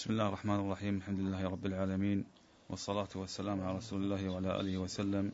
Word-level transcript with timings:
بسم 0.00 0.10
الله 0.10 0.28
الرحمن 0.28 0.60
الرحيم 0.60 0.96
الحمد 0.96 1.20
لله 1.20 1.48
رب 1.48 1.66
العالمين 1.66 2.24
والصلاة 2.70 3.08
والسلام 3.14 3.60
على 3.60 3.76
رسول 3.76 4.02
الله 4.02 4.28
وعلى 4.28 4.60
آله 4.60 4.78
وسلم 4.78 5.32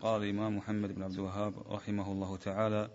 قال 0.00 0.22
الإمام 0.22 0.56
محمد 0.56 0.94
بن 0.94 1.02
عبد 1.02 1.14
الوهاب 1.14 1.54
رحمه 1.70 2.12
الله 2.12 2.36
تعالى 2.36 2.90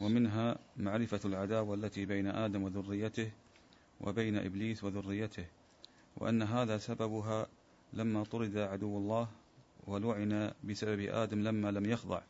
ومنها 0.00 0.58
معرفة 0.76 1.20
العداوة 1.24 1.74
التي 1.74 2.04
بين 2.04 2.26
آدم 2.26 2.62
وذريته 2.62 3.30
وبين 4.00 4.36
إبليس 4.36 4.84
وذريته 4.84 5.46
وأن 6.16 6.42
هذا 6.42 6.78
سببها 6.78 7.46
لما 7.92 8.24
طرد 8.24 8.56
عدو 8.56 8.98
الله 8.98 9.28
ولعن 9.86 10.52
بسبب 10.64 11.00
آدم 11.00 11.40
لما 11.40 11.70
لم 11.70 11.86
يخضع 11.86 12.20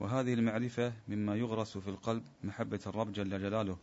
وهذه 0.00 0.34
المعرفة 0.34 0.92
مما 1.08 1.36
يغرس 1.36 1.78
في 1.78 1.88
القلب 1.88 2.22
محبة 2.44 2.80
الرب 2.86 3.12
جل 3.12 3.30
جلاله 3.30 3.76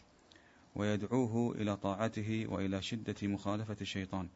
ويدعوه 0.76 1.56
إلى 1.56 1.78
طاعته 1.78 2.46
وإلى 2.50 2.82
شدة 2.82 3.16
مخالفة 3.24 3.78
الشيطان 3.82 4.30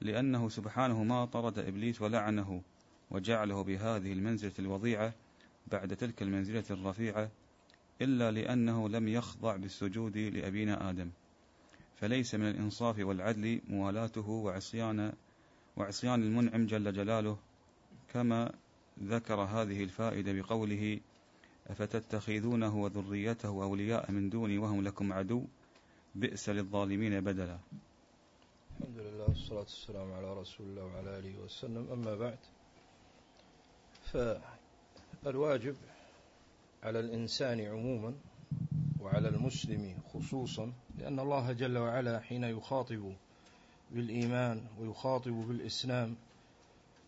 لأنه 0.00 0.48
سبحانه 0.48 1.04
ما 1.04 1.24
طرد 1.24 1.58
إبليس 1.58 2.02
ولعنه 2.02 2.62
وجعله 3.10 3.62
بهذه 3.64 4.12
المنزلة 4.12 4.52
الوضيعة 4.58 5.14
بعد 5.66 5.96
تلك 5.96 6.22
المنزلة 6.22 6.64
الرفيعة 6.70 7.30
إلا 8.02 8.30
لأنه 8.30 8.88
لم 8.88 9.08
يخضع 9.08 9.56
بالسجود 9.56 10.16
لأبينا 10.18 10.90
آدم. 10.90 11.10
فليس 11.96 12.34
من 12.34 12.48
الإنصاف 12.48 12.98
والعدل 12.98 13.60
موالاته 13.68 14.28
وعصيان 14.28 15.12
وعصيان 15.76 16.22
المنعم 16.22 16.66
جل 16.66 16.92
جلاله 16.92 17.38
كما 18.08 18.52
ذكر 19.02 19.40
هذه 19.40 19.82
الفائدة 19.84 20.32
بقوله 20.32 21.00
أفتتخذونه 21.72 22.76
وذريته 22.76 23.48
أولياء 23.48 24.10
من 24.10 24.30
دوني 24.30 24.58
وهم 24.58 24.84
لكم 24.84 25.12
عدو؟ 25.12 25.44
بئس 26.14 26.48
للظالمين 26.48 27.20
بدلا. 27.20 27.58
الحمد 28.80 28.98
لله 28.98 29.24
والصلاة 29.28 29.58
والسلام 29.58 30.12
على 30.12 30.40
رسول 30.40 30.66
الله 30.66 30.84
وعلى 30.84 31.18
آله 31.18 31.38
وسلم. 31.44 31.88
أما 31.92 32.14
بعد 32.14 32.38
فالواجب 35.22 35.76
على 36.82 37.00
الإنسان 37.00 37.60
عموما 37.60 38.14
وعلى 39.00 39.28
المسلم 39.28 39.98
خصوصا 40.14 40.72
لأن 40.98 41.20
الله 41.20 41.52
جل 41.52 41.78
وعلا 41.78 42.20
حين 42.20 42.44
يخاطب 42.44 43.12
بالإيمان 43.90 44.66
ويخاطب 44.80 45.32
بالإسلام 45.32 46.16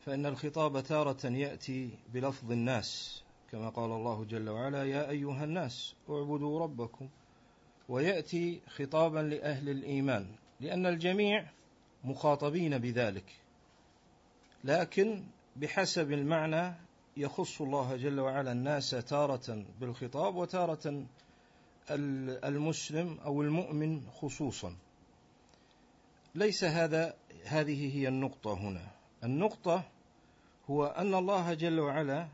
فإن 0.06 0.27
الخطاب 0.27 0.83
تارة 0.83 1.27
يأتي 1.27 1.91
بلفظ 2.14 2.52
الناس. 2.52 3.22
كما 3.53 3.69
قال 3.69 3.91
الله 3.91 4.25
جل 4.25 4.48
وعلا 4.48 4.84
يا 4.84 5.11
أيها 5.11 5.45
الناس 5.45 5.95
اعبدوا 6.11 6.61
ربكم 6.61 7.09
ويأتي 7.89 8.61
خطابا 8.69 9.19
لأهل 9.19 9.69
الإيمان 9.69 10.27
لأن 10.61 10.86
الجميع 10.86 11.47
مخاطبين 12.05 12.78
بذلك. 12.78 13.25
لكن 14.64 15.25
بحسب 15.56 16.12
المعنى 16.12 16.75
يخص 17.17 17.61
الله 17.61 17.97
جل 17.97 18.20
وعلا 18.20 18.53
الناس 18.53 18.91
تارة 18.91 19.64
بالخطاب 19.81 20.36
وتارة 20.36 21.05
المسلم 21.91 23.19
أو 23.25 23.42
المؤمن 23.42 24.01
خصوصا. 24.11 24.77
ليس 26.34 26.64
هذا 26.64 27.14
هذه 27.45 27.97
هي 27.97 28.08
النقطة 28.08 28.53
هنا. 28.55 28.91
النقطة 29.25 29.84
هو 30.70 30.86
أن 30.86 31.14
الله 31.14 31.55
جل 31.55 31.81
وعلا 31.81 32.29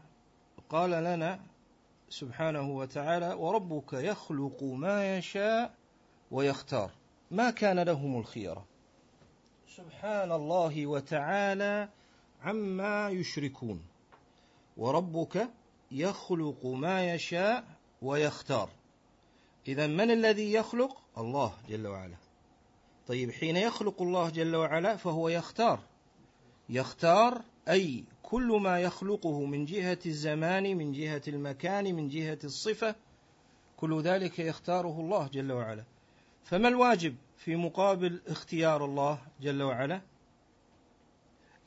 قال 0.71 0.91
لنا 0.91 1.41
سبحانه 2.09 2.71
وتعالى 2.71 3.33
وربك 3.33 3.93
يخلق 3.93 4.63
ما 4.63 5.17
يشاء 5.17 5.75
ويختار. 6.31 6.91
ما 7.31 7.51
كان 7.51 7.81
لهم 7.81 8.19
الخيرة 8.19 8.65
سبحان 9.77 10.33
الله 10.33 10.87
وتعالى 10.87 11.89
عما 12.43 13.09
يشركون. 13.09 13.83
وربك 14.77 15.49
يخلق 15.91 16.67
ما 16.67 17.15
يشاء 17.15 17.65
ويختار. 18.03 18.69
إذا 19.69 19.87
من 19.87 20.11
الذي 20.11 20.53
يخلق؟ 20.53 20.97
الله 21.19 21.53
جل 21.69 21.87
وعلا. 21.87 22.17
طيب 23.07 23.31
حين 23.31 23.57
يخلق 23.57 24.03
الله 24.03 24.31
جل 24.31 24.57
وعلا 24.57 24.97
فهو 24.97 25.29
يختار. 25.29 25.81
يختار 26.69 27.43
أي 27.69 28.05
كل 28.31 28.61
ما 28.63 28.81
يخلقه 28.81 29.45
من 29.45 29.65
جهة 29.65 29.99
الزمان 30.07 30.77
من 30.77 30.93
جهة 30.93 31.23
المكان 31.29 31.95
من 31.95 32.09
جهة 32.09 32.39
الصفة 32.45 32.95
كل 33.77 34.01
ذلك 34.01 34.39
يختاره 34.39 35.01
الله 35.01 35.29
جل 35.29 35.53
وعلا. 35.53 35.85
فما 36.45 36.69
الواجب 36.69 37.15
في 37.37 37.57
مقابل 37.57 38.21
اختيار 38.27 38.85
الله 38.85 39.19
جل 39.41 39.63
وعلا؟ 39.63 40.01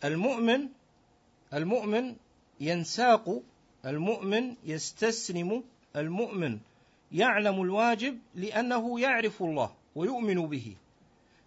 المؤمن 0.04 0.70
المؤمن 1.54 2.16
ينساق 2.60 3.42
المؤمن 3.86 4.56
يستسلم 4.64 5.64
المؤمن 5.96 6.60
يعلم 7.12 7.62
الواجب 7.62 8.20
لأنه 8.36 9.00
يعرف 9.00 9.44
الله 9.44 9.74
ويؤمن 9.96 10.48
به. 10.48 10.76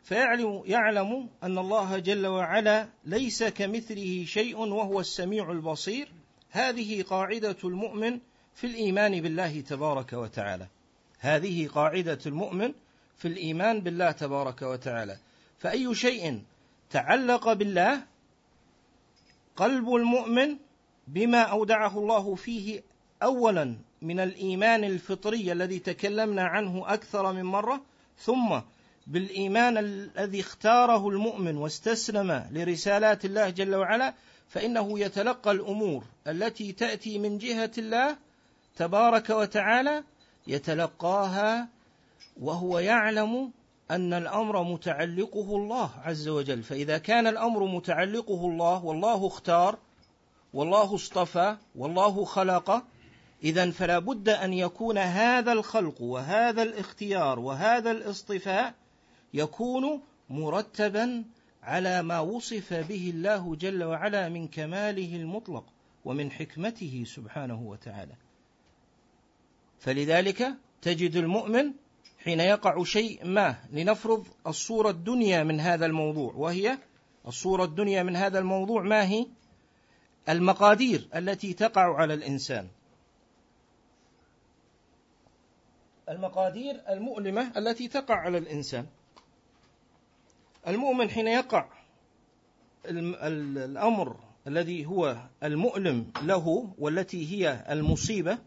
فيعلم 0.06 0.62
يعلم 0.67 1.28
أن 1.43 1.59
الله 1.59 1.99
جل 1.99 2.27
وعلا 2.27 2.89
ليس 3.05 3.44
كمثله 3.44 4.25
شيء 4.25 4.56
وهو 4.59 5.00
السميع 5.00 5.50
البصير. 5.50 6.09
هذه 6.50 7.03
قاعدة 7.03 7.56
المؤمن 7.65 8.19
في 8.55 8.67
الإيمان 8.67 9.21
بالله 9.21 9.61
تبارك 9.61 10.12
وتعالى. 10.12 10.67
هذه 11.19 11.69
قاعدة 11.69 12.19
المؤمن 12.27 12.72
في 13.17 13.28
الإيمان 13.28 13.81
بالله 13.81 14.11
تبارك 14.11 14.62
وتعالى. 14.62 15.19
فأي 15.59 15.94
شيء 15.94 16.43
تعلق 16.91 17.53
بالله 17.53 18.03
قلب 19.56 19.94
المؤمن 19.94 20.56
بما 21.09 21.43
أودعه 21.43 21.99
الله 21.99 22.34
فيه 22.34 22.83
أولا 23.23 23.77
من 24.03 24.21
الإيمان 24.21 24.84
الفطري 24.84 25.53
الذي 25.53 25.78
تكلمنا 25.78 26.43
عنه 26.43 26.84
أكثر 26.94 27.33
من 27.33 27.43
مرة 27.43 27.81
ثم 28.19 28.61
بالإيمان 29.06 29.78
الذي 29.78 30.41
اختاره 30.41 31.09
المؤمن 31.09 31.56
واستسلم 31.56 32.47
لرسالات 32.50 33.25
الله 33.25 33.50
جل 33.50 33.75
وعلا 33.75 34.15
فإنه 34.49 34.99
يتلقى 34.99 35.50
الأمور 35.50 36.05
التي 36.27 36.72
تأتي 36.72 37.19
من 37.19 37.39
جهة 37.39 37.71
الله 37.78 38.17
تبارك 38.77 39.31
وتعالى 39.31 40.05
يتلقاها 40.47 41.69
وهو 42.41 42.78
يعلم 42.78 43.50
أن 43.91 44.12
الأمر 44.12 44.62
متعلقه 44.62 45.56
الله 45.56 45.91
عز 46.05 46.28
وجل. 46.28 46.62
فإذا 46.62 46.99
كان 46.99 47.27
الأمر 47.27 47.65
متعلقه 47.65 48.47
الله 48.47 48.84
والله 48.84 49.27
اختار 49.27 49.78
والله 50.55 50.94
اصطفى 50.94 51.56
والله 51.77 52.25
خلق 52.25 52.83
إذا 53.44 53.71
فلا 53.71 53.99
بد 53.99 54.28
أن 54.28 54.53
يكون 54.53 54.99
هذا 54.99 55.53
الخلق 55.53 56.03
وهذا 56.03 56.62
الاختيار 56.62 57.38
وهذا 57.38 57.91
الاصطفاء 57.91 58.75
يكون 59.36 60.02
مرتبا 60.30 61.24
على 61.62 62.02
ما 62.02 62.20
وصف 62.20 62.74
به 62.74 63.10
الله 63.14 63.56
جل 63.56 63.84
وعلا 63.84 64.28
من 64.28 64.48
كماله 64.48 65.16
المطلق 65.16 65.64
ومن 66.04 66.30
حكمته 66.30 67.04
سبحانه 67.06 67.62
وتعالى. 67.62 68.14
فلذلك 69.78 70.54
تجد 70.82 71.16
المؤمن 71.16 71.72
حين 72.25 72.41
يقع 72.41 72.84
شيء 72.84 73.25
ما 73.25 73.56
لنفرض 73.72 74.26
الصورة 74.46 74.91
الدنيا 74.91 75.42
من 75.42 75.60
هذا 75.60 75.86
الموضوع 75.86 76.32
وهي 76.34 76.78
الصورة 77.26 77.64
الدنيا 77.64 78.02
من 78.02 78.16
هذا 78.16 78.38
الموضوع 78.38 78.82
ما 78.82 79.08
هي؟ 79.08 79.26
المقادير 80.28 81.08
التي 81.14 81.52
تقع 81.52 81.96
على 81.96 82.14
الإنسان. 82.14 82.69
المقادير 86.08 86.82
المؤلمة 86.88 87.52
التي 87.58 87.88
تقع 87.88 88.14
على 88.14 88.38
الإنسان. 88.38 88.86
المؤمن 90.68 91.10
حين 91.10 91.28
يقع 91.28 91.68
الأمر 92.86 94.16
الذي 94.46 94.86
هو 94.86 95.16
المؤلم 95.42 96.12
له 96.22 96.74
والتي 96.78 97.32
هي 97.32 97.64
المصيبة 97.70 98.38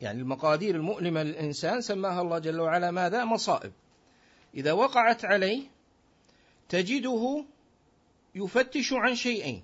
يعني 0.00 0.20
المقادير 0.20 0.74
المؤلمة 0.74 1.22
للإنسان 1.22 1.80
سماها 1.80 2.22
الله 2.22 2.38
جل 2.38 2.60
وعلا 2.60 2.90
ماذا؟ 2.90 3.24
مصائب 3.24 3.72
إذا 4.54 4.72
وقعت 4.72 5.24
عليه 5.24 5.62
تجده 6.68 7.44
يفتش 8.34 8.92
عن 8.92 9.14
شيئين 9.14 9.62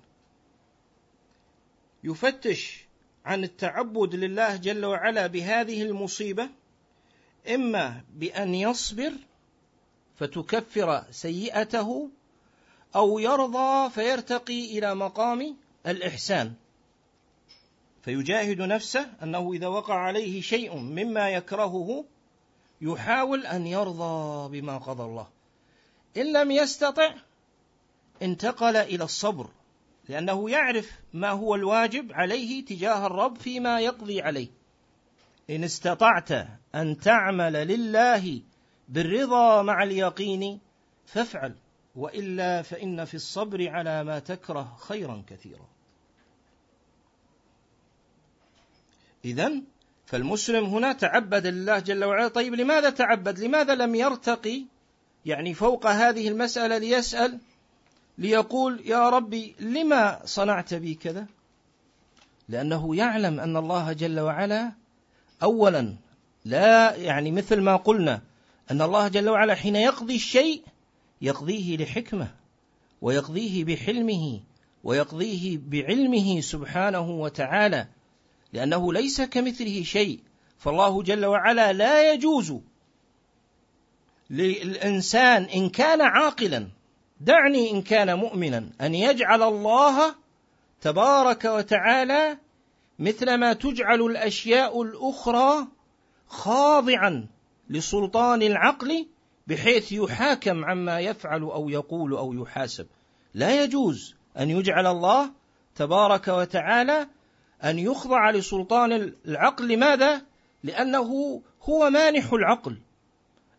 يفتش 2.03 2.85
عن 3.25 3.43
التعبد 3.43 4.15
لله 4.15 4.55
جل 4.55 4.85
وعلا 4.85 5.27
بهذه 5.27 5.81
المصيبة 5.81 6.49
إما 7.53 8.03
بأن 8.13 8.55
يصبر 8.55 9.11
فتكفر 10.19 11.03
سيئته 11.11 12.09
أو 12.95 13.19
يرضى 13.19 13.89
فيرتقي 13.89 14.77
إلى 14.77 14.95
مقام 14.95 15.55
الإحسان. 15.87 16.53
فيجاهد 18.01 18.61
نفسه 18.61 19.09
أنه 19.23 19.53
إذا 19.53 19.67
وقع 19.67 19.95
عليه 19.95 20.41
شيء 20.41 20.75
مما 20.75 21.29
يكرهه 21.29 22.05
يحاول 22.81 23.45
أن 23.45 23.67
يرضى 23.67 24.49
بما 24.61 24.77
قضى 24.77 25.03
الله. 25.03 25.27
إن 26.17 26.33
لم 26.33 26.51
يستطع 26.51 27.13
انتقل 28.21 28.75
إلى 28.75 29.03
الصبر 29.03 29.49
لأنه 30.09 30.49
يعرف 30.49 30.91
ما 31.13 31.29
هو 31.29 31.55
الواجب 31.55 32.13
عليه 32.13 32.65
تجاه 32.65 33.05
الرب 33.07 33.37
فيما 33.37 33.79
يقضي 33.79 34.21
عليه. 34.21 34.47
إن 35.49 35.63
استطعت 35.63 36.31
أن 36.75 36.99
تعمل 36.99 37.53
لله 37.53 38.41
بالرضا 38.89 39.61
مع 39.61 39.83
اليقين 39.83 40.59
فافعل 41.05 41.55
وإلا 41.95 42.61
فإن 42.61 43.05
في 43.05 43.13
الصبر 43.13 43.69
على 43.69 44.03
ما 44.03 44.19
تكره 44.19 44.77
خيرا 44.79 45.23
كثيرا. 45.27 45.67
اذا 49.25 49.51
فالمسلم 50.05 50.65
هنا 50.65 50.93
تعبد 50.93 51.47
لله 51.47 51.79
جل 51.79 52.03
وعلا. 52.03 52.27
طيب 52.27 52.53
لماذا 52.53 52.89
تعبد؟ 52.89 53.39
لماذا 53.39 53.75
لم 53.75 53.95
يرتقي؟ 53.95 54.65
يعني 55.25 55.53
فوق 55.53 55.87
هذه 55.87 56.27
المسألة 56.27 56.77
ليسأل 56.77 57.39
ليقول 58.17 58.81
يا 58.85 59.09
ربي 59.09 59.55
لما 59.59 60.21
صنعت 60.25 60.73
بي 60.73 60.93
كذا؟ 60.95 61.25
لأنه 62.49 62.95
يعلم 62.95 63.39
أن 63.39 63.57
الله 63.57 63.93
جل 63.93 64.19
وعلا 64.19 64.71
اولا 65.43 65.95
لا 66.45 66.95
يعني 66.95 67.31
مثل 67.31 67.61
ما 67.61 67.75
قلنا 67.75 68.21
أن 68.71 68.81
الله 68.81 69.07
جل 69.07 69.29
وعلا 69.29 69.55
حين 69.55 69.75
يقضي 69.75 70.15
الشيء 70.15 70.63
يقضيه 71.21 71.77
لحكمة 71.77 72.31
ويقضيه 73.01 73.63
بحلمه 73.63 74.39
ويقضيه 74.83 75.57
بعلمه 75.57 76.41
سبحانه 76.41 77.09
وتعالى 77.09 77.87
لأنه 78.53 78.93
ليس 78.93 79.21
كمثله 79.21 79.83
شيء 79.83 80.19
فالله 80.57 81.03
جل 81.03 81.25
وعلا 81.25 81.73
لا 81.73 82.13
يجوز 82.13 82.53
للإنسان 84.29 85.43
إن 85.43 85.69
كان 85.69 86.01
عاقلا 86.01 86.67
دعني 87.21 87.71
إن 87.71 87.81
كان 87.81 88.17
مؤمنا 88.19 88.69
أن 88.81 88.95
يجعل 88.95 89.43
الله 89.43 90.15
تبارك 90.81 91.45
وتعالى 91.45 92.37
مثلما 92.99 93.53
تجعل 93.53 94.01
الأشياء 94.01 94.81
الأخرى 94.81 95.67
خاضعا 96.27 97.27
لسلطان 97.69 98.41
العقل 98.41 99.07
بحيث 99.47 99.91
يحاكم 99.91 100.65
عما 100.65 100.99
يفعل 100.99 101.41
أو 101.41 101.69
يقول 101.69 102.13
أو 102.13 102.33
يحاسب. 102.33 102.87
لا 103.33 103.63
يجوز 103.63 104.15
أن 104.39 104.49
يجعل 104.49 104.87
الله 104.87 105.31
تبارك 105.75 106.27
وتعالى 106.27 107.07
أن 107.63 107.79
يخضع 107.79 108.31
لسلطان 108.31 109.13
العقل. 109.25 109.67
لماذا 109.67 110.21
لأنه 110.63 111.41
هو 111.63 111.89
مانح 111.89 112.33
العقل. 112.33 112.77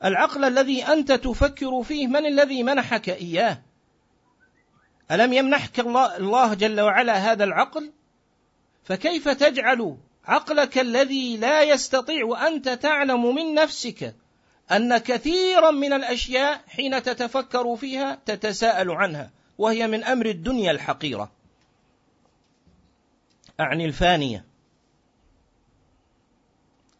العقل 0.04 0.44
الذي 0.44 0.82
أنت 0.82 1.12
تفكر 1.12 1.82
فيه 1.82 2.06
من 2.06 2.26
الذي 2.26 2.62
منحك 2.62 3.08
إياه؟ 3.08 3.62
ألم 5.10 5.32
يمنحك 5.32 5.80
الله, 5.80 6.54
جل 6.54 6.80
وعلا 6.80 7.32
هذا 7.32 7.44
العقل؟ 7.44 7.92
فكيف 8.84 9.28
تجعل 9.28 9.96
عقلك 10.30 10.78
الذي 10.78 11.36
لا 11.36 11.62
يستطيع 11.62 12.24
وانت 12.24 12.68
تعلم 12.68 13.34
من 13.34 13.54
نفسك 13.54 14.14
أن 14.72 14.98
كثيرا 14.98 15.70
من 15.70 15.92
الأشياء 15.92 16.62
حين 16.68 17.02
تتفكر 17.02 17.76
فيها 17.76 18.18
تتساءل 18.26 18.90
عنها 18.90 19.30
وهي 19.58 19.86
من 19.86 20.04
أمر 20.04 20.26
الدنيا 20.26 20.70
الحقيرة. 20.70 21.32
أعني 23.60 23.84
الفانية. 23.84 24.44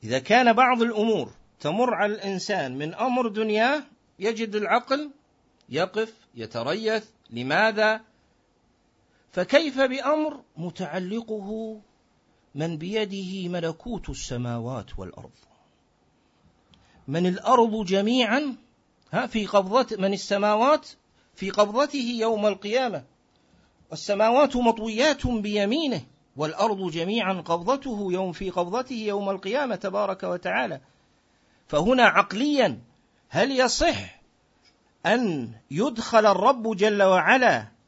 إذا 0.05 0.19
كان 0.19 0.53
بعض 0.53 0.83
الأمور 0.83 1.33
تمر 1.61 1.95
على 1.95 2.15
الإنسان 2.15 2.79
من 2.79 2.95
أمر 2.95 3.29
دنياه 3.29 3.83
يجد 4.19 4.55
العقل 4.55 5.11
يقف 5.69 6.15
يتريث 6.35 7.05
لماذا؟ 7.31 8.01
فكيف 9.33 9.81
بأمر 9.81 10.41
متعلقه 10.57 11.81
من 12.55 12.79
بيده 12.79 13.49
ملكوت 13.49 14.11
السماوات 14.11 14.99
والأرض. 14.99 15.31
من 17.09 17.27
الأرض 17.27 17.85
جميعا 17.85 18.57
ها 19.13 19.27
في 19.27 19.47
قبضة 19.47 19.97
من 19.97 20.13
السماوات 20.13 20.89
في 21.35 21.51
قبضته 21.51 22.17
يوم 22.21 22.47
القيامة. 22.47 23.05
والسماوات 23.91 24.57
مطويات 24.57 25.27
بيمينه 25.27 26.03
والأرض 26.37 26.91
جميعا 26.91 27.33
قبضته 27.33 28.09
يوم 28.13 28.33
في 28.33 28.51
قبضته 28.51 28.95
يوم 28.95 29.31
القيامة 29.31 29.77
تبارك 29.77 30.23
وتعالى. 30.23 30.81
فهنا 31.69 32.05
عقليا 32.05 32.81
هل 33.29 33.61
يصح 33.61 34.21
أن 35.07 35.53
يدخل 35.71 36.27
الرب 36.27 36.77
جل 36.77 37.03
وعلا 37.03 37.80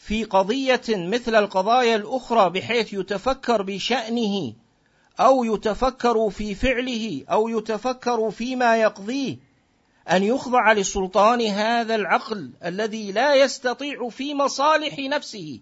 في 0.00 0.24
قضية 0.24 0.82
مثل 0.88 1.34
القضايا 1.34 1.96
الأخرى 1.96 2.50
بحيث 2.50 2.92
يتفكر 2.92 3.62
بشأنه 3.62 4.52
أو 5.20 5.44
يتفكر 5.44 6.30
في 6.30 6.54
فعله 6.54 7.24
أو 7.30 7.48
يتفكر 7.48 8.30
فيما 8.30 8.76
يقضيه 8.76 9.36
أن 10.10 10.22
يخضع 10.22 10.72
لسلطان 10.72 11.42
هذا 11.46 11.94
العقل 11.94 12.50
الذي 12.64 13.12
لا 13.12 13.34
يستطيع 13.34 14.08
في 14.08 14.34
مصالح 14.34 14.98
نفسه 14.98 15.60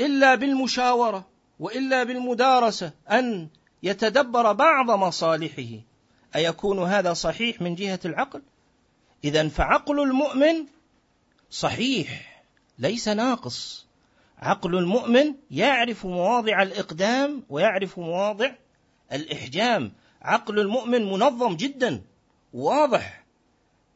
إلا 0.00 0.34
بالمشاورة 0.34 1.26
وإلا 1.60 2.04
بالمدارسة 2.04 2.92
أن 3.10 3.48
يتدبر 3.82 4.52
بعض 4.52 4.90
مصالحه. 4.90 5.80
أيكون 6.36 6.78
هذا 6.78 7.12
صحيح 7.12 7.62
من 7.62 7.74
جهة 7.74 8.00
العقل؟ 8.04 8.42
اذا 9.24 9.48
فعقل 9.48 10.00
المؤمن 10.00 10.66
صحيح. 11.50 12.31
ليس 12.78 13.08
ناقص. 13.08 13.86
عقل 14.38 14.76
المؤمن 14.76 15.34
يعرف 15.50 16.06
مواضع 16.06 16.62
الإقدام 16.62 17.42
ويعرف 17.48 17.98
مواضع 17.98 18.52
الإحجام. 19.12 19.92
عقل 20.22 20.58
المؤمن 20.60 21.12
منظم 21.12 21.56
جدا 21.56 22.02
واضح. 22.52 23.24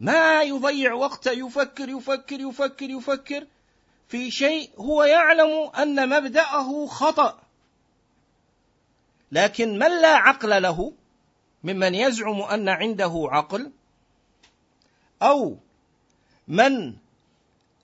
ما 0.01 0.43
يضيع 0.43 0.93
وقته 0.93 1.33
يفكر 1.33 1.89
يفكر 1.89 2.41
يفكر 2.41 2.91
يفكر. 2.91 3.47
في 4.09 4.31
شيء 4.31 4.71
هو 4.79 5.05
يعلم 5.05 5.71
أن 5.79 6.09
مبدأه 6.09 6.87
خطأ. 6.87 7.39
لكن 9.33 9.79
من 9.79 10.01
لا 10.01 10.17
عقل 10.17 10.63
له؟ 10.63 10.93
ممن 11.65 11.95
يزعم 11.95 12.41
أن 12.41 12.69
عنده 12.69 13.29
عقل. 13.31 13.71
أو 15.23 15.59
من 16.49 16.95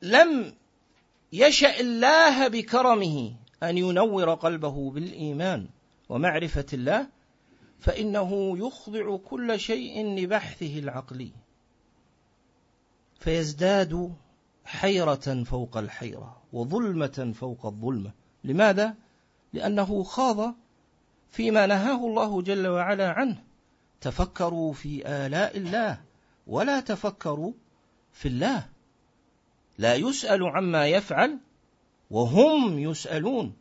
لم 0.03 0.55
يشاء 1.33 1.81
الله 1.81 2.49
بكرمه 2.49 3.35
أن 3.63 3.79
ينور 3.79 4.35
قلبه 4.35 4.91
بالإيمان 4.91 5.69
ومعرفة 6.09 6.67
الله 6.73 7.07
فإنه 7.81 8.59
يخضع 8.59 9.17
كل 9.17 9.61
شيء 9.61 10.07
لبحثه 10.19 10.79
العقلي. 10.79 11.33
فيزداد 13.19 14.15
حيرة 14.65 15.45
فوق 15.45 15.77
الحيرة 15.77 16.43
وظلمة 16.53 17.33
فوق 17.41 17.67
الظلمة. 17.67 18.13
لماذا؟ 18.45 18.95
لأنه 19.53 20.03
خاض 20.03 20.55
فيما 21.31 21.67
نهاه 21.67 22.07
الله 22.07 22.43
جل 22.43 22.67
وعلا 22.67 23.11
عنه. 23.13 23.45
تفكروا 24.01 24.73
في 24.73 25.09
آلاء 25.09 25.57
الله 25.57 26.01
ولا 26.47 26.81
تفكروا 26.81 27.53
في 28.13 28.29
الله. 28.29 28.72
لا 29.79 29.95
يسأل 29.95 30.43
عما 30.43 30.87
يفعل 30.87 31.39
وهم 32.11 32.79
يسألون. 32.79 33.55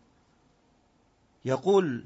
يقول 1.45 2.03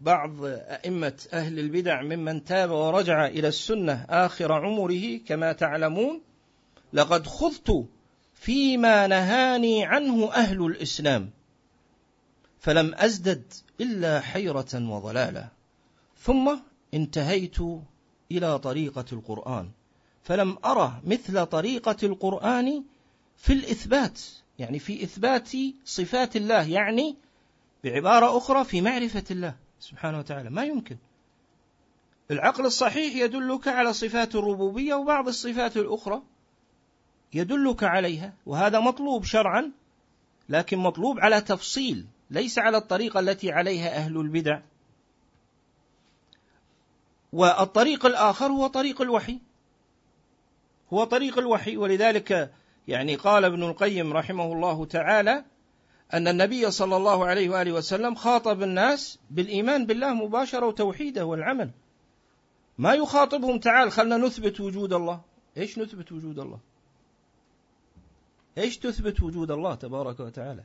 بعض 0.00 0.44
أئمة 0.44 1.26
أهل 1.32 1.58
البدع 1.58 2.02
ممن 2.02 2.44
تاب 2.44 2.70
ورجع 2.70 3.26
إلى 3.26 3.48
السنة 3.48 4.06
آخر 4.08 4.52
عمره 4.52 5.16
كما 5.26 5.52
تعلمون 5.52 6.20
لقد 6.92 7.26
خذت 7.26 7.86
فيما 8.34 9.06
نهاني 9.06 9.84
عنه 9.84 10.32
أهل 10.32 10.66
الإسلام 10.66 11.30
فلم 12.60 12.94
أزدد 12.94 13.52
إلا 13.80 14.20
حيرة 14.20 14.74
وضلالة 14.74 15.48
ثم 16.20 16.56
انتهيت 16.94 17.56
إلى 18.32 18.58
طريقة 18.58 19.04
القرآن 19.12 19.70
فلم 20.22 20.58
أرى 20.64 21.00
مثل 21.04 21.46
طريقة 21.46 21.96
القرآن 22.02 22.84
في 23.38 23.52
الإثبات 23.52 24.20
يعني 24.58 24.78
في 24.78 25.02
إثبات 25.02 25.50
صفات 25.84 26.36
الله 26.36 26.68
يعني 26.68 27.16
بعبارة 27.84 28.38
أخرى 28.38 28.64
في 28.64 28.80
معرفة 28.80 29.24
الله 29.30 29.56
سبحانه 29.80 30.18
وتعالى. 30.18 30.50
ما 30.50 30.64
يمكن. 30.64 30.96
العقل 32.30 32.66
الصحيح 32.66 33.14
يدلك 33.14 33.68
على 33.68 33.92
صفات 33.92 34.34
الربوبية 34.34 34.94
وبعض 34.94 35.28
الصفات 35.28 35.76
الأخرى 35.76 36.22
يدلك 37.34 37.84
عليها 37.84 38.32
وهذا 38.46 38.80
مطلوب 38.80 39.24
شرعا 39.24 39.72
لكن 40.48 40.78
مطلوب 40.78 41.20
على 41.20 41.40
تفصيل 41.40 42.06
ليس 42.30 42.58
على 42.58 42.76
الطريقة 42.76 43.20
التي 43.20 43.52
عليها 43.52 43.96
أهل 43.96 44.16
البدع. 44.16 44.60
والطريق 47.32 48.06
الآخر 48.06 48.46
هو 48.46 48.66
طريق 48.66 49.02
الوحي. 49.02 49.38
هو 50.92 51.04
طريق 51.04 51.38
الوحي 51.38 51.76
ولذلك 51.76 52.52
يعني 52.88 53.14
قال 53.14 53.44
ابن 53.44 53.62
القيم 53.62 54.12
رحمه 54.12 54.52
الله 54.52 54.84
تعالى 54.84 55.44
أن 56.14 56.28
النبي 56.28 56.70
صلى 56.70 56.96
الله 56.96 57.26
عليه 57.26 57.48
وآله 57.48 57.72
وسلم 57.72 58.14
خاطب 58.14 58.62
الناس 58.62 59.18
بالإيمان 59.30 59.86
بالله 59.86 60.14
مباشرة 60.14 60.66
وتوحيده 60.66 61.26
والعمل. 61.26 61.70
ما 62.78 62.94
يخاطبهم 62.94 63.58
تعال 63.58 63.92
خلنا 63.92 64.16
نثبت 64.16 64.60
وجود 64.60 64.92
الله. 64.92 65.20
إيش 65.56 65.78
نثبت 65.78 66.12
وجود 66.12 66.38
الله؟ 66.38 66.58
إيش 68.58 68.78
تثبت 68.78 69.22
وجود 69.22 69.50
الله 69.50 69.74
تبارك 69.74 70.20
وتعالى؟ 70.20 70.64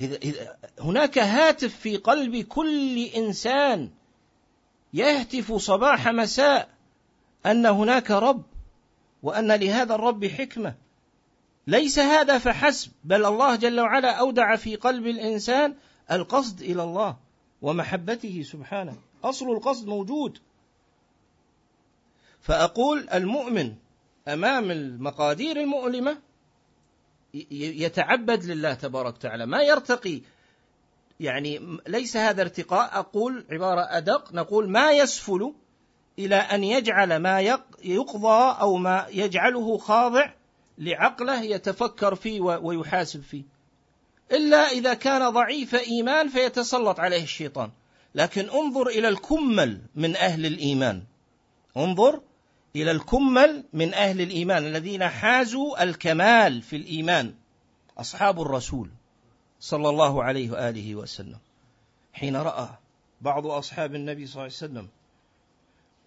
إذا, 0.00 0.16
إذا 0.16 0.56
هناك 0.80 1.18
هاتف 1.18 1.76
في 1.76 1.96
قلب 1.96 2.36
كل 2.36 2.98
إنسان 2.98 3.90
يهتف 4.94 5.52
صباح 5.52 6.08
مساء 6.08 6.68
أن 7.46 7.66
هناك 7.66 8.10
رب 8.10 8.42
وأن 9.22 9.52
لهذا 9.52 9.94
الرب 9.94 10.26
حكمة. 10.26 10.81
ليس 11.66 11.98
هذا 11.98 12.38
فحسب 12.38 12.92
بل 13.04 13.24
الله 13.24 13.56
جل 13.56 13.80
وعلا 13.80 14.10
أودع 14.10 14.56
في 14.56 14.76
قلب 14.76 15.06
الإنسان 15.06 15.74
القصد 16.10 16.60
إلى 16.60 16.82
الله 16.82 17.16
ومحبته 17.62 18.42
سبحانه. 18.42 18.96
أصل 19.24 19.50
القصد 19.50 19.86
موجود. 19.86 20.38
فأقول 22.40 23.08
المؤمن 23.08 23.74
أمام 24.28 24.70
المقادير 24.70 25.56
المؤلمة 25.56 26.18
يتعبد 27.50 28.44
لله 28.44 28.74
تبارك 28.74 29.14
وتعالى 29.14 29.46
ما 29.46 29.62
يرتقي. 29.62 30.20
يعني 31.20 31.78
ليس 31.86 32.16
هذا 32.16 32.42
ارتقاء 32.42 32.98
أقول 32.98 33.44
عبارة 33.50 33.80
أدق 33.80 34.32
نقول 34.32 34.70
ما 34.70 34.92
يسفل 34.92 35.54
إلى 36.18 36.36
أن 36.36 36.64
يجعل 36.64 37.16
ما 37.16 37.40
يقضى 37.84 38.56
أو 38.60 38.76
ما 38.76 39.06
يجعله 39.10 39.78
خاضع 39.78 40.32
لعقله 40.78 41.42
يتفكر 41.42 42.14
فيه 42.14 42.40
ويحاسب 42.40 43.22
فيه. 43.22 43.42
إلا 44.32 44.56
إذا 44.56 44.94
كان 44.94 45.30
ضعيف 45.30 45.74
إيمان 45.74 46.28
فيتسلط 46.28 47.00
عليه 47.00 47.22
الشيطان. 47.22 47.70
لكن 48.14 48.50
انظر 48.50 48.86
إلى 48.86 49.08
الكمل 49.08 49.80
من 49.94 50.16
أهل 50.16 50.46
الإيمان. 50.46 51.02
انظر 51.76 52.20
إلى 52.76 52.90
الكمل 52.90 53.64
من 53.72 53.94
أهل 53.94 54.20
الإيمان 54.20 54.66
الذين 54.66 55.08
حازوا 55.08 55.82
الكمال 55.82 56.62
في 56.62 56.76
الإيمان. 56.76 57.34
أصحاب 57.98 58.42
الرسول 58.42 58.88
صلى 59.60 59.88
الله 59.88 60.22
عليه 60.22 60.50
وآله 60.50 60.94
وسلم. 60.94 61.38
حين 62.12 62.36
رأى 62.36 62.68
بعض 63.20 63.46
أصحاب 63.46 63.94
النبي 63.94 64.26
صلى 64.26 64.32
الله 64.32 64.42
عليه 64.42 64.52
وسلم. 64.54 64.88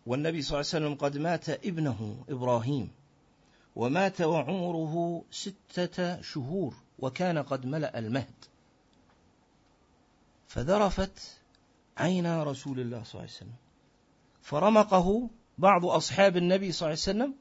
والنبي 0.05 0.41
صلى 0.41 0.60
الله 0.60 0.69
عليه 0.74 0.86
وسلم 0.86 0.95
قد 0.95 1.17
مات 1.17 1.50
ابنه 1.50 2.24
إبراهيم. 2.29 2.91
ومات 3.75 4.22
وعمره 4.22 5.24
ستة 5.32 6.22
شهور 6.22 6.74
وكان 7.00 7.38
قد 7.38 7.65
ملأ 7.65 8.00
المهد. 8.00 8.46
فذرفت 10.48 11.38
عينا 11.98 12.44
رسول 12.44 12.79
الله 12.79 13.03
صلى 13.03 13.12
الله 13.12 13.22
عليه 13.22 13.32
وسلم. 13.32 13.55
فرمقه 14.41 15.29
بعض 15.58 15.86
أصحاب 15.86 16.38
النبي 16.38 16.72
صلى 16.72 16.88
الله 16.88 17.00
عليه 17.08 17.20
وسلم 17.20 17.34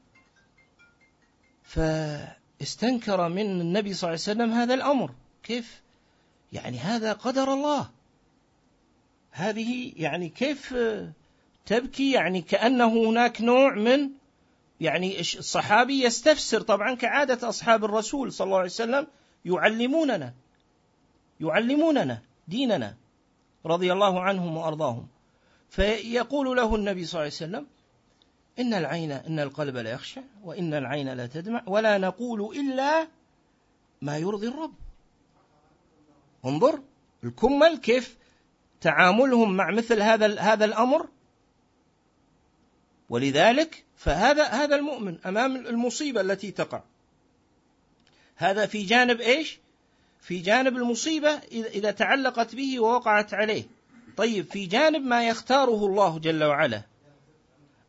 فاستنكر 1.63 3.29
من 3.29 3.61
النبي 3.61 3.93
صلى 3.93 4.09
الله 4.09 4.21
عليه 4.21 4.31
وسلم 4.31 4.51
هذا 4.51 4.73
الأمر. 4.73 5.11
كيف؟ 5.43 5.81
يعني 6.53 6.77
هذا 6.77 7.13
قدر 7.13 7.53
الله. 7.53 7.89
هذه 9.31 9.93
يعني 9.95 10.29
كيف 10.29 10.75
تبكي؟ 11.65 12.11
يعني 12.11 12.41
كأنه 12.41 13.09
هناك 13.09 13.41
نوع 13.41 13.75
من 13.75 14.09
يعني 14.81 15.19
الصحابي 15.19 16.03
يستفسر 16.03 16.61
طبعا 16.61 16.95
كعادة 16.95 17.49
أصحاب 17.49 17.85
الرسول 17.85 18.33
صلى 18.33 18.45
الله 18.45 18.57
عليه 18.57 18.69
وسلم 18.69 19.07
يعلموننا 19.45 20.33
يعلموننا 21.39 22.21
ديننا 22.47 22.95
رضي 23.65 23.93
الله 23.93 24.21
عنهم 24.21 24.57
وأرضاهم. 24.57 25.07
فيقول 25.69 26.57
له 26.57 26.75
النبي 26.75 27.05
صلى 27.05 27.13
الله 27.13 27.19
عليه 27.19 27.27
وسلم 27.27 27.67
إن 28.59 28.73
العين 28.73 29.11
إن 29.11 29.39
القلب 29.39 29.77
لا 29.77 29.91
يخشى 29.91 30.21
وإن 30.43 30.73
العين 30.73 31.09
لا 31.09 31.27
تدمع 31.27 31.63
ولا 31.67 31.97
نقول 31.97 32.57
إلا 32.57 33.07
ما 34.01 34.17
يرضي 34.17 34.47
الرب. 34.47 34.73
انظر 36.45 36.79
الكمل 37.23 37.77
كيف 37.77 38.17
تعاملهم 38.81 39.57
مع 39.57 39.71
مثل 39.71 40.01
هذا 40.01 40.39
هذا 40.39 40.65
الأمر. 40.65 41.07
ولذلك 43.09 43.84
فهذا 43.97 44.43
هذا 44.43 44.75
المؤمن 44.75 45.17
أمام 45.25 45.55
المصيبة 45.55 46.21
التي 46.21 46.51
تقع. 46.51 46.81
هذا 48.35 48.65
في 48.65 48.83
جانب 48.83 49.21
إيش؟ 49.21 49.59
في 50.21 50.39
جانب 50.39 50.77
المصيبة 50.77 51.29
إذا 51.51 51.91
تعلقت 51.91 52.55
به 52.55 52.79
ووقعت 52.79 53.33
عليه. 53.33 53.63
طيب 54.17 54.45
في 54.51 54.65
جانب 54.65 55.05
ما 55.05 55.27
يختاره 55.27 55.85
الله 55.85 56.19
جل 56.19 56.43
وعلا. 56.43 56.81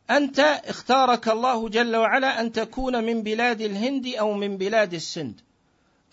أنت 0.09 0.39
اختارك 0.39 1.29
الله 1.29 1.69
جل 1.69 1.95
وعلا 1.95 2.41
أن 2.41 2.51
تكون 2.51 3.03
من 3.03 3.23
بلاد 3.23 3.61
الهند 3.61 4.07
أو 4.07 4.33
من 4.33 4.57
بلاد 4.57 4.93
السند. 4.93 5.41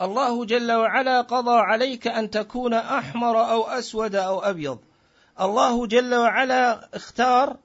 الله 0.03 0.45
جل 0.45 0.73
وعلا 0.73 1.21
قضى 1.21 1.59
عليك 1.59 2.07
أن 2.07 2.31
تكون 2.31 2.75
أحمر 2.75 3.51
أو 3.51 3.63
أسود 3.63 4.15
أو 4.15 4.41
أبيض. 4.41 4.79
الله 5.41 5.87
جل 5.87 6.15
وعلا 6.15 6.89
اختار 6.97 7.57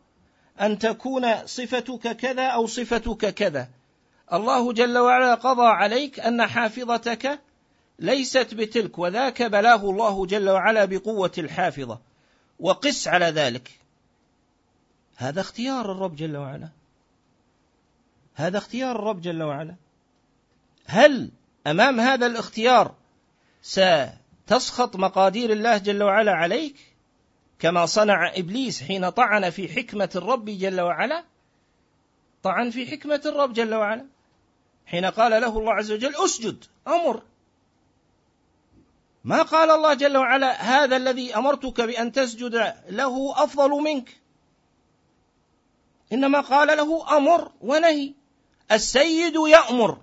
أن 0.61 0.79
تكون 0.79 1.45
صفتك 1.45 2.15
كذا 2.15 2.47
أو 2.47 2.67
صفتك 2.67 3.33
كذا. 3.33 3.69
الله 4.33 4.73
جل 4.73 4.97
وعلا 4.97 5.35
قضى 5.35 5.67
عليك 5.67 6.19
أن 6.19 6.47
حافظتك 6.47 7.39
ليست 7.99 8.53
بتلك 8.53 8.99
وذاك 8.99 9.43
بلاه 9.43 9.89
الله 9.89 10.25
جل 10.25 10.49
وعلا 10.49 10.85
بقوة 10.85 11.31
الحافظة. 11.37 11.99
وقس 12.59 13.07
على 13.07 13.25
ذلك. 13.25 13.79
هذا 15.17 15.41
اختيار 15.41 15.91
الرب 15.91 16.15
جل 16.15 16.37
وعلا. 16.37 16.69
هذا 18.35 18.57
اختيار 18.57 18.95
الرب 18.95 19.21
جل 19.21 19.43
وعلا. 19.43 19.75
هل 20.85 21.31
أمام 21.67 21.99
هذا 21.99 22.25
الاختيار 22.25 22.95
ستسخط 23.61 24.95
مقادير 24.95 25.51
الله 25.51 25.77
جل 25.77 26.03
وعلا 26.03 26.31
عليك؟ 26.31 26.75
كما 27.59 27.85
صنع 27.85 28.31
إبليس 28.35 28.83
حين 28.83 29.09
طعن 29.09 29.49
في 29.49 29.67
حكمة 29.67 30.09
الرب 30.15 30.45
جل 30.45 30.81
وعلا. 30.81 31.23
طعن 32.43 32.69
في 32.69 32.87
حكمة 32.87 33.21
الرب 33.25 33.53
جل 33.53 33.75
وعلا. 33.75 34.05
حين 34.85 35.05
قال 35.05 35.41
له 35.41 35.57
الله 35.59 35.73
عز 35.73 35.91
وجل 35.91 36.15
أسجد 36.15 36.65
أمر. 36.87 37.23
ما 39.23 39.41
قال 39.41 39.71
الله 39.71 39.93
جل 39.93 40.17
وعلا 40.17 40.61
هذا 40.61 40.97
الذي 40.97 41.35
أمرتك 41.35 41.81
بأن 41.81 42.11
تسجد 42.11 42.73
له 42.89 43.43
أفضل 43.43 43.69
منك. 43.69 44.17
إنما 46.13 46.41
قال 46.41 46.77
له 46.77 47.17
أمر 47.17 47.51
ونهي. 47.61 48.13
السيد 48.71 49.35
يأمر. 49.35 49.97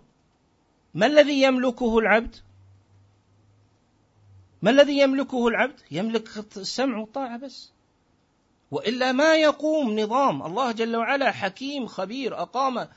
ما 0.95 1.07
الذي 1.07 1.43
يملكه 1.43 1.99
العبد؟ 1.99 2.37
ما 4.63 4.71
الذي 4.71 4.99
يملكه 4.99 5.49
العبد؟ 5.49 5.81
يملك 5.91 6.29
السمع 6.57 6.99
والطاعة 6.99 7.37
بس. 7.39 7.71
وإلا 8.71 9.13
ما 9.13 9.37
يقوم 9.37 10.01
نظام 10.01 10.43
الله 10.43 10.73
جل 10.73 10.97
وعلا 10.97 11.33
حكيم 11.33 11.87
خبير 11.87 12.43
أقام 12.43 12.89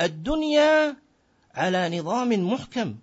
الدنيا 0.00 0.96
على 1.54 1.98
نظام 1.98 2.52
محكم 2.52 2.96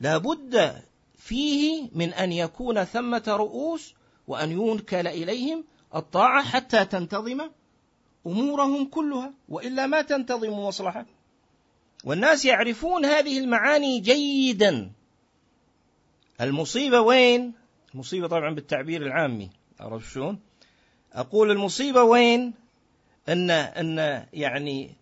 لا 0.00 0.18
بد 0.18 0.82
فيه 1.18 1.88
من 1.92 2.14
أن 2.14 2.32
يكون 2.32 2.84
ثمة 2.84 3.22
رؤوس 3.26 3.94
وأن 4.28 4.50
ينكل 4.50 5.06
إليهم 5.06 5.64
الطاعة 5.94 6.44
حتى 6.44 6.84
تنتظم 6.84 7.50
أمورهم 8.26 8.84
كلها 8.84 9.32
وإلا 9.48 9.86
ما 9.86 10.02
تنتظم 10.02 10.52
مصلحة 10.52 11.06
والناس 12.04 12.44
يعرفون 12.44 13.04
هذه 13.04 13.38
المعاني 13.38 14.00
جيدا 14.00 14.90
المصيبة 16.40 17.00
وين؟ 17.00 17.52
المصيبة 17.94 18.28
طبعا 18.28 18.54
بالتعبير 18.54 19.02
العامي 19.02 19.50
عرفت 19.80 20.12
شلون؟ 20.12 20.38
أقول 21.12 21.50
المصيبة 21.50 22.02
وين؟ 22.02 22.54
أن 23.28 23.50
أن 23.50 24.26
يعني 24.32 24.94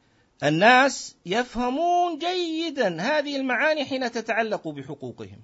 الناس 0.43 1.17
يفهمون 1.27 2.19
جيدا 2.19 3.01
هذه 3.01 3.37
المعاني 3.37 3.85
حين 3.85 4.13
تتعلق 4.13 4.69
بحقوقهم. 4.69 5.39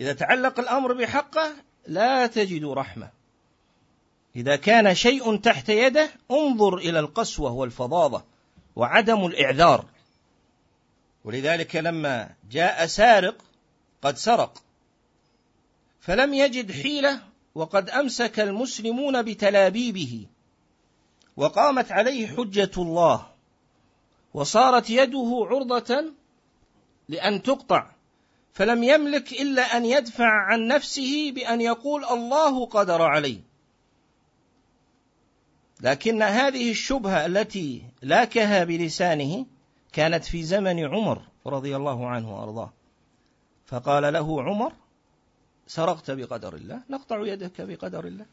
إذا 0.00 0.12
تعلق 0.12 0.60
الأمر 0.60 0.92
بحقه 0.92 1.52
لا 1.86 2.26
تجد 2.26 2.64
رحمة. 2.64 3.10
إذا 4.36 4.56
كان 4.56 4.94
شيء 4.94 5.36
تحت 5.36 5.68
يده 5.68 6.10
انظر 6.30 6.76
إلى 6.76 7.00
القسوة 7.00 7.52
والفظاظة 7.52 8.24
وعدم 8.76 9.26
الإعذار. 9.26 9.84
ولذلك 11.24 11.76
لما 11.76 12.30
جاء 12.50 12.86
سارق 12.86 13.36
قد 14.02 14.16
سرق. 14.16 14.62
فلم 16.00 16.34
يجد 16.34 16.72
حيلة 16.72 17.20
وقد 17.54 17.90
أمسك 17.90 18.40
المسلمون 18.40 19.22
بتلابيبه. 19.22 20.26
وقامت 21.36 21.92
عليه 21.92 22.26
حجة 22.26 22.70
الله. 22.78 23.26
وصارت 24.34 24.90
يده 24.90 25.46
عرضة 25.50 26.04
لأن 27.08 27.42
تقطع. 27.42 27.90
فلم 28.52 28.82
يملك 28.82 29.32
إلا 29.32 29.76
أن 29.76 29.84
يدفع 29.86 30.30
عن 30.30 30.66
نفسه 30.66 31.32
بأن 31.32 31.60
يقول 31.60 32.04
الله 32.04 32.66
قدر 32.66 33.02
علي 33.02 33.40
لكن 35.80 36.22
هذه 36.22 36.70
الشبهة 36.70 37.26
التي 37.26 37.82
لاكها 38.02 38.64
بلسانه 38.64 39.46
كانت 39.92 40.24
في 40.24 40.42
زمن 40.42 40.84
عمر 40.84 41.22
رضي 41.46 41.76
الله 41.76 42.08
عنه 42.08 42.40
وأرضاه. 42.40 42.72
فقال 43.70 44.12
له 44.12 44.42
عمر 44.42 44.72
سرقت 45.66 46.10
بقدر 46.10 46.54
الله 46.54 46.82
نقطع 46.90 47.26
يدك 47.26 47.60
بقدر 47.60 48.06
الله. 48.06 48.26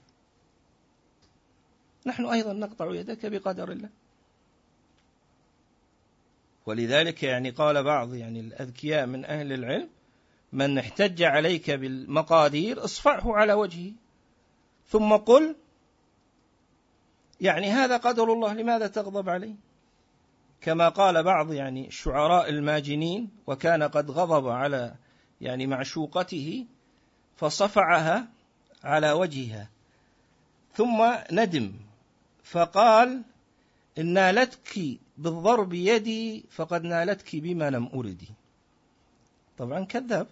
نحن 2.05 2.25
أيضا 2.25 2.53
نقطع 2.53 2.95
يدك 2.95 3.25
بقدر 3.25 3.71
الله. 3.71 3.89
ولذلك 6.65 7.23
يعني 7.23 7.49
قال 7.49 7.83
بعض 7.83 8.13
يعني 8.13 8.39
الأذكياء 8.39 9.05
من 9.05 9.25
أهل 9.25 9.53
العلم 9.53 9.89
من 10.53 10.77
احتج 10.77 11.23
عليك 11.23 11.71
بالمقادير 11.71 12.83
اصفعه 12.83 13.35
على 13.35 13.53
وجهه. 13.53 13.91
ثم 14.87 15.15
قل 15.15 15.55
يعني 17.41 17.71
هذا 17.71 17.97
قدر 17.97 18.33
الله 18.33 18.53
لماذا 18.53 18.87
تغضب 18.87 19.29
عليه؟ 19.29 19.55
كما 20.61 20.89
قال 20.89 21.23
بعض 21.23 21.53
يعني 21.53 21.87
الشعراء 21.87 22.49
الماجنين 22.49 23.29
وكان 23.47 23.83
قد 23.83 24.11
غضب 24.11 24.47
على 24.47 24.95
يعني 25.41 25.67
معشوقته 25.67 26.65
فصفعها 27.37 28.27
على 28.83 29.11
وجهها. 29.11 29.69
ثم 30.75 31.15
ندم 31.31 31.73
فقال 32.43 33.21
إن 33.97 34.13
نالتك 34.13 34.99
بالضرب 35.17 35.73
يدي 35.73 36.45
فقد 36.51 36.83
نالتك 36.83 37.35
بما 37.35 37.69
لم 37.69 37.89
أردي 37.93 38.27
طبعا 39.57 39.85
كذاب. 39.85 40.27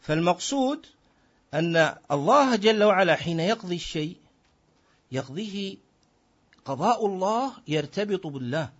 فالمقصود 0.00 0.86
أن 1.54 1.96
الله 2.10 2.56
جل 2.56 2.84
وعلا 2.84 3.16
حين 3.16 3.40
يقضي 3.40 3.74
الشيء 3.74 4.16
يقضيه 5.12 5.76
قضاء 6.64 7.06
الله 7.06 7.52
يرتبط 7.68 8.26
بالله. 8.26 8.72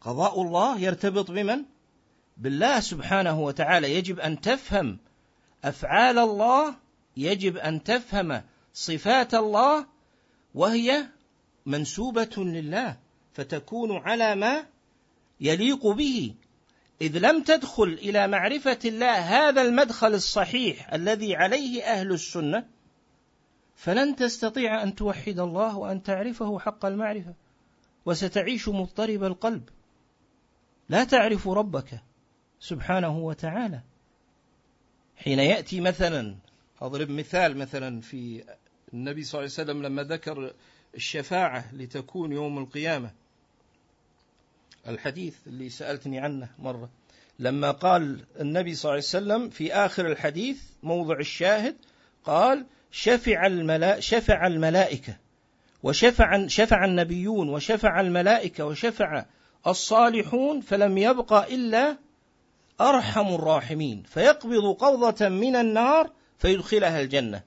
قضاء 0.00 0.42
الله 0.42 0.80
يرتبط 0.80 1.30
بمن؟ 1.30 1.64
بالله 2.36 2.80
سبحانه 2.80 3.40
وتعالى 3.40 3.94
يجب 3.94 4.20
أن 4.20 4.40
تفهم 4.40 4.98
أفعال 5.64 6.18
الله 6.18 6.74
يجب 7.16 7.56
أن 7.56 7.82
تفهم 7.82 8.42
صفات 8.74 9.34
الله 9.34 9.86
وهي 10.54 11.06
منسوبة 11.66 12.34
لله 12.36 12.96
فتكون 13.32 13.96
على 13.96 14.34
ما 14.34 14.66
يليق 15.40 15.86
به. 15.86 16.34
إذ 17.00 17.18
لم 17.18 17.42
تدخل 17.42 17.98
إلى 18.02 18.26
معرفة 18.28 18.78
الله 18.84 19.18
هذا 19.18 19.62
المدخل 19.62 20.14
الصحيح 20.14 20.92
الذي 20.92 21.36
عليه 21.36 21.82
أهل 21.82 22.12
السنة 22.12 22.66
فلن 23.76 24.16
تستطيع 24.16 24.82
أن 24.82 24.94
توحد 24.94 25.38
الله 25.38 25.76
وأن 25.76 26.02
تعرفه 26.02 26.58
حق 26.58 26.84
المعرفة 26.86 27.34
وستعيش 28.06 28.68
مضطرب 28.68 29.24
القلب. 29.24 29.68
لا 30.88 31.04
تعرف 31.04 31.48
ربك. 31.48 32.02
سبحانه 32.64 33.18
وتعالى. 33.18 33.80
حين 35.16 35.38
يأتي 35.38 35.80
مثلا 35.80 36.36
أضرب 36.80 37.10
مثال 37.10 37.56
مثلا 37.56 38.00
في 38.00 38.44
النبي 38.94 39.24
صلى 39.24 39.38
الله 39.38 39.52
عليه 39.58 39.70
وسلم 39.70 39.82
لما 39.82 40.02
ذكر 40.02 40.52
الشفاعة 40.94 41.74
لتكون 41.74 42.32
يوم 42.32 42.58
القيامة. 42.58 43.10
الحديث 44.88 45.36
اللي 45.46 45.68
سألتني 45.68 46.18
عنه 46.18 46.48
مرة. 46.58 46.88
لما 47.38 47.70
قال 47.70 48.20
النبي 48.40 48.74
صلى 48.74 48.90
الله 48.90 48.92
عليه 48.92 48.98
وسلم 48.98 49.50
في 49.50 49.74
آخر 49.74 50.06
الحديث 50.06 50.62
موضع 50.82 51.18
الشاهد 51.18 51.76
قال 52.24 52.66
شفع 52.90 53.46
الملا 53.46 54.00
شفع 54.00 54.46
الملائكة 54.46 55.16
وشفع 55.82 56.46
شفع 56.46 56.84
النبيون 56.84 57.48
وشفع 57.48 58.00
الملائكة 58.00 58.66
وشفع 58.66 59.24
الصالحون 59.66 60.60
فلم 60.60 60.98
يبق 60.98 61.32
إلا 61.32 61.96
أرحم 62.80 63.34
الراحمين. 63.34 64.02
فيقبض 64.02 64.74
قبضة 64.74 65.28
من 65.28 65.56
النار 65.56 66.10
فيدخلها 66.38 67.00
الجنة. 67.00 67.42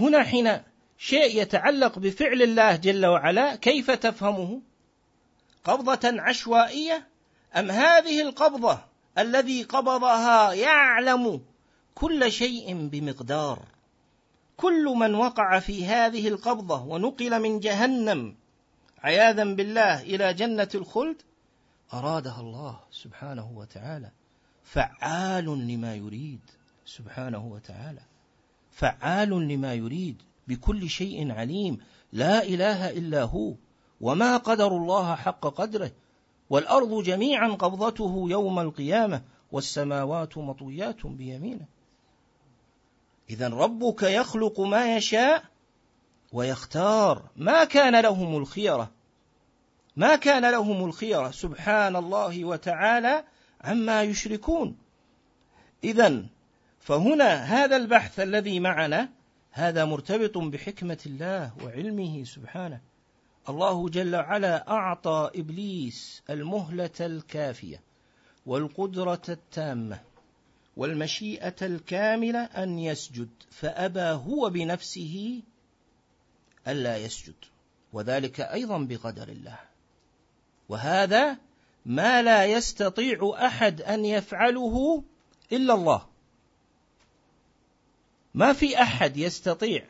هنا 0.00 0.22
حين 0.22 0.62
شيء 0.98 1.42
يتعلق 1.42 1.98
بفعل 1.98 2.42
الله 2.42 2.76
جل 2.76 3.06
وعلا 3.06 3.56
كيف 3.56 3.90
تفهمه؟ 3.90 4.60
قبضة 5.64 6.20
عشوائية؟ 6.20 7.08
أم 7.56 7.70
هذه 7.70 8.22
القبضة 8.22 8.78
الذي 9.18 9.62
قبضها 9.62 10.52
يعلم 10.52 11.40
كل 11.94 12.32
شيء 12.32 12.88
بمقدار؟ 12.88 13.58
كل 14.56 14.84
من 14.84 15.14
وقع 15.14 15.58
في 15.58 15.86
هذه 15.86 16.28
القبضة 16.28 16.82
ونقل 16.82 17.40
من 17.40 17.60
جهنم 17.60 18.36
عياذا 19.02 19.44
بالله 19.44 20.02
إلى 20.02 20.34
جنة 20.34 20.68
الخلد؟ 20.74 21.22
أرادها 21.92 22.40
الله 22.40 22.80
سبحانه 22.90 23.52
وتعالى. 23.54 24.10
فعال 24.64 25.44
لما 25.44 25.94
يريد 25.94 26.40
سبحانه 26.84 27.46
وتعالى. 27.46 28.00
فعال 28.70 29.48
لما 29.48 29.74
يريد 29.74 30.22
بكل 30.48 30.90
شيء 30.90 31.32
عليم. 31.32 31.78
لا 32.12 32.42
إله 32.42 32.90
إلا 32.90 33.22
هو. 33.22 33.54
وما 34.00 34.36
قدر 34.36 34.76
الله 34.76 35.14
حق 35.14 35.46
قدره. 35.46 35.90
والأرض 36.50 37.02
جميعا 37.02 37.48
قبضته 37.48 38.24
يوم 38.28 38.58
القيامة. 38.58 39.22
والسماوات 39.52 40.38
مطويات 40.38 41.06
بيمينه. 41.06 41.66
إذا 43.30 43.48
ربك 43.48 44.02
يخلق 44.02 44.60
ما 44.60 44.96
يشاء 44.96 45.44
ويختار 46.32 47.22
ما 47.36 47.64
كان 47.64 48.00
لهم 48.00 48.36
الخيرة. 48.36 48.90
ما 49.96 50.16
كان 50.16 50.50
لهم 50.50 50.84
الخيرة 50.84 51.30
سبحان 51.30 51.96
الله 51.96 52.44
وتعالى 52.44 53.24
عما 53.60 54.02
يشركون. 54.02 54.76
إذا 55.84 56.26
فهنا 56.80 57.34
هذا 57.34 57.76
البحث 57.76 58.20
الذي 58.20 58.60
معنا 58.60 59.08
هذا 59.50 59.84
مرتبط 59.84 60.38
بحكمة 60.38 60.98
الله 61.06 61.52
وعلمه 61.64 62.24
سبحانه. 62.24 62.80
الله 63.48 63.88
جل 63.88 64.16
وعلا 64.16 64.70
أعطى 64.70 65.30
إبليس 65.34 66.22
المهلة 66.30 66.90
الكافية 67.00 67.80
والقدرة 68.46 69.22
التامة 69.28 70.00
والمشيئة 70.76 71.56
الكاملة 71.62 72.44
أن 72.44 72.78
يسجد 72.78 73.28
فأبى 73.50 74.00
هو 74.00 74.50
بنفسه 74.50 75.42
ألا 76.68 76.96
يسجد 76.96 77.34
وذلك 77.92 78.40
أيضا 78.40 78.78
بقدر 78.78 79.28
الله. 79.28 79.58
وهذا 80.72 81.36
ما 81.86 82.22
لا 82.22 82.44
يستطيع 82.44 83.32
أحد 83.36 83.82
أن 83.82 84.04
يفعله 84.04 85.02
إلا 85.52 85.74
الله. 85.74 86.06
ما 88.34 88.52
في 88.52 88.82
أحد 88.82 89.16
يستطيع 89.16 89.84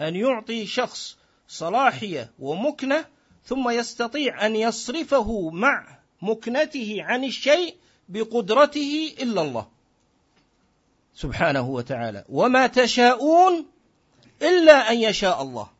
أن 0.00 0.16
يعطي 0.16 0.66
شخص 0.66 1.16
صلاحية 1.48 2.30
ومكنة 2.38 3.04
ثم 3.44 3.70
يستطيع 3.70 4.46
أن 4.46 4.56
يصرفه 4.56 5.50
مع 5.50 5.98
مكنته 6.22 6.96
عن 7.00 7.24
الشيء 7.24 7.76
بقدرته 8.08 9.14
إلا 9.22 9.42
الله. 9.42 9.68
سبحانه 11.14 11.68
وتعالى. 11.68 12.24
وما 12.28 12.66
تشاءون 12.66 13.66
إلا 14.42 14.90
أن 14.90 14.96
يشاء 14.96 15.42
الله. 15.42 15.70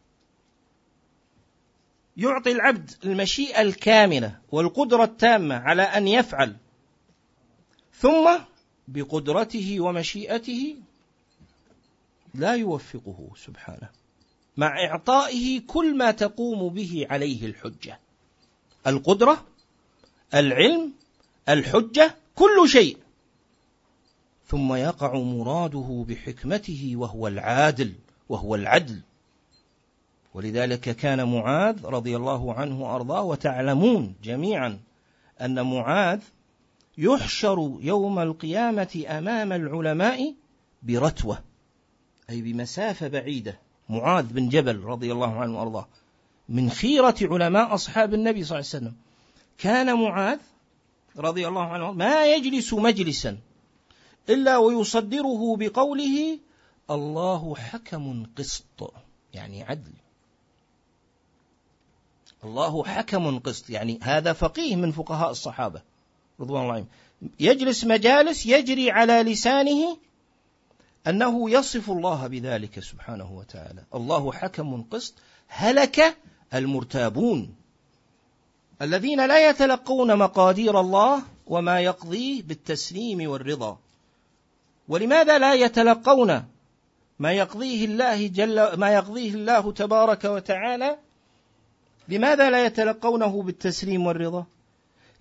يعطي 2.16 2.52
العبد 2.52 2.90
المشيئة 3.04 3.60
الكامله 3.60 4.38
والقدرة 4.52 5.04
التامة 5.04 5.54
على 5.54 5.82
أن 5.82 6.08
يفعل. 6.08 6.56
ثم 7.94 8.38
بقدرته 8.88 9.80
ومشيئته 9.80 10.76
لا 12.34 12.54
يوفقه 12.54 13.28
سبحانه 13.36 13.88
مع 14.56 14.84
إعطائه 14.84 15.60
كل 15.66 15.96
ما 15.96 16.10
تقوم 16.10 16.68
به 16.68 17.06
عليه 17.10 17.46
الحجة. 17.46 18.00
القدرة 18.86 19.46
العلم 20.34 20.92
الحجة 21.48 22.16
كل 22.34 22.68
شيء. 22.68 22.96
ثم 24.46 24.74
يقع 24.74 25.14
مراده 25.14 26.04
بحكمته 26.08 26.92
وهو 26.96 27.28
العادل 27.28 27.92
وهو 28.28 28.54
العدل. 28.54 29.00
ولذلك 30.34 30.80
كان 30.80 31.28
معاذ 31.28 31.86
رضي 31.86 32.16
الله 32.16 32.54
عنه 32.54 32.82
وأرضاه 32.82 33.22
وتعلمون 33.22 34.14
جميعا 34.24 34.78
أن 35.40 35.66
معاذ 35.66 36.20
يحشر 36.98 37.78
يوم 37.80 38.18
القيامة 38.18 39.04
أمام 39.08 39.52
العلماء 39.52 40.34
برتوة 40.82 41.38
أي 42.30 42.42
بمسافة 42.42 43.08
بعيدة. 43.08 43.58
معاذ 43.88 44.32
بن 44.32 44.48
جبل 44.48 44.80
رضي 44.84 45.12
الله 45.12 45.40
عنه 45.40 45.58
وأرضاه 45.58 45.88
من 46.48 46.70
خيرة 46.70 47.14
علماء 47.22 47.74
أصحاب 47.74 48.14
النبي 48.14 48.44
صلى 48.44 48.58
الله 48.58 48.70
عليه 48.74 48.84
وسلم. 48.84 48.94
كان 49.58 49.98
معاذ 49.98 50.38
رضي 51.16 51.48
الله 51.48 51.62
عنه 51.62 51.92
ما 51.92 52.34
يجلس 52.34 52.74
مجلسا 52.74 53.38
إلا 54.28 54.56
ويصدره 54.56 55.56
بقوله 55.56 56.38
الله 56.90 57.54
حكم 57.56 58.26
قسط 58.36 58.94
يعني 59.34 59.62
عدل. 59.62 59.92
الله 62.44 62.84
حكم 62.84 63.38
قسط. 63.38 63.70
يعني 63.70 63.98
هذا 64.02 64.32
فقيه 64.32 64.76
من 64.76 64.92
فقهاء 64.92 65.30
الصحابة 65.30 65.82
رضوان 66.40 66.62
الله 66.62 66.72
عليهم. 66.72 66.86
يجلس 67.40 67.84
مجالس 67.84 68.46
يجري 68.46 68.90
على 68.90 69.22
لسانه 69.22 69.96
أنه 71.06 71.50
يصف 71.50 71.90
الله 71.90 72.26
بذلك 72.26 72.80
سبحانه 72.80 73.32
وتعالى. 73.32 73.82
الله 73.94 74.32
حكم 74.32 74.82
قسط. 74.82 75.14
هلك 75.48 76.16
المرتابون 76.54 77.54
الذين 78.82 79.26
لا 79.26 79.48
يتلقون 79.48 80.16
مقادير 80.16 80.80
الله 80.80 81.22
وما 81.46 81.80
يقضيه 81.80 82.42
بالتسليم 82.42 83.30
والرضا. 83.30 83.78
ولماذا 84.88 85.38
لا 85.38 85.54
يتلقون 85.54 86.44
ما 87.18 87.32
يقضيه 87.32 87.84
الله 87.84 88.26
جل 88.26 88.74
ما 88.74 88.94
يقضيه 88.94 89.34
الله 89.34 89.72
تبارك 89.72 90.24
وتعالى 90.24 90.98
لماذا 92.10 92.50
لا 92.50 92.66
يتلقونه 92.66 93.42
بالتسليم 93.42 94.06
والرضا؟ 94.06 94.46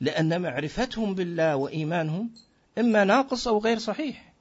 لأن 0.01 0.41
معرفتهم 0.41 1.15
بالله 1.15 1.55
وإيمانهم 1.55 2.29
إما 2.77 3.03
ناقص 3.03 3.47
أو 3.47 3.59
غير 3.59 3.77
صحيح. 3.77 4.33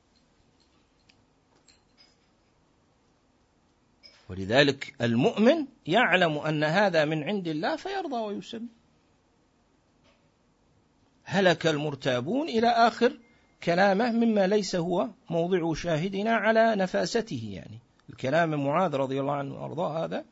ولذلك 4.28 4.94
المؤمن 5.00 5.66
يعلم 5.87 6.38
أن 6.38 6.64
هذا 6.64 7.04
من 7.04 7.22
عند 7.22 7.48
الله 7.48 7.76
فيرضى 7.76 8.16
ويسلم. 8.16 8.68
هلك 11.24 11.66
المرتابون 11.66 12.48
إلى 12.48 12.68
آخر 12.68 13.18
كلامه 13.62 14.12
مما 14.12 14.46
ليس 14.46 14.76
هو 14.76 15.08
موضع 15.30 15.74
شاهدنا 15.74 16.32
على 16.32 16.76
نفاسته 16.76 17.50
يعني. 17.52 17.78
الكلام 18.11 18.66
معاذ 18.66 18.94
رضي 18.94 19.20
الله 19.20 19.32
عنه 19.32 19.54
وأرضاه 19.54 20.04
هذا 20.04 20.24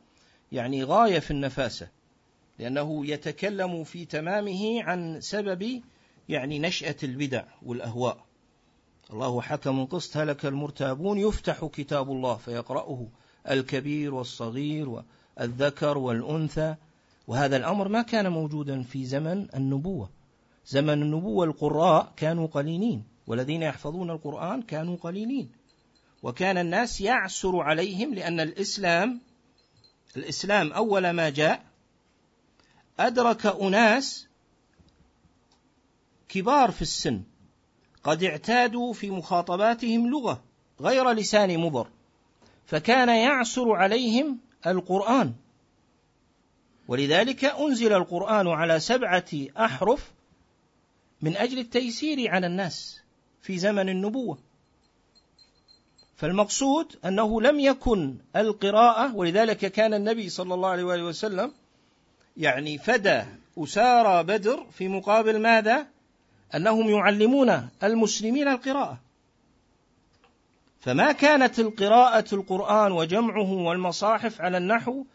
يعني 0.51 0.83
غاية 0.83 1.19
في 1.19 1.31
النفاسة. 1.31 1.96
لأنه 2.59 3.05
يتكلم 3.05 3.83
في 3.83 4.05
تمامه 4.05 4.83
عن 4.83 5.21
سبب 5.21 5.81
يعني 6.29 6.59
نشأة 6.59 6.95
البدع 7.03 7.43
والأهواء. 7.65 8.25
الله 9.13 9.41
حكم 9.41 9.85
قسط 9.85 10.17
هلك 10.17 10.45
المرتابون 10.45 11.17
يفتح 11.17 11.65
كتاب 11.65 12.11
الله 12.11 12.35
فيقرأه 12.35 13.07
الكبير 13.49 14.13
والصغير 14.13 15.03
والذكر 15.37 15.97
والأنثى. 15.97 16.75
وهذا 17.27 17.57
الأمر 17.57 17.87
ما 17.87 18.01
كان 18.01 18.31
موجودا 18.31 18.83
في 18.83 19.05
زمن 19.05 19.47
النبوة. 19.55 20.09
زمن 20.67 21.01
النبوة 21.01 21.45
القراء 21.45 22.13
كانوا 22.15 22.47
قليلين 22.47 23.03
والذين 23.27 23.63
يحفظون 23.63 24.09
القرآن 24.11 24.61
كانوا 24.61 24.95
قليلين. 24.95 25.49
وكان 26.23 26.57
الناس 26.57 27.01
يعسر 27.01 27.59
عليهم 27.59 28.13
لأن 28.13 28.39
الإسلام 28.39 29.21
الإسلام 30.17 30.73
أول 30.73 31.09
ما 31.09 31.29
جاء 31.29 31.66
أدرك 32.99 33.45
أناس 33.45 34.27
كبار 36.29 36.71
في 36.71 36.81
السن 36.81 37.21
قد 38.03 38.23
اعتادوا 38.23 38.93
في 38.93 39.11
مخاطباتهم 39.11 40.09
لغة 40.09 40.43
غير 40.81 41.11
لسان 41.11 41.59
مضر 41.59 41.87
فكان 42.65 43.09
يعسر 43.09 43.71
عليهم 43.71 44.39
القرآن. 44.67 45.33
ولذلك 46.87 47.45
أنزل 47.45 47.93
القرآن 47.93 48.47
على 48.47 48.79
سبعة 48.79 49.25
أحرف 49.57 50.11
من 51.21 51.37
أجل 51.37 51.59
التيسير 51.59 52.31
على 52.31 52.47
الناس 52.47 53.01
في 53.41 53.57
زمن 53.57 53.89
النبوة. 53.89 54.37
فالمقصود 56.15 56.95
أنه 57.05 57.41
لم 57.41 57.59
يكن 57.59 58.17
القراءة 58.35 59.15
ولذلك 59.15 59.57
كان 59.57 59.93
النبي 59.93 60.29
صلى 60.29 60.53
الله 60.53 60.69
عليه 60.69 60.83
وسلم 60.83 61.51
يعني 62.37 62.77
فدى 62.77 63.23
أسارى 63.57 64.23
بدر 64.23 64.65
في 64.71 64.87
مقابل 64.87 65.39
ماذا؟ 65.41 65.87
أنهم 66.55 66.89
يعلمون 66.89 67.69
المسلمين 67.83 68.47
القراءة. 68.47 68.99
فما 70.79 71.11
كانت 71.11 71.59
القراءة 71.59 72.35
القرآن 72.35 72.91
وجمعه 72.91 73.51
والمصاحف 73.53 74.41
على 74.41 74.57
النحو 74.57 75.05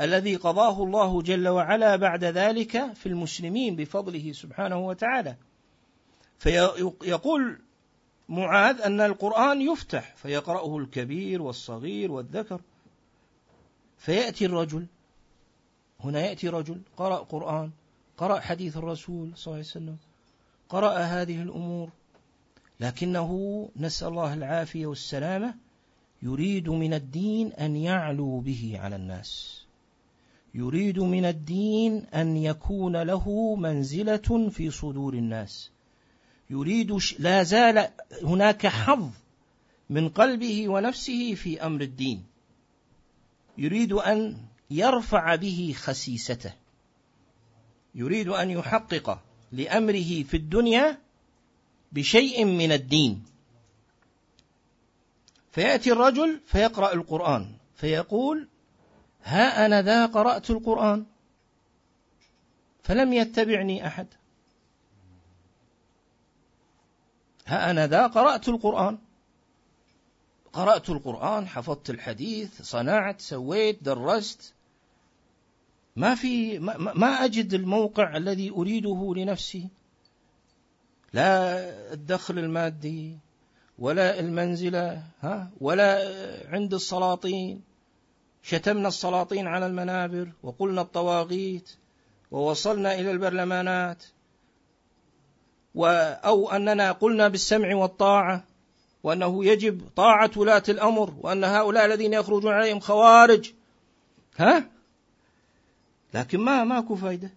الذي 0.00 0.36
قضاه 0.36 0.82
الله 0.82 1.22
جل 1.22 1.48
وعلا 1.48 1.96
بعد 1.96 2.24
ذلك 2.24 2.92
في 2.94 3.06
المسلمين 3.06 3.76
بفضله 3.76 4.32
سبحانه 4.32 4.86
وتعالى. 4.86 5.36
فيقول 6.38 7.58
معاذ 8.28 8.80
أن 8.80 9.00
القرآن 9.00 9.62
يفتح 9.62 10.14
فيقرأه 10.16 10.78
الكبير 10.78 11.42
والصغير 11.42 12.12
والذكر. 12.12 12.60
فيأتي 13.98 14.46
الرجل 14.46 14.86
هنا 16.00 16.20
يأتي 16.20 16.48
رجل 16.48 16.80
قرأ 16.96 17.16
قرآن 17.16 17.70
قرأ 18.18 18.40
حديث 18.40 18.76
الرسول 18.76 19.30
صلى 19.34 19.46
الله 19.46 19.52
عليه 19.52 19.70
وسلم 19.70 19.96
قرأ 20.68 20.98
هذه 20.98 21.42
الأمور 21.42 21.90
لكنه 22.80 23.30
نسأل 23.76 24.08
الله 24.08 24.34
العافية 24.34 24.86
والسلامة 24.86 25.54
يريد 26.22 26.68
من 26.68 26.94
الدين 26.94 27.52
أن 27.52 27.76
يعلو 27.76 28.40
به 28.40 28.72
على 28.74 28.96
الناس. 28.96 29.62
يريد 30.54 30.98
من 30.98 31.24
الدين 31.24 32.06
أن 32.14 32.36
يكون 32.36 33.02
له 33.02 33.56
منزلة 33.56 34.48
في 34.50 34.70
صدور 34.70 35.14
الناس. 35.14 35.70
يريد 36.50 36.98
لا 37.18 37.42
زال 37.42 37.88
هناك 38.22 38.66
حظ 38.66 39.10
من 39.90 40.08
قلبه 40.08 40.68
ونفسه 40.68 41.34
في 41.34 41.66
أمر 41.66 41.80
الدين. 41.80 42.24
يريد 43.58 43.92
أن 43.92 44.36
يرفع 44.70 45.34
به 45.34 45.74
خسيسته. 45.76 46.52
يريد 47.94 48.28
أن 48.28 48.50
يحقق 48.50 49.22
لأمره 49.52 50.22
في 50.22 50.36
الدنيا 50.36 50.98
بشيء 51.92 52.44
من 52.44 52.72
الدين. 52.72 53.24
فيأتي 55.52 55.92
الرجل 55.92 56.40
فيقرأ 56.46 56.92
القرآن. 56.92 57.56
فيقول 57.76 58.48
ها 59.22 59.66
أنا 59.66 59.82
ذا 59.82 60.06
قرأت 60.06 60.50
القرآن؟ 60.50 61.06
فلم 62.82 63.12
يتبعني 63.12 63.86
أحد. 63.86 64.06
ها 67.46 67.70
أنا 67.70 67.86
ذا 67.86 68.06
قرأت 68.06 68.48
القرآن؟ 68.48 68.98
قرأت 70.52 70.90
القرآن 70.90 71.48
حفظت 71.48 71.90
الحديث 71.90 72.62
صنعت 72.62 73.20
سويت 73.20 73.82
درست. 73.82 74.55
ما 75.96 76.14
في 76.14 76.58
ما, 76.58 76.76
ما 76.78 77.24
أجد 77.24 77.54
الموقع 77.54 78.16
الذي 78.16 78.50
أريده 78.50 79.12
لنفسي. 79.16 79.68
لا 81.12 81.58
الدخل 81.92 82.38
المادي 82.38 83.18
ولا 83.78 84.20
المنزلة 84.20 85.02
ها 85.20 85.50
ولا 85.60 86.12
عند 86.48 86.74
السلاطين. 86.74 87.62
شتمنا 88.42 88.88
السلاطين 88.88 89.46
على 89.46 89.66
المنابر 89.66 90.28
وقلنا 90.42 90.80
الطواغيت 90.80 91.70
ووصلنا 92.30 92.94
إلى 92.94 93.10
البرلمانات. 93.10 94.04
أو 95.76 96.50
أننا 96.50 96.92
قلنا 96.92 97.28
بالسمع 97.28 97.74
والطاعة 97.74 98.44
وأنه 99.02 99.44
يجب 99.44 99.82
طاعة 99.96 100.30
ولاة 100.36 100.62
الأمر 100.68 101.14
وأن 101.20 101.44
هؤلاء 101.44 101.86
الذين 101.86 102.12
يخرجون 102.12 102.52
عليهم 102.52 102.80
خوارج 102.80 103.52
ها 104.36 104.75
لكن 106.16 106.40
ما 106.40 106.64
ماكو 106.64 106.96
فايدة. 106.96 107.30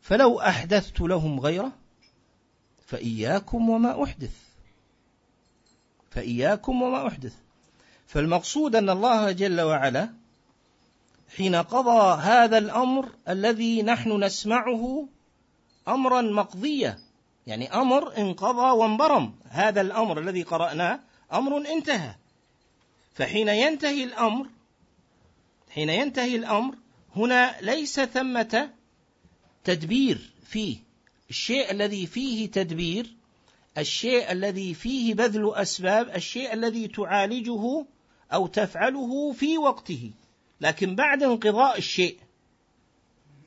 فلو 0.00 0.40
أحدثت 0.40 1.00
لهم 1.00 1.40
غيره 1.40 1.72
فإياكم 2.86 3.70
وما 3.70 4.02
أحدث. 4.02 4.36
فإياكم 6.10 6.82
وما 6.82 7.06
أحدث. 7.06 7.34
فالمقصود 8.06 8.76
أن 8.76 8.90
الله 8.90 9.32
جل 9.32 9.60
وعلا 9.60 10.08
حين 11.36 11.54
قضى 11.54 12.22
هذا 12.22 12.58
الأمر 12.58 13.08
الذي 13.28 13.82
نحن 13.82 14.24
نسمعه 14.24 15.08
أمرا 15.88 16.22
مقضيا 16.22 16.98
يعني 17.46 17.74
أمر 17.74 18.16
انقضى 18.18 18.70
وانبرم. 18.78 19.34
هذا 19.48 19.80
الأمر 19.80 20.18
الذي 20.18 20.42
قرأناه 20.42 21.00
أمر 21.32 21.56
انتهى. 21.56 22.14
فحين 23.14 23.48
ينتهي 23.48 24.04
الأمر 24.04 24.46
حين 25.70 25.88
ينتهي 25.88 26.36
الأمر 26.36 26.74
هنا 27.18 27.56
ليس 27.60 28.00
ثمة 28.00 28.70
تدبير 29.64 30.30
فيه 30.44 30.76
الشيء 31.30 31.70
الذي 31.70 32.06
فيه 32.06 32.50
تدبير 32.50 33.14
الشيء 33.78 34.32
الذي 34.32 34.74
فيه 34.74 35.14
بذل 35.14 35.52
أسباب 35.54 36.08
الشيء 36.16 36.52
الذي 36.52 36.88
تعالجه 36.88 37.86
أو 38.32 38.46
تفعله 38.46 39.32
في 39.32 39.58
وقته 39.58 40.10
لكن 40.60 40.94
بعد 40.94 41.22
انقضاء 41.22 41.78
الشيء 41.78 42.18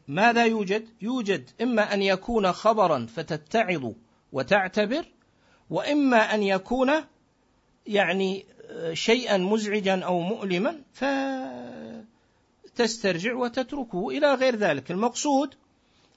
ماذا 0.08 0.46
يوجد؟ 0.46 0.88
يوجد 1.02 1.50
إما 1.62 1.94
أن 1.94 2.02
يكون 2.02 2.52
خبرا 2.52 3.08
فتتعظ 3.16 3.92
وتعتبر 4.32 5.06
وإما 5.70 6.36
أن 6.36 6.44
يكون 6.44 6.92
يعني 7.88 8.46
شيئا 8.94 9.38
مزعجا 9.38 10.00
أو 10.06 10.20
مؤلما 10.20 10.82
فتسترجع 12.74 13.34
وتتركه 13.34 14.10
إلى 14.10 14.34
غير 14.34 14.56
ذلك. 14.56 14.92
المقصود 14.92 15.56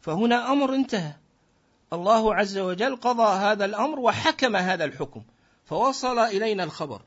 فهنا 0.01 0.53
أمر 0.53 0.75
انتهى. 0.75 1.15
الله 1.93 2.35
عز 2.35 2.59
وجل 2.59 2.97
قضى 2.97 3.39
هذا 3.39 3.65
الأمر 3.65 4.01
وحكم 4.01 4.57
هذا 4.57 4.85
الحكم 4.85 5.23
فوصل 5.65 6.19
إلينا 6.19 6.65
الخبر 6.65 7.03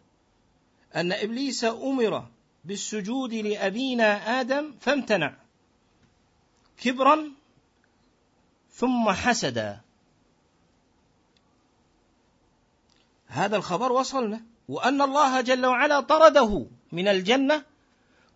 أن 0.95 1.11
إبليس 1.11 1.63
أمر 1.63 2.27
بالسجود 2.65 3.33
لأبينا 3.33 4.39
آدم 4.39 4.73
فامتنع 4.79 5.33
كبرا 6.77 7.31
ثم 8.71 9.11
حسدا. 9.11 9.81
هذا 13.27 13.55
الخبر 13.57 13.91
وصلنا 13.91 14.41
وأن 14.67 15.01
الله 15.01 15.41
جل 15.41 15.65
وعلا 15.65 15.99
طرده 15.99 16.65
من 16.91 17.07
الجنة 17.07 17.63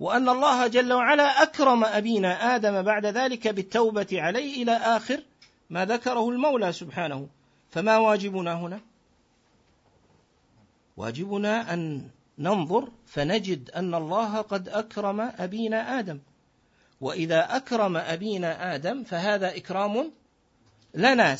وأن 0.01 0.29
الله 0.29 0.67
جل 0.67 0.93
وعلا 0.93 1.43
أكرم 1.43 1.83
أبينا 1.83 2.55
آدم 2.55 2.81
بعد 2.81 3.05
ذلك 3.05 3.47
بالتوبة 3.47 4.07
عليه 4.11 4.63
إلى 4.63 4.71
آخر 4.71 5.23
ما 5.69 5.85
ذكره 5.85 6.29
المولى 6.29 6.73
سبحانه. 6.73 7.27
فما 7.69 7.97
واجبنا 7.97 8.53
هنا؟ 8.53 8.79
واجبنا 10.97 11.73
أن 11.73 12.09
ننظر 12.37 12.87
فنجد 13.05 13.71
أن 13.71 13.95
الله 13.95 14.41
قد 14.41 14.69
أكرم 14.69 15.21
أبينا 15.21 15.99
آدم. 15.99 16.19
وإذا 17.01 17.55
أكرم 17.55 17.97
أبينا 17.97 18.75
آدم 18.75 19.03
فهذا 19.03 19.57
إكرام 19.57 20.11
لنا 20.93 21.35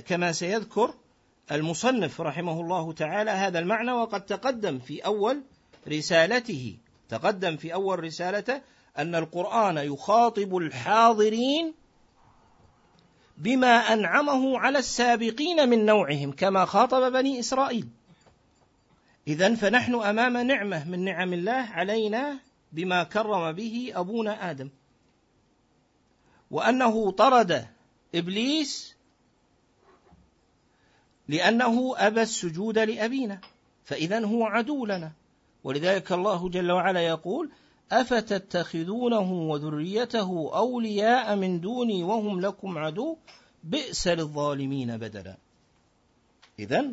كما 0.00 0.32
سيذكر 0.32 0.94
المصنف 1.52 2.20
رحمه 2.20 2.60
الله 2.60 2.92
تعالى 2.92 3.30
هذا 3.30 3.58
المعنى 3.58 3.92
وقد 3.92 4.26
تقدم 4.26 4.78
في 4.78 5.00
أول 5.00 5.42
رسالته. 5.88 6.76
تقدم 7.08 7.56
في 7.56 7.74
أول 7.74 8.04
رسالته 8.04 8.60
أن 8.98 9.14
القرآن 9.14 9.76
يخاطب 9.76 10.56
الحاضرين 10.56 11.74
بما 13.36 13.92
أنعمه 13.92 14.58
على 14.58 14.78
السابقين 14.78 15.68
من 15.68 15.86
نوعهم 15.86 16.32
كما 16.32 16.64
خاطب 16.64 17.12
بني 17.12 17.40
إسرائيل. 17.40 17.88
إذا 19.28 19.54
فنحن 19.54 19.94
أمام 19.94 20.36
نعمة 20.36 20.88
من 20.88 21.04
نعم 21.04 21.32
الله 21.32 21.52
علينا 21.52 22.38
بما 22.72 23.04
كرم 23.04 23.52
به 23.52 23.92
أبونا 23.94 24.50
آدم. 24.50 24.70
وأنه 26.50 27.10
طرد 27.10 27.66
إبليس 28.14 28.94
لأنه 31.28 31.94
أبى 31.96 32.22
السجود 32.22 32.78
لأبينا 32.78 33.40
فإذا 33.84 34.24
هو 34.24 34.44
عدو 34.44 34.86
لنا. 34.86 35.12
ولذلك 35.64 36.12
الله 36.12 36.48
جل 36.48 36.72
وعلا 36.72 37.00
يقول 37.00 37.50
أفتتخذونه 37.92 39.32
وذريته 39.32 40.50
أولياء 40.56 41.36
من 41.36 41.60
دوني 41.60 42.04
وهم 42.04 42.40
لكم 42.40 42.78
عدو؟ 42.78 43.16
بئس 43.64 44.08
للظالمين 44.08 44.96
بدلا. 44.96 45.36
إذا 46.58 46.86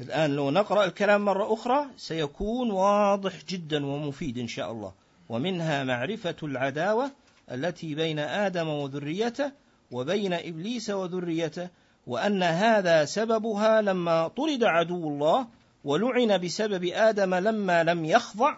الآن 0.00 0.36
لو 0.36 0.50
نقرأ 0.50 0.84
الكلام 0.84 1.24
مرة 1.24 1.54
أخرى 1.54 1.86
سيكون 1.96 2.70
واضح 2.70 3.44
جدا 3.48 3.86
ومفيد 3.86 4.38
إن 4.38 4.48
شاء 4.48 4.72
الله. 4.72 4.92
ومنها 5.28 5.84
معرفة 5.84 6.36
العداوة 6.42 7.10
التي 7.52 7.94
بين 7.94 8.18
آدم 8.18 8.68
وذريته 8.68 9.52
وبين 9.90 10.32
إبليس 10.32 10.90
وذريته 10.90 11.68
وأن 12.06 12.42
هذا 12.42 13.04
سببها 13.04 13.82
لما 13.82 14.28
طرد 14.28 14.64
عدو 14.64 15.08
الله 15.08 15.46
ولعن 15.84 16.38
بسبب 16.38 16.84
آدم 16.84 17.34
لما 17.34 17.84
لم 17.84 18.04
يخضع 18.04 18.56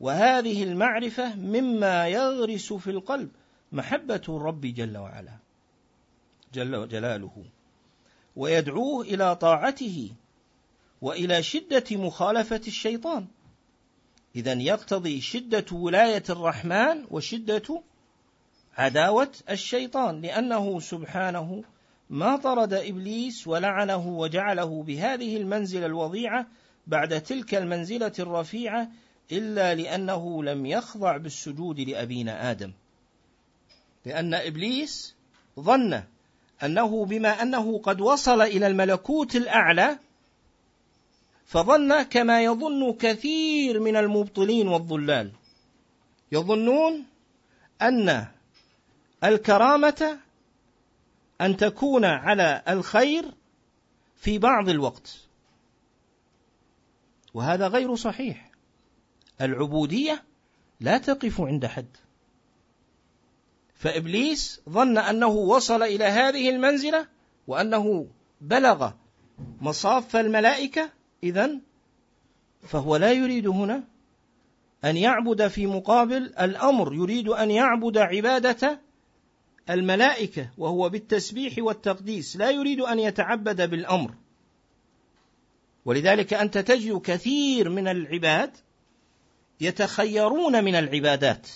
وهذه 0.00 0.62
المعرفة 0.62 1.34
مما 1.34 2.08
يغرس 2.08 2.72
في 2.72 2.90
القلب 2.90 3.30
محبة 3.72 4.22
الرب 4.28 4.60
جل 4.60 4.96
وعلا 4.98 5.36
جل 6.54 6.88
جلاله 6.88 7.44
ويدعوه 8.36 9.02
إلى 9.02 9.36
طاعته 9.36 10.10
وإلى 11.02 11.42
شدة 11.42 11.84
مخالفة 11.90 12.60
الشيطان. 12.66 13.26
إذا 14.36 14.52
يقتضي 14.52 15.20
شدة 15.20 15.64
ولاية 15.72 16.22
الرحمن 16.30 17.06
وشدة 17.10 17.82
عداوة 18.76 19.32
الشيطان 19.50 20.20
لأنه 20.20 20.80
سبحانه 20.80 21.64
ما 22.10 22.36
طرد 22.36 22.72
إبليس 22.72 23.46
ولعنه 23.46 24.08
وجعله 24.08 24.82
بهذه 24.82 25.36
المنزلة 25.36 25.86
الوضيعة 25.86 26.46
بعد 26.86 27.22
تلك 27.22 27.54
المنزلة 27.54 28.12
الرفيعة 28.18 28.88
إلا 29.32 29.74
لأنه 29.74 30.44
لم 30.44 30.66
يخضع 30.66 31.16
بالسجود 31.16 31.80
لأبينا 31.80 32.50
آدم. 32.50 32.72
لأن 34.06 34.34
إبليس 34.34 35.14
ظن 35.60 36.02
أنه 36.62 37.04
بما 37.04 37.42
أنه 37.42 37.78
قد 37.78 38.00
وصل 38.00 38.42
إلى 38.42 38.66
الملكوت 38.66 39.36
الأعلى 39.36 39.98
فظن 41.46 42.02
كما 42.02 42.42
يظن 42.42 42.92
كثير 42.92 43.80
من 43.80 43.96
المبطلين 43.96 44.68
والضلال. 44.68 45.32
يظنون 46.32 47.04
أن 47.82 48.26
الكرامة 49.24 50.18
أن 51.40 51.56
تكون 51.56 52.04
على 52.04 52.62
الخير 52.68 53.34
في 54.16 54.38
بعض 54.38 54.68
الوقت. 54.68 55.16
وهذا 57.34 57.68
غير 57.68 57.94
صحيح. 57.94 58.50
العبودية 59.40 60.24
لا 60.80 60.98
تقف 60.98 61.40
عند 61.40 61.66
حد. 61.66 61.96
فإبليس 63.74 64.60
ظن 64.68 64.98
أنه 64.98 65.28
وصل 65.28 65.82
إلى 65.82 66.04
هذه 66.04 66.50
المنزلة 66.50 67.06
وأنه 67.46 68.06
بلغ 68.40 68.90
مصاف 69.60 70.16
الملائكة. 70.16 70.90
إذا 71.22 71.50
فهو 72.62 72.96
لا 72.96 73.12
يريد 73.12 73.48
هنا 73.48 73.84
أن 74.84 74.96
يعبد 74.96 75.48
في 75.48 75.66
مقابل 75.66 76.34
الأمر. 76.40 76.94
يريد 76.94 77.28
أن 77.28 77.50
يعبد 77.50 77.98
عبادة 77.98 78.85
الملائكة 79.70 80.50
وهو 80.58 80.88
بالتسبيح 80.88 81.54
والتقديس 81.58 82.36
لا 82.36 82.50
يريد 82.50 82.80
أن 82.80 82.98
يتعبد 82.98 83.70
بالأمر. 83.70 84.14
ولذلك 85.84 86.34
أنت 86.34 86.58
تجد 86.58 87.00
كثير 87.00 87.68
من 87.68 87.88
العباد 87.88 88.56
يتخيرون 89.60 90.64
من 90.64 90.74
العبادات. 90.74 91.48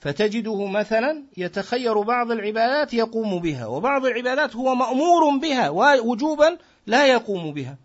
فتجده 0.00 0.66
مثلا 0.66 1.24
يتخير 1.36 2.00
بعض 2.00 2.30
العبادات 2.30 2.94
يقوم 2.94 3.38
بها 3.38 3.66
وبعض 3.66 4.06
العبادات 4.06 4.56
هو 4.56 4.74
مأمور 4.74 5.38
بها 5.42 5.68
وجوبا 6.00 6.58
لا 6.86 7.06
يقوم 7.06 7.52
بها. 7.52 7.76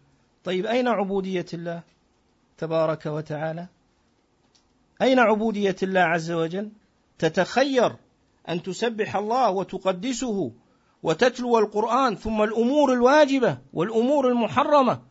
طيب 0.43 0.65
أين 0.65 0.87
عبودية 0.87 1.45
الله 1.53 1.81
تبارك 2.57 3.05
وتعالى؟ 3.05 3.67
أين 5.01 5.19
عبودية 5.19 5.75
الله 5.83 6.01
عز 6.01 6.31
وجل؟ 6.31 6.69
تتخير 7.19 7.95
أن 8.49 8.63
تسبح 8.63 9.15
الله 9.15 9.49
وتقدسه 9.49 10.51
وتتلو 11.03 11.59
القرآن 11.59 12.15
ثم 12.15 12.41
الأمور 12.41 12.93
الواجبة 12.93 13.57
والأمور 13.73 14.27
المحرمة. 14.27 15.01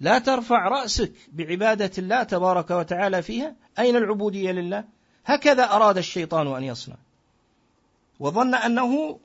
لا 0.00 0.18
ترفع 0.18 0.68
رأسك 0.68 1.12
بعبادة 1.32 1.90
الله 1.98 2.22
تبارك 2.22 2.70
وتعالى 2.70 3.22
فيها. 3.22 3.56
أين 3.78 3.96
العبودية 3.96 4.52
لله؟ 4.52 4.84
هكذا 5.24 5.64
أراد 5.64 5.98
الشيطان 5.98 6.46
أن 6.46 6.64
يصنع. 6.64 6.96
وظن 8.20 8.54
أنه 8.54 9.18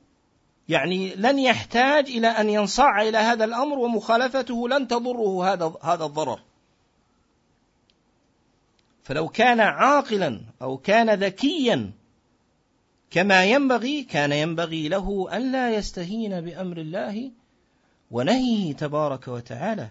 يعني 0.68 1.14
لن 1.14 1.38
يحتاج 1.38 2.10
إلى 2.10 2.28
أن 2.28 2.50
ينصاع 2.50 3.02
إلى 3.02 3.18
هذا 3.18 3.44
الأمر 3.44 3.78
ومخالفته 3.78 4.68
لن 4.68 4.88
تضره 4.88 5.52
هذا 5.52 5.72
هذا 5.82 6.04
الضرر. 6.04 6.40
فلو 9.02 9.28
كان 9.28 9.60
عاقلا 9.60 10.40
أو 10.62 10.76
كان 10.78 11.10
ذكيا 11.10 11.92
كما 13.10 13.44
ينبغي 13.44 14.02
كان 14.02 14.32
ينبغي 14.32 14.88
له 14.88 15.36
أن 15.36 15.52
لا 15.52 15.74
يستهين 15.74 16.40
بأمر 16.40 16.76
الله 16.76 17.30
ونهيه 18.10 18.72
تبارك 18.72 19.28
وتعالى. 19.28 19.88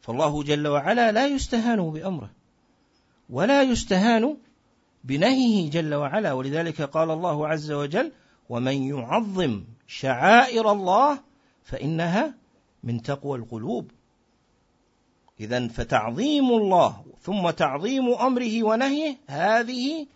فالله 0.00 0.42
جل 0.42 0.68
وعلا 0.68 1.12
لا 1.12 1.26
يستهان 1.26 1.90
بأمره 1.90 2.30
ولا 3.30 3.62
يستهان 3.62 4.36
بنهيه 5.04 5.70
جل 5.70 5.94
وعلا. 5.94 6.32
ولذلك 6.32 6.82
قال 6.82 7.10
الله 7.10 7.48
عز 7.48 7.72
وجل 7.72 8.12
ومن 8.48 8.82
يعظم 8.82 9.64
شعائر 9.86 10.72
الله 10.72 11.18
فإنها 11.64 12.34
من 12.84 13.02
تقوى 13.02 13.38
القلوب. 13.38 13.90
إذا 15.40 15.68
فتعظيم 15.68 16.44
الله 16.44 17.04
ثم 17.22 17.50
تعظيم 17.50 18.14
أمره 18.14 18.62
ونهيه 18.62 19.16
هذه 19.26 20.06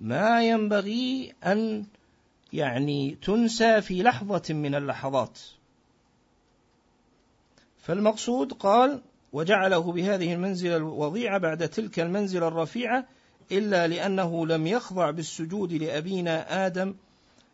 ما 0.00 0.44
ينبغي 0.44 1.32
أن 1.44 1.84
يعني 2.52 3.18
تنسى 3.22 3.80
في 3.80 4.02
لحظة 4.02 4.54
من 4.54 4.74
اللحظات. 4.74 5.38
فالمقصود 7.78 8.52
قال 8.52 9.02
وجعله 9.32 9.92
بهذه 9.92 10.34
المنزلة 10.34 10.76
الوضيعة 10.76 11.38
بعد 11.38 11.68
تلك 11.68 12.00
المنزلة 12.00 12.48
الرفيعة 12.48 13.06
إلا 13.52 13.88
لأنه 13.88 14.46
لم 14.46 14.66
يخضع 14.66 15.10
بالسجود 15.10 15.72
لأبينا 15.72 16.66
آدم 16.66 16.94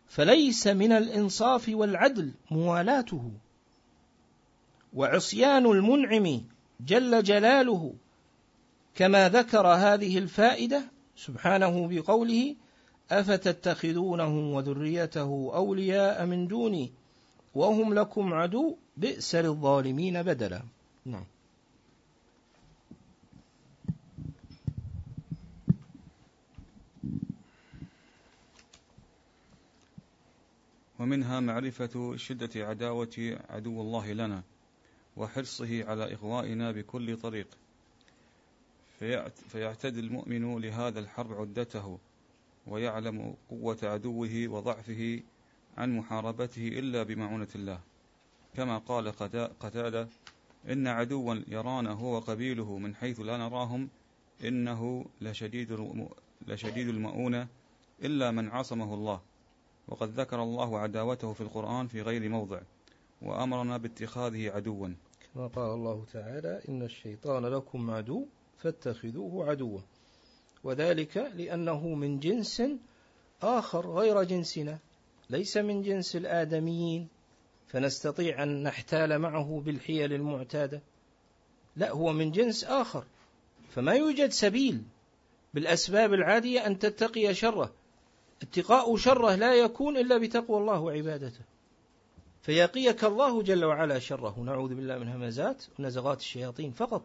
فليس 0.08 0.66
من 0.66 0.92
الإنصاف 0.92 1.68
والعدل 1.68 2.32
موالاته. 2.50 3.30
وعصيان 4.94 5.66
المنعم 5.66 6.42
جل 6.80 7.22
جلاله 7.22 7.94
كما 8.94 9.28
ذكر 9.28 9.66
هذه 9.66 10.18
الفائدة 10.18 10.95
سبحانه 11.16 11.88
بقوله 11.88 12.56
أفتتخذونه 13.10 14.56
وذريته 14.56 15.50
أولياء 15.54 16.26
من 16.26 16.48
دوني 16.48 16.92
وهم 17.54 17.94
لكم 17.94 18.34
عدو 18.34 18.76
بئس 18.96 19.34
للظالمين 19.34 20.22
بدلا. 20.22 20.62
نعم. 21.04 21.24
ومنها 30.98 31.40
معرفة 31.40 32.16
شدة 32.16 32.66
عداوة 32.66 33.38
عدو 33.50 33.80
الله 33.80 34.12
لنا 34.12 34.42
وحرصه 35.16 35.84
على 35.84 36.12
إغوائنا 36.12 36.72
بكل 36.72 37.16
طريق. 37.16 37.46
فيعتد 39.48 39.96
المؤمن 39.96 40.58
لهذا 40.58 41.00
الحرب 41.00 41.32
عدته 41.32 41.98
ويعلم 42.66 43.34
قوة 43.50 43.78
عدوه 43.82 44.48
وضعفه 44.48 45.20
عن 45.78 45.96
محاربته 45.96 46.68
إلا 46.68 47.02
بمعونة 47.02 47.48
الله. 47.54 47.80
كما 48.56 48.78
قال 48.78 49.12
قتادة 49.60 50.08
إن 50.70 50.86
عدوا 50.86 51.34
يرانا 51.48 51.92
هو 51.92 52.18
قبيله 52.18 52.78
من 52.78 52.94
حيث 52.94 53.20
لا 53.20 53.36
نراهم 53.36 53.88
إنه 54.44 55.04
لشديد 55.20 55.96
لشديد 56.46 56.88
المؤونة 56.88 57.48
إلا 58.02 58.30
من 58.30 58.48
عصمه 58.48 58.94
الله. 58.94 59.20
وقد 59.88 60.20
ذكر 60.20 60.42
الله 60.42 60.78
عداوته 60.78 61.32
في 61.32 61.40
القرآن 61.40 61.86
في 61.86 62.02
غير 62.02 62.28
موضع 62.28 62.60
وأمرنا 63.22 63.76
باتخاذه 63.76 64.50
عدوا. 64.50 64.88
كما 65.34 65.46
قال 65.46 65.74
الله 65.74 66.04
تعالى 66.12 66.60
إن 66.68 66.82
الشيطان 66.82 67.46
لكم 67.46 67.90
عدو 67.90 68.26
فاتخذوه 68.58 69.50
عدوا. 69.50 69.80
وذلك 70.64 71.16
لأنه 71.16 71.88
من 71.88 72.18
جنس 72.18 72.62
آخر 73.42 73.90
غير 73.90 74.22
جنسنا 74.22 74.78
ليس 75.30 75.56
من 75.56 75.82
جنس 75.82 76.16
الآدميين. 76.16 77.08
فنستطيع 77.66 78.42
أن 78.42 78.62
نحتال 78.62 79.18
معه 79.18 79.62
بالحيل 79.64 80.12
المعتادة. 80.12 80.82
لا 81.76 81.90
هو 81.90 82.12
من 82.12 82.32
جنس 82.32 82.64
آخر. 82.64 83.04
فما 83.70 83.92
يوجد 83.92 84.30
سبيل 84.30 84.82
بالأسباب 85.54 86.12
العادية 86.14 86.66
أن 86.66 86.78
تتقي 86.78 87.34
شره. 87.34 87.72
اتقاء 88.42 88.96
شره 88.96 89.34
لا 89.34 89.54
يكون 89.54 89.96
إلا 89.96 90.18
بتقوى 90.18 90.58
الله 90.58 90.80
وعبادته. 90.80 91.40
فيقيك 92.42 93.04
الله 93.04 93.42
جل 93.42 93.64
وعلا 93.64 93.98
شره. 93.98 94.40
نعوذ 94.40 94.74
بالله 94.74 94.98
من 94.98 95.08
همزات 95.08 95.64
ونزغات 95.78 96.20
الشياطين 96.20 96.72
فقط. 96.72 97.02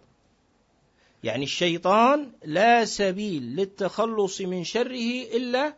يعني 1.23 1.43
الشيطان 1.43 2.31
لا 2.43 2.85
سبيل 2.85 3.43
للتخلص 3.43 4.41
من 4.41 4.63
شره 4.63 5.23
إلا 5.35 5.73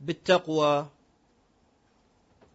بالتقوى. 0.00 0.86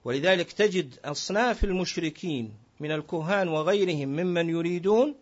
ولذلك 0.06 0.52
تجد 0.52 1.00
أصناف 1.06 1.64
المشركين 1.64 2.54
من 2.80 2.92
الكهان 2.92 3.48
وغيرهم 3.48 4.10
ممن 4.10 4.50
يريدون 4.50 5.16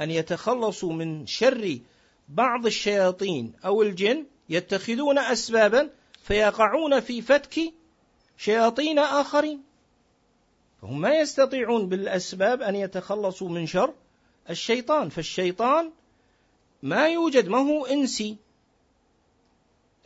أن 0.00 0.10
يتخلصوا 0.10 0.92
من 0.92 1.26
شر 1.26 1.78
بعض 2.28 2.66
الشياطين 2.66 3.52
أو 3.64 3.82
الجن 3.82 4.26
يتخذون 4.48 5.18
أسبابا 5.18 5.90
فيقعون 6.22 7.00
في 7.00 7.22
فتك 7.22 7.60
شياطين 8.38 8.98
آخرين. 8.98 9.62
فهم 10.82 11.00
ما 11.00 11.14
يستطيعون 11.14 11.88
بالأسباب 11.88 12.62
أن 12.62 12.74
يتخلصوا 12.74 13.48
من 13.48 13.66
شر 13.66 13.94
الشيطان. 14.50 15.08
فالشيطان 15.08 15.90
ما 16.82 17.08
يوجد 17.08 17.48
ما 17.48 17.58
هو 17.58 17.86
إنسي. 17.86 18.36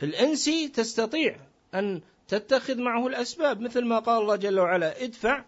الإنسي 0.03 0.67
تستطيع 0.67 1.39
أن 1.73 2.01
تتخذ 2.27 2.77
معه 2.77 3.07
الأسباب 3.07 3.61
مثل 3.61 3.85
ما 3.85 3.99
قال 3.99 4.21
الله 4.21 4.35
جل 4.35 4.59
وعلا 4.59 5.03
ادفع 5.03 5.43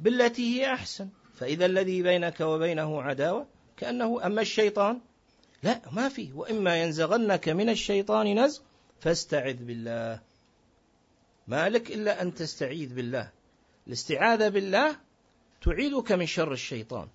بالتي 0.00 0.60
هي 0.60 0.72
أحسن. 0.74 1.08
فإذا 1.34 1.66
الذي 1.66 2.02
بينك 2.02 2.40
وبينه 2.40 3.02
عداوة 3.02 3.46
كأنه 3.76 4.26
أما 4.26 4.40
الشيطان 4.40 5.00
لا 5.62 5.80
ما 5.92 6.08
فيه 6.08 6.32
وإما 6.32 6.82
ينزغنك 6.82 7.48
من 7.48 7.68
الشيطان 7.68 8.44
نزغ 8.44 8.60
فاستعذ 9.00 9.64
بالله. 9.64 10.20
ما 11.48 11.68
لك 11.68 11.90
إلا 11.90 12.22
أن 12.22 12.34
تستعيذ 12.34 12.94
بالله. 12.94 13.30
الاستعاذة 13.86 14.48
بالله 14.48 14.96
تعيذك 15.62 16.12
من 16.12 16.26
شر 16.26 16.52
الشيطان. 16.52 17.08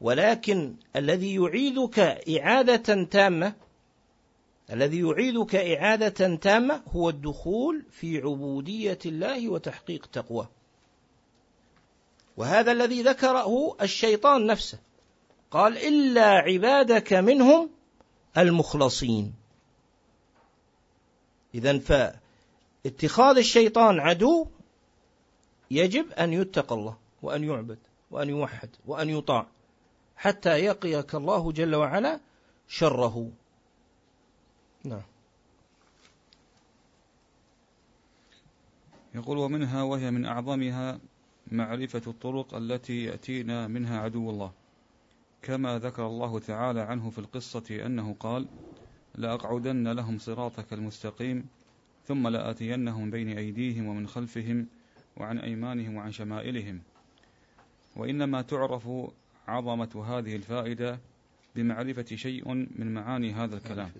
ولكن 0.00 0.74
الذي 0.96 1.34
يعيذك 1.34 1.98
إعادة 2.38 3.04
تامة 3.04 3.54
الذي 4.72 5.00
يعيدك 5.00 5.54
إعادة 5.54 6.36
تامة 6.36 6.82
هو 6.88 7.08
الدخول 7.08 7.84
في 7.90 8.18
عبودية 8.18 8.98
الله 9.06 9.48
وتحقيق 9.48 10.06
تقواه 10.06 10.48
وهذا 12.36 12.72
الذي 12.72 13.02
ذكره 13.02 13.76
الشيطان 13.82 14.46
نفسه. 14.46 14.78
قال 15.50 15.78
إلا 15.78 16.26
عبادك 16.26 17.12
منهم 17.12 17.70
المخلصين. 18.38 19.34
إذا 21.54 21.78
فاتخاذ 21.78 23.38
الشيطان 23.38 24.00
عدو 24.00 24.46
يجب 25.70 26.12
أن 26.12 26.32
يتقى 26.32 26.74
الله 26.74 26.96
وأن 27.22 27.44
يعبد 27.44 27.78
وأن 28.10 28.28
يوحد 28.28 28.70
وأن 28.86 29.10
يطاع. 29.10 29.46
حتى 30.18 30.50
يقيك 30.50 31.14
الله 31.14 31.52
جل 31.52 31.74
وعلا 31.74 32.20
شره. 32.68 33.30
نعم. 34.84 35.02
يقول 39.14 39.38
ومنها 39.38 39.82
وهي 39.82 40.10
من 40.10 40.24
أعظمها 40.26 40.98
معرفة 41.52 42.02
الطرق 42.06 42.54
التي 42.54 43.04
يأتينا 43.04 43.68
منها 43.68 44.00
عدو 44.00 44.30
الله. 44.30 44.52
كما 45.42 45.78
ذكر 45.78 46.06
الله 46.06 46.38
تعالى 46.38 46.80
عنه 46.80 47.10
في 47.10 47.18
القصة 47.18 47.86
أنه 47.86 48.16
قال 48.20 48.46
لأقعدن 49.14 49.88
لهم 49.88 50.18
صراطك 50.18 50.72
المستقيم 50.72 51.46
ثم 52.06 52.28
لآتينهم 52.28 53.10
بين 53.10 53.38
أيديهم 53.38 53.86
ومن 53.86 54.06
خلفهم 54.06 54.66
وعن 55.16 55.38
أيمانهم 55.38 55.96
وعن 55.96 56.12
شمائلهم. 56.12 56.82
وإنما 57.96 58.42
تعرف 58.42 58.88
عظمة 59.48 60.04
هذه 60.06 60.36
الفائدة 60.36 61.00
بمعرفة 61.54 62.16
شيء 62.16 62.48
من 62.54 62.94
معاني 62.94 63.32
هذا 63.32 63.56
الكلام. 63.56 63.92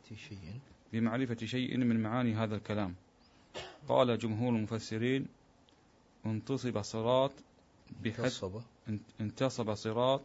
بمعرفة 0.92 1.46
شيء. 1.46 1.76
من 1.76 2.02
معاني 2.02 2.34
هذا 2.34 2.56
الكلام. 2.56 2.94
قال 3.88 4.18
جمهور 4.18 4.56
المفسرين 4.56 5.26
انتصب 6.26 6.82
صراط 6.82 7.32
بحذف 8.04 8.62
انتصب. 9.20 9.74
صراط 9.74 10.22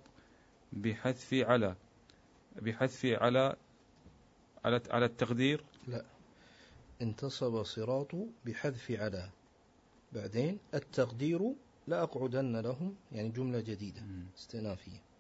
بحذف 0.73 1.33
على. 1.33 1.75
بحذف 2.61 3.05
على 3.05 3.55
على 4.65 4.81
على 4.89 5.05
التقدير. 5.05 5.63
لا. 5.87 6.05
انتصب 7.01 7.63
صراط 7.63 8.11
بحذف 8.45 8.91
على. 8.91 9.29
بعدين 10.13 10.59
التقدير 10.73 11.53
لأقعدن 11.87 12.55
لهم 12.61 12.95
يعني 13.11 13.29
جملة 13.29 13.59
جديدة 13.59 14.01
استئنافية. 14.37 15.12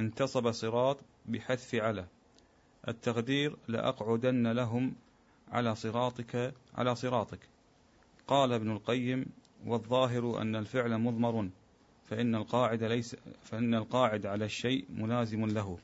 انتصب 0.00 0.50
صراط 0.50 0.96
بحذف 1.26 1.74
على. 1.74 2.06
التقدير 2.88 3.56
لأقعدن 3.68 4.52
لهم 4.52 4.94
على 5.48 5.74
صراطك 5.74 6.54
على 6.74 6.94
صراطك. 6.94 7.38
قال 8.26 8.52
ابن 8.52 8.70
القيم 8.70 9.26
والظاهر 9.66 10.42
أن 10.42 10.56
الفعل 10.56 10.98
مضمر 10.98 11.48
فإن 12.06 12.34
القاعد 12.34 12.82
ليس 12.84 13.16
فإن 13.42 13.74
القاعد 13.74 14.26
على 14.26 14.44
الشيء 14.44 14.84
ملازم 14.90 15.46
له. 15.46 15.78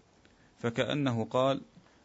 فكأنه 0.58 1.24
قال 1.24 1.60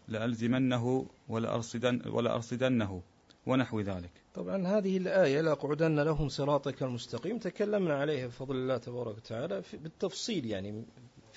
لألزمنه 0.07 1.05
ولأرصدن 1.29 2.01
ولأرصدنه 2.07 3.01
ونحو 3.45 3.79
ذلك. 3.79 4.11
طبعا 4.33 4.67
هذه 4.67 4.97
الآية 4.97 5.41
لأقعدن 5.41 5.99
لهم 5.99 6.29
صراطك 6.29 6.83
المستقيم. 6.83 7.37
تكلمنا 7.37 7.93
عليها 7.93 8.27
بفضل 8.27 8.55
الله 8.55 8.77
تبارك 8.77 9.17
وتعالى 9.17 9.63
بالتفصيل 9.73 10.45
يعني 10.45 10.85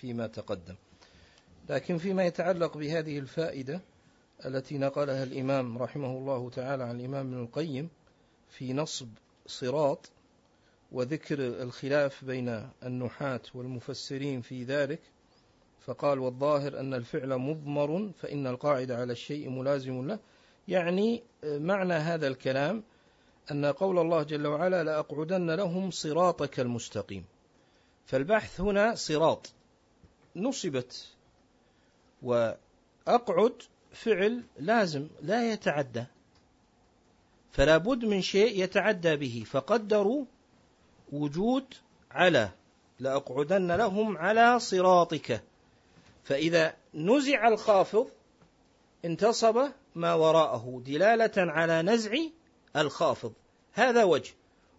فيما 0.03 0.27
تقدم. 0.27 0.75
لكن 1.69 1.99
فيما 1.99 2.25
يتعلق 2.25 2.77
بهذه 2.77 3.19
الفائدة 3.19 3.81
التي 4.47 4.79
نقلها 4.79 5.23
الإمام 5.23 5.79
رحمه 5.79 6.19
الله 6.19 6.51
تعالى 6.51 6.85
عن 6.85 7.01
الإمام 7.01 7.27
ابن 7.27 7.43
القيم 7.43 7.89
في 8.51 8.73
نصب 8.73 9.09
صراط 9.47 10.11
وذكر 10.93 11.39
الخلاف 11.39 12.25
بين 12.25 12.69
النحاة 12.83 13.41
والمفسرين 13.55 14.41
في 14.41 14.65
ذلك 14.65 15.01
فقال 15.81 16.19
والظاهر 16.19 16.81
أن 16.81 16.95
الفعل 16.95 17.39
مضمر 17.39 18.11
فإن 18.19 18.47
القاعدة 18.47 18.97
على 18.97 19.13
الشيء 19.13 19.51
ملازم 19.51 20.07
له. 20.07 20.19
يعني 20.69 21.23
معنى 21.45 21.95
هذا 21.95 22.29
الكلام 22.29 22.83
أن 23.51 23.65
قول 23.65 23.99
الله 23.99 24.23
جل 24.23 24.47
وعلا 24.47 24.85
لأقعدن 24.85 25.51
لهم 25.51 25.91
صراطك 25.91 26.61
المستقيم 26.61 27.25
فالبحث 28.07 28.61
هنا 28.61 28.95
صراط. 28.95 29.53
نصبت. 30.37 31.09
وأقعد 32.23 33.63
فعل 33.93 34.45
لازم 34.59 35.09
لا 35.23 35.53
يتعدى. 35.53 36.05
فلا 37.53 37.77
بد 37.79 38.05
من 38.05 38.23
شيء 38.23 38.63
يتعدى 38.65 39.17
به. 39.17 39.45
فقدروا 39.47 40.25
وجود 41.13 41.75
على. 42.11 42.51
لأقعدن 43.01 43.73
لهم 43.73 44.19
على 44.19 44.59
صراطك. 44.59 45.43
فإذا 46.25 46.75
نزع 46.95 47.49
الخافض 47.49 48.09
انتصب 49.05 49.69
ما 49.95 50.15
وراءه. 50.15 50.83
دلالة 50.87 51.33
على 51.37 51.83
نزع 51.83 52.17
الخافض. 52.77 53.33
هذا 53.73 54.05
وجه. 54.05 54.33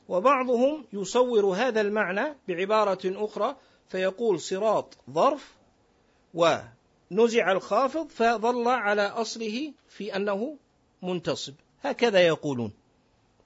وبعضهم 0.10 0.86
يصور 0.94 1.46
هذا 1.46 1.82
المعنى 1.82 2.36
بعبارة 2.48 3.00
أخرى. 3.06 3.56
فيقول 3.90 4.40
صراط 4.40 4.98
ظرف 5.10 5.54
ونزع 6.34 7.52
الخافض 7.52 8.08
فظل 8.08 8.68
على 8.68 9.02
أصله 9.02 9.74
في 9.90 10.16
أنه 10.16 10.58
منتصب. 11.02 11.54
هكذا 11.84 12.28
يقولون. 12.28 12.72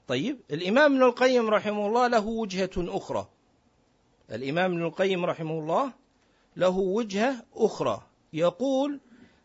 طيب 0.08 0.40
الإمام 0.52 0.94
ابن 0.94 1.04
القيم 1.04 1.50
رحمه 1.50 1.88
الله 1.88 2.08
له 2.08 2.28
وجهة 2.28 2.70
أخرى. 2.78 3.28
الإمام 4.32 4.72
ابن 4.72 4.86
القيم 4.86 5.26
رحمه 5.26 5.60
الله 5.60 5.92
له 6.58 6.78
وجهة 6.78 7.44
أخرى. 7.56 8.02
يقول 8.34 9.00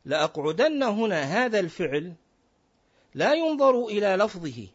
لأقعدن 0.04 0.82
هنا 0.82 1.22
هذا 1.22 1.60
الفعل 1.60 2.14
لا 3.14 3.32
ينظر 3.34 3.84
إلى 3.84 4.06
لفظه 4.06 4.66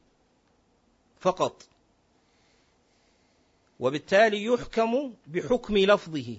فقط. 1.19 1.67
وبالتالي 3.79 4.43
يحكم 4.43 5.13
بحكم 5.27 5.77
لفظه. 5.77 6.37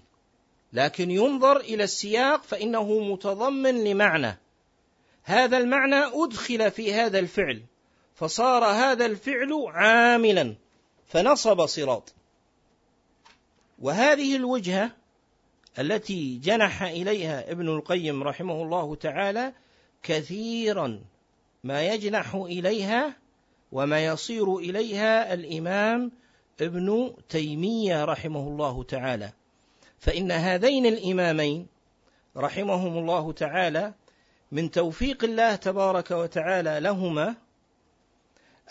لكن 0.73 1.11
ينظر 1.11 1.57
إلى 1.57 1.85
السياق 1.85 2.43
فإنه 2.43 3.01
متضمن 3.01 3.85
لمعنى. 3.85 4.39
هذا 5.23 5.59
المعنى 5.59 6.05
أدخل 6.25 6.71
في 6.71 6.95
هذا 6.95 7.19
الفعل 7.19 7.63
فصار 8.15 8.65
هذا 8.65 9.07
الفعل 9.07 9.65
عاملا 9.69 10.55
فنصب 11.07 11.67
صراط. 11.67 12.15
وهذه 13.79 14.37
الوجهة 14.37 14.91
التي 15.79 16.39
جنح 16.39 16.83
إليها 16.83 17.51
ابن 17.51 17.69
القيم 17.69 18.23
رحمه 18.23 18.63
الله 18.63 18.95
تعالى 18.95 19.53
كثيرا 20.03 21.05
ما 21.65 21.83
يجنح 21.87 22.35
إليها 22.35 23.17
وما 23.73 24.05
يصير 24.05 24.57
إليها 24.57 25.35
الإمام 25.35 26.13
ابن 26.61 27.15
تيمية 27.29 28.05
رحمه 28.05 28.41
الله 28.41 28.83
تعالى. 28.83 29.33
فإن 29.99 30.33
هذين 30.33 30.87
الإمامين 30.87 31.67
رحمهم 32.37 32.99
الله 32.99 33.33
تعالى 33.33 33.95
من 34.53 34.71
توفيق 34.71 35.25
الله 35.25 35.55
تبارك 35.57 36.11
وتعالى 36.11 36.81
لهما 36.81 37.37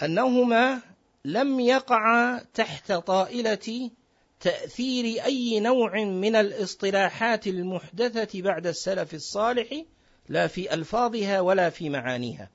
أنهما 0.03 0.81
لم 1.25 1.59
يقعا 1.59 2.45
تحت 2.53 2.91
طائلة 2.91 3.91
تأثير 4.39 5.25
أي 5.25 5.59
نوع 5.59 6.03
من 6.03 6.35
الاصطلاحات 6.35 7.47
المحدثة 7.47 8.41
بعد 8.41 8.67
السلف 8.67 9.13
الصالح 9.13 9.83
لا 10.29 10.47
في 10.47 10.73
ألفاظها 10.73 11.41
ولا 11.41 11.69
في 11.69 11.89
معانيها. 11.89 12.49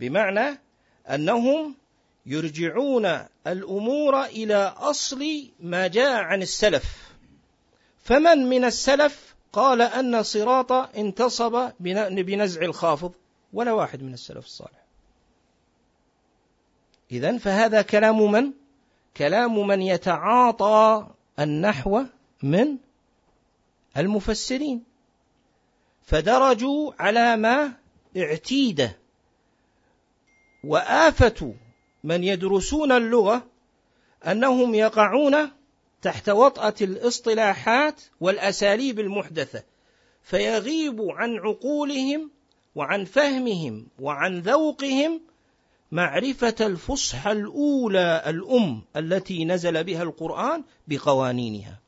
بمعنى 0.00 0.58
أنهم 1.10 1.74
يرجعون 2.26 3.26
الأمور 3.46 4.24
إلى 4.24 4.74
أصل 4.76 5.50
ما 5.60 5.86
جاء 5.86 6.22
عن 6.22 6.42
السلف. 6.42 7.14
فمن 7.98 8.38
من 8.38 8.64
السلف 8.64 9.34
قال 9.52 9.82
أن 9.82 10.22
صراط 10.22 10.72
انتصب 10.72 11.72
بنزع 11.80 12.62
الخافض 12.62 13.12
ولا 13.52 13.72
واحد 13.72 14.02
من 14.02 14.14
السلف 14.14 14.44
الصالح. 14.44 14.84
إذا 17.12 17.38
فهذا 17.38 17.82
كلام 17.82 18.32
من؟ 18.32 18.52
كلام 19.16 19.66
من 19.66 19.82
يتعاطى 19.82 21.06
النحو 21.38 22.04
من 22.42 22.76
المفسرين. 23.96 24.84
فدرجوا 26.02 26.92
على 26.98 27.36
ما 27.36 27.72
اعتيد 28.16 28.90
وآفة 30.64 31.54
من 32.04 32.24
يدرسون 32.24 32.92
اللغة 32.92 33.46
أنهم 34.26 34.74
يقعون 34.74 35.50
تحت 36.02 36.28
وطأة 36.28 36.74
الاصطلاحات 36.80 38.02
والأساليب 38.20 39.00
المحدثة 39.00 39.62
فيغيب 40.22 41.00
عن 41.00 41.36
عقولهم 41.38 42.30
وعن 42.74 43.04
فهمهم 43.04 43.86
وعن 43.98 44.40
ذوقهم 44.40 45.20
معرفة 45.92 46.54
الفصحى 46.60 47.32
الأولى 47.32 48.22
الأم 48.26 48.82
التي 48.96 49.44
نزل 49.44 49.84
بها 49.84 50.02
القرآن 50.02 50.64
بقوانينها. 50.88 51.78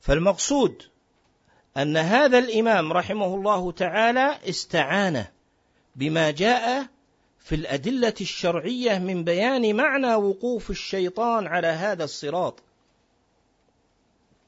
فالمقصود 0.00 0.82
أن 1.76 1.96
هذا 1.96 2.38
الإمام 2.38 2.92
رحمه 2.92 3.34
الله 3.34 3.72
تعالى 3.72 4.38
استعان 4.48 5.24
بما 5.96 6.30
جاء 6.30 6.93
في 7.44 7.54
الأدلة 7.54 8.14
الشرعية 8.20 8.98
من 8.98 9.24
بيان 9.24 9.76
معنى 9.76 10.14
وقوف 10.14 10.70
الشيطان 10.70 11.46
على 11.46 11.66
هذا 11.66 12.04
الصراط. 12.04 12.62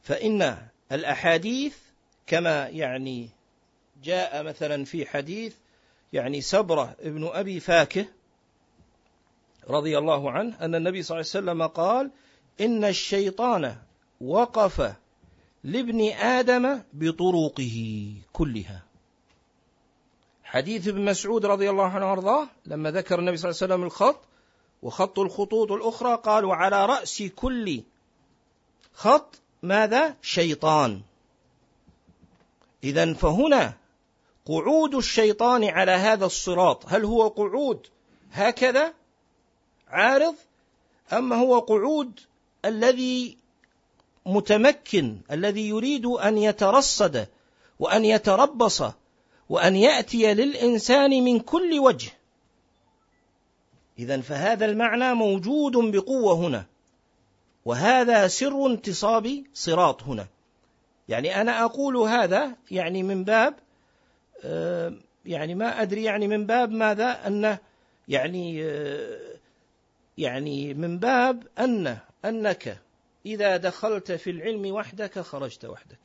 فإن 0.03 0.59
الأحاديث 0.93 1.77
كما 2.27 2.69
يعني 2.69 3.29
جاء 4.05 4.43
مثلا 4.43 4.85
في 4.85 5.07
حديث 5.07 5.55
يعني 6.13 6.41
سبرة 6.41 6.97
ابن 7.01 7.27
أبي 7.33 7.61
فاكه 7.61 8.07
رضي 9.69 9.99
الله 9.99 10.31
عنه 10.31 10.61
أن 10.61 10.75
النبي 10.75 11.03
صلى 11.03 11.21
الله 11.21 11.31
عليه 11.35 11.45
وسلم 11.45 11.67
قال 11.67 12.11
إن 12.61 12.85
الشيطان 12.85 13.77
وقف 14.21 14.93
لابن 15.65 16.13
آدم 16.13 16.81
بطرقه 16.93 18.13
كلها 18.33 18.83
حديث 20.57 20.89
ابن 20.89 21.05
مسعود 21.05 21.47
رضي 21.47 21.71
الله 21.71 21.85
عنه 21.85 22.11
وأرضاه 22.11 22.49
لما 22.67 22.91
ذكر 22.91 23.19
النبي 23.19 23.37
صلى 23.37 23.51
الله 23.51 23.63
عليه 23.63 23.75
وسلم 23.75 23.85
الخط 23.87 24.21
وخط 24.83 25.19
الخطوط 25.19 25.73
الأخرى 25.73 26.21
قال 26.25 26.45
وعلى 26.45 26.87
رأس 26.87 27.23
كل 27.23 27.83
خط 28.95 29.35
ماذا؟ 29.63 30.17
شيطان. 30.23 31.01
إذا 32.85 33.15
فهنا 33.15 33.75
قعود 34.47 34.95
الشيطان 34.95 35.65
على 35.65 35.93
هذا 35.93 36.27
الصراط. 36.27 36.85
هل 36.87 37.05
هو 37.05 37.29
قعود 37.29 37.87
هكذا؟ 38.33 38.95
عارض؟ 39.89 40.35
أما 41.13 41.37
هو 41.37 41.59
قعود 41.59 42.21
الذي 42.65 43.37
متمكن 44.27 45.19
الذي 45.31 45.69
يريد 45.69 46.07
أن 46.07 46.39
يترصد 46.39 47.29
وأن 47.79 48.05
يتربص 48.05 48.83
وأن 49.49 49.77
يأتي 49.77 50.35
للإنسان 50.35 51.11
من 51.11 51.41
كل 51.41 51.79
وجه. 51.79 52.11
إذا 53.99 54.21
فهذا 54.21 54.65
المعنى 54.65 55.15
موجود 55.15 55.73
بقوة 55.73 56.35
هنا. 56.35 56.67
وهذا 57.65 58.29
سر 58.29 58.67
انتصاب 58.67 59.45
صراط 59.55 60.03
هنا. 60.03 60.27
يعني 61.09 61.41
أنا 61.41 61.65
أقول 61.65 61.97
هذا 61.97 62.57
يعني 62.71 63.03
من 63.03 63.25
باب 63.25 63.55
آه، 64.45 64.93
يعني 65.27 65.55
ما 65.55 65.83
أدري 65.83 66.05
يعني 66.05 66.29
من 66.29 66.47
باب 66.47 66.71
ماذا؟ 66.71 67.27
أن 67.27 67.59
يعني 68.09 68.65
آه، 68.65 69.19
يعني 70.19 70.75
من 70.75 70.99
باب 70.99 71.47
أن 71.59 71.99
أنك 72.25 72.79
إذا 73.27 73.57
دخلت 73.57 74.13
في 74.13 74.31
العلم 74.31 74.73
وحدك 74.73 75.19
خرجت 75.19 75.65
وحدك. 75.65 75.99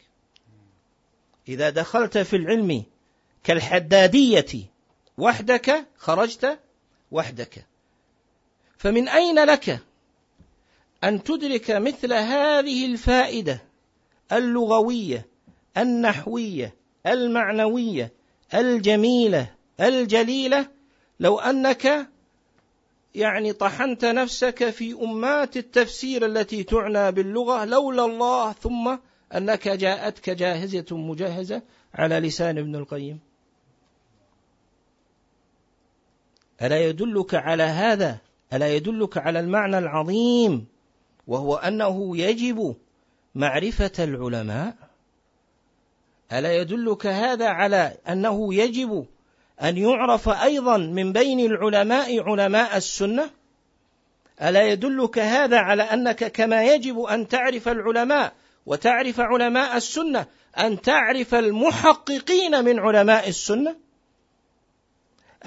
إذا 1.48 1.70
دخلت 1.70 2.18
في 2.18 2.36
العلم 2.36 2.84
كالحدادية. 3.44 4.72
وحدك 5.18 5.86
خرجت 5.98 6.60
وحدك. 7.12 7.66
فمن 8.78 9.08
أين 9.08 9.44
لك 9.44 9.80
أن 11.04 11.24
تدرك 11.24 11.72
مثل 11.72 12.14
هذه 12.14 12.86
الفائدة 12.86 13.62
اللغوية 14.32 15.26
النحوية 15.78 16.76
المعنوية 17.06 18.12
الجميلة 18.54 19.54
الجليلة؟ 19.80 20.68
لو 21.20 21.40
أنك 21.40 22.08
يعني 23.16 23.54
طحنت 23.54 24.06
نفسك 24.06 24.70
في 24.70 24.94
أمات 24.94 25.58
التفسير 25.58 26.26
التي 26.26 26.64
تعنى 26.64 27.12
باللغة 27.12 27.66
لولا 27.66 28.06
الله 28.06 28.54
ثم 28.54 28.98
أنك 29.36 29.68
جاءتك 29.68 30.30
جاهزة 30.30 30.86
مجهزة 30.92 31.62
على 31.94 32.20
لسان 32.20 32.58
ابن 32.58 32.76
القيم. 32.76 33.20
ألا 36.62 36.80
يدلك 36.80 37.36
على 37.36 37.64
هذا؟ 37.64 38.18
ألا 38.54 38.76
يدلك 38.76 39.18
على 39.18 39.40
المعنى 39.40 39.78
العظيم؟ 39.78 40.66
وهو 41.28 41.56
أنه 41.56 42.18
يجب 42.18 42.76
معرفة 43.36 43.92
العلماء. 44.00 44.76
ألا 46.34 46.56
يدلك 46.56 47.06
هذا 47.06 47.48
على 47.48 47.98
أنه 48.10 48.54
يجب 48.54 49.06
أن 49.62 49.78
يعرف 49.78 50.30
أيضا 50.30 50.78
من 50.78 51.14
بين 51.14 51.40
العلماء 51.40 52.30
علماء 52.30 52.78
السنة؟ 52.78 53.30
ألا 54.42 54.68
يدلك 54.68 55.20
هذا 55.20 55.58
على 55.58 55.84
أنك 55.84 56.32
كما 56.32 56.64
يجب 56.64 57.00
أن 57.00 57.28
تعرف 57.28 57.68
العلماء 57.68 58.34
وتعرف 58.66 59.20
علماء 59.20 59.78
السنة 59.78 60.26
أن 60.58 60.82
تعرف 60.82 61.36
المحققين 61.36 62.66
من 62.66 62.80
علماء 62.80 63.30
السنة؟ 63.30 63.76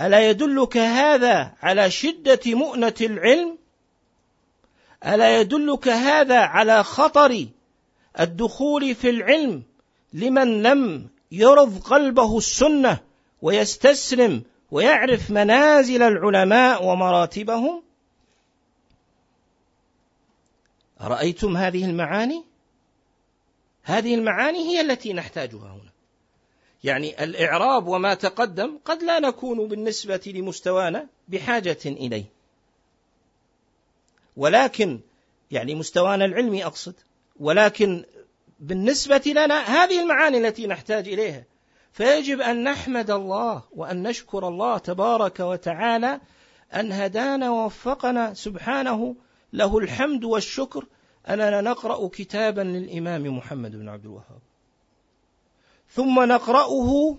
ألا 0.01 0.31
يدلك 0.31 0.77
هذا 0.77 1.53
على 1.63 1.91
شدة 1.91 2.41
مؤنة 2.47 2.95
العلم؟ 3.01 3.59
ألا 5.07 5.41
يدلك 5.41 5.89
هذا 5.89 6.39
على 6.39 6.85
خطر 6.85 7.47
الدخول 8.21 8.95
في 8.95 9.11
العلم 9.11 9.63
لمن 10.13 10.63
لم 10.63 11.09
يرض 11.33 11.79
قلبه 11.79 12.39
السنة 12.39 13.01
ويستسلم 13.43 14.43
ويعرف 14.71 15.31
منازل 15.31 16.03
العلماء 16.03 16.85
ومراتبهم؟ 16.85 17.83
أرأيتم 21.01 21.57
هذه 21.57 21.85
المعاني؟ 21.85 22.45
هذه 23.83 24.15
المعاني 24.15 24.59
هي 24.59 24.81
التي 24.81 25.13
نحتاجها 25.13 25.73
هنا. 25.73 25.84
يعني 26.85 27.25
الإعراب 27.25 27.87
وما 27.87 28.15
تقدم 28.15 28.79
قد 28.85 29.03
لا 29.03 29.21
نكون 29.21 29.69
بالنسبة 29.69 30.21
لمستوانا 30.27 31.07
بحاجة 31.29 31.79
إليه. 31.87 32.25
ولكن 34.37 35.01
يعني 35.51 35.75
مستوانا 35.75 36.25
العلمي 36.25 36.67
أقصد 36.67 36.95
ولكن 37.41 38.05
بالنسبة 38.61 39.23
لنا 39.27 39.63
هذه 39.63 40.03
المعاني 40.03 40.39
التي 40.39 40.67
نحتاج 40.67 41.09
إليها 41.09 41.45
فيجب 41.93 42.41
أن 42.41 42.65
نحمد 42.65 43.11
الله 43.11 43.63
وأن 43.73 44.03
نشكر 44.03 44.49
الله 44.49 44.79
تبارك 44.79 45.41
وتعالى 45.41 46.21
أن 46.75 46.93
هدانا 46.93 47.51
ووفقنا. 47.51 48.35
سبحانه 48.35 49.17
له 49.53 49.79
الحمد 49.79 50.25
والشكر. 50.25 50.87
أننا 51.29 51.61
نقرأ 51.61 52.09
كتابا 52.09 52.61
للإمام 52.61 53.37
محمد 53.37 53.77
بن 53.77 53.89
عبد 53.89 54.05
الوهاب. 54.05 54.54
ثم 55.95 56.23
نقرأه 56.23 57.19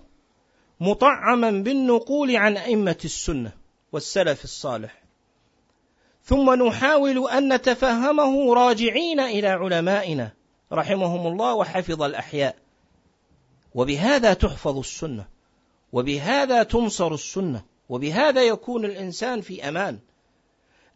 مطعما 0.80 1.50
بالنقول 1.50 2.36
عن 2.36 2.56
أئمة 2.56 2.98
السنة 3.04 3.52
والسلف 3.92 4.44
الصالح. 4.44 5.02
ثم 6.24 6.66
نحاول 6.66 7.28
أن 7.30 7.52
نتفهمه 7.52 8.54
راجعين 8.54 9.20
إلى 9.20 9.48
علمائنا 9.48 10.32
رحمهم 10.72 11.26
الله 11.26 11.54
وحفظ 11.54 12.02
الأحياء. 12.02 12.56
وبهذا 13.74 14.34
تحفظ 14.34 14.78
السنة 14.78 15.26
وبهذا 15.92 16.62
تنصر 16.62 17.14
السنة 17.14 17.64
وبهذا 17.88 18.42
يكون 18.42 18.84
الإنسان 18.84 19.40
في 19.40 19.68
أمان. 19.68 19.98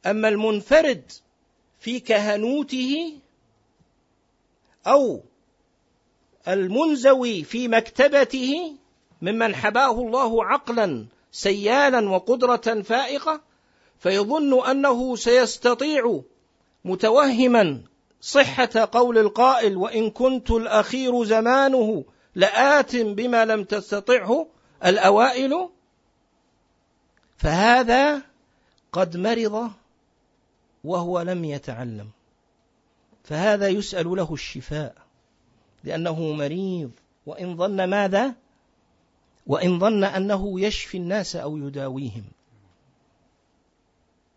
أما 0.07 0.29
المنفرد 0.29 1.13
في 1.79 2.01
كهنوته 2.01 3.19
أو 4.87 5.23
المنزوي 6.49 7.45
في 7.45 7.69
مكتبته 7.69 8.77
ممن 9.23 9.55
حباه 9.55 9.93
الله 9.93 10.45
عقلا 10.45 11.07
سيالا 11.33 12.11
وقدرة 12.11 12.83
فائقة 12.83 13.41
فيظن 13.99 14.67
أنه 14.67 15.17
سيستطيع 15.17 16.21
متوهما 16.85 17.83
صحة 18.21 18.89
قول 18.93 19.19
القائل 19.19 19.77
وإن 19.77 20.11
كنت 20.11 20.51
الأخير 20.51 21.25
زمانه 21.25 22.05
لآت 22.35 22.97
بما 22.97 23.45
لم 23.45 23.65
تستطعه 23.65 24.47
الأوائل 24.85 25.69
فهذا 27.37 28.23
قد 28.93 29.17
مرض 29.17 29.71
وهو 30.85 31.21
لم 31.21 31.45
يتعلم 31.45 32.09
فهذا 33.25 33.69
يسأل 33.69 34.07
له 34.07 34.35
الشفاء. 34.35 34.95
لأنه 35.85 36.33
مريض. 36.33 36.91
وإن 37.27 37.57
ظن 37.57 37.85
ماذا؟ 37.85 38.35
وإن 39.47 39.79
ظن 39.79 40.05
أنه 40.05 40.61
يشفي 40.61 40.97
الناس 40.97 41.37
أو 41.37 41.57
يداويهم. 41.57 42.25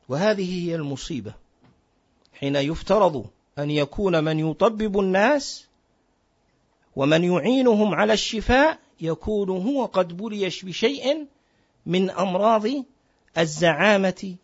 وهذه 0.09 0.69
هي 0.69 0.75
المصيبة. 0.75 1.33
حين 2.33 2.55
يفترض 2.55 3.25
أن 3.59 3.71
يكون 3.71 4.23
من 4.23 4.39
يطبب 4.39 4.99
الناس 4.99 5.67
ومن 6.95 7.23
يعينهم 7.23 7.95
على 7.95 8.13
الشفاء 8.13 8.79
يكون 9.01 9.49
هو 9.49 9.85
قد 9.85 10.17
بلي 10.17 10.49
بشيء 10.63 11.27
من 11.85 12.09
أمراض 12.09 12.65
الزعامة 13.37 14.35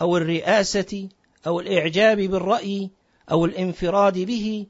أو 0.00 0.16
الرئاسة 0.16 1.08
أو 1.46 1.60
الإعجاب 1.60 2.20
بالرأي 2.20 2.90
أو 3.30 3.44
الانفراد 3.44 4.18
به 4.18 4.66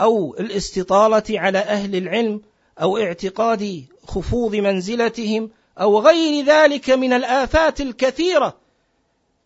أو 0.00 0.34
الاستطالة 0.34 1.40
على 1.40 1.58
أهل 1.58 1.96
العلم 1.96 2.40
أو 2.80 2.98
اعتقاد 2.98 3.84
خفوض 4.06 4.54
منزلتهم 4.56 5.50
أو 5.78 6.00
غير 6.00 6.44
ذلك 6.44 6.90
من 6.90 7.12
الآفات 7.12 7.80
الكثيرة 7.80 8.56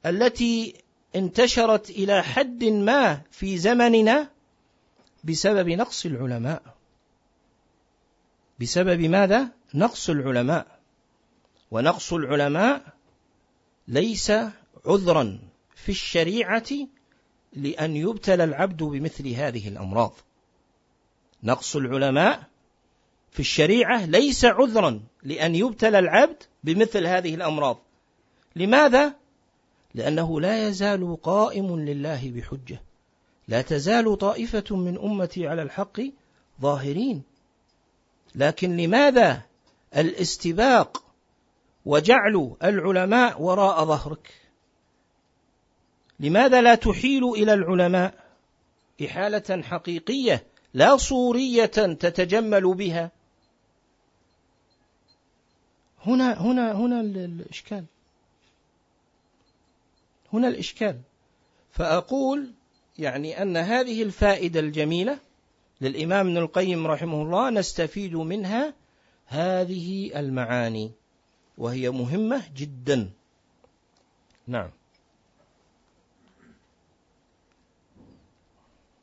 التي 0.06 0.74
انتشرت 1.16 1.90
إلى 1.90 2.22
حد 2.22 2.64
ما 2.64 3.20
في 3.30 3.58
زمننا 3.58 4.30
بسبب 5.24 5.68
نقص 5.68 6.06
العلماء. 6.06 6.62
بسبب 8.60 9.00
ماذا؟ 9.00 9.48
نقص 9.74 10.10
العلماء. 10.10 10.66
ونقص 11.70 12.12
العلماء 12.12 12.82
ليس 13.88 14.32
عذرا 14.86 15.38
في 15.74 15.88
الشريعة 15.88 16.66
لأن 17.52 17.96
يبتلى 17.96 18.44
العبد 18.44 18.82
بمثل 18.82 19.28
هذه 19.28 19.68
الأمراض. 19.68 20.12
نقص 21.46 21.76
العلماء 21.76 22.42
في 23.30 23.40
الشريعة 23.40 24.06
ليس 24.06 24.44
عذرا 24.44 25.00
لأن 25.22 25.54
يبتلى 25.54 25.98
العبد 25.98 26.42
بمثل 26.64 27.06
هذه 27.06 27.34
الأمراض. 27.34 27.78
لماذا؟ 28.56 29.14
لأنه 29.94 30.40
لا 30.40 30.68
يزال 30.68 31.16
قائم 31.22 31.80
لله 31.80 32.30
بحجة. 32.30 32.82
لا 33.48 33.62
تزال 33.62 34.18
طائفة 34.18 34.76
من 34.76 34.98
أمتي 34.98 35.46
على 35.46 35.62
الحق 35.62 36.00
ظاهرين. 36.60 37.22
لكن 38.34 38.76
لماذا 38.76 39.42
الاستباق 39.96 41.04
وجعل 41.84 42.56
العلماء 42.64 43.42
وراء 43.42 43.84
ظهرك؟ 43.84 44.34
لماذا 46.20 46.62
لا 46.62 46.74
تحيل 46.74 47.24
إلى 47.24 47.54
العلماء 47.54 48.14
إحالة 49.04 49.62
حقيقية 49.62 50.46
لا 50.76 50.96
صورية 50.96 51.66
تتجمل 51.66 52.74
بها. 52.74 53.10
هنا 56.06 56.40
هنا 56.40 56.72
هنا 56.72 57.00
الإشكال. 57.00 57.84
هنا 60.32 60.48
الإشكال. 60.48 61.00
فأقول 61.72 62.52
يعني 62.98 63.42
أن 63.42 63.56
هذه 63.56 64.02
الفائدة 64.02 64.60
الجميلة 64.60 65.18
للإمام 65.80 66.26
ابن 66.26 66.38
القيم 66.38 66.86
رحمه 66.86 67.22
الله 67.22 67.50
نستفيد 67.50 68.14
منها 68.14 68.74
هذه 69.26 70.18
المعاني 70.20 70.92
وهي 71.58 71.90
مهمة 71.90 72.42
جدا. 72.56 73.10
نعم. 74.46 74.70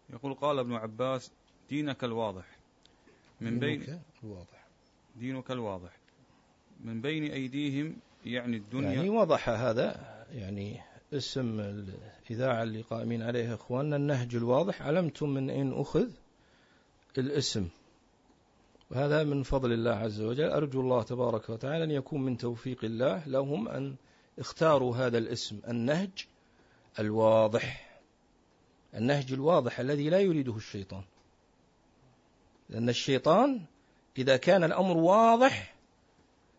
يقول 0.10 0.34
قال 0.34 0.60
ابن 0.60 0.74
عباس 0.74 1.32
دينك 1.74 2.04
الواضح. 2.04 2.46
من 3.42 3.60
بين 3.60 4.00
الواضح. 4.24 4.68
دينك 5.16 5.52
الواضح. 5.52 5.92
من 6.84 7.02
بين 7.02 7.32
أيديهم 7.32 7.96
يعني 8.26 8.58
الدنيا. 8.58 8.92
يعني 8.92 9.10
وضح 9.10 9.50
هذا 9.50 9.88
يعني 10.32 10.82
اسم 11.14 11.60
الإذاعة 11.60 12.64
اللي 12.64 12.82
قائمين 12.82 13.22
عليها 13.22 13.54
إخواننا 13.56 13.96
النهج 13.96 14.36
الواضح. 14.36 14.82
علمتم 14.82 15.30
من 15.30 15.50
أين 15.50 15.74
أخذ 15.74 16.10
الاسم؟ 17.18 17.68
وهذا 18.92 19.24
من 19.24 19.44
فضل 19.44 19.74
الله 19.74 19.92
عز 19.92 20.22
وجل. 20.22 20.50
أرجو 20.50 20.82
الله 20.82 21.04
تبارك 21.04 21.50
وتعالى 21.50 21.84
أن 21.84 21.92
يكون 21.92 22.22
من 22.22 22.38
توفيق 22.38 22.84
الله 22.84 23.28
لهم 23.28 23.68
أن 23.68 23.96
اختاروا 24.40 24.96
هذا 24.96 25.18
الاسم 25.18 25.60
النهج 25.68 26.28
الواضح. 27.00 28.00
النهج 28.96 29.34
الواضح 29.34 29.80
الذي 29.80 30.10
لا 30.10 30.20
يريده 30.20 30.56
الشيطان. 30.56 31.04
لأن 32.74 32.90
الشيطان 32.90 33.62
إذا 34.18 34.38
كان 34.38 34.64
الأمر 34.64 34.98
واضح 34.98 35.74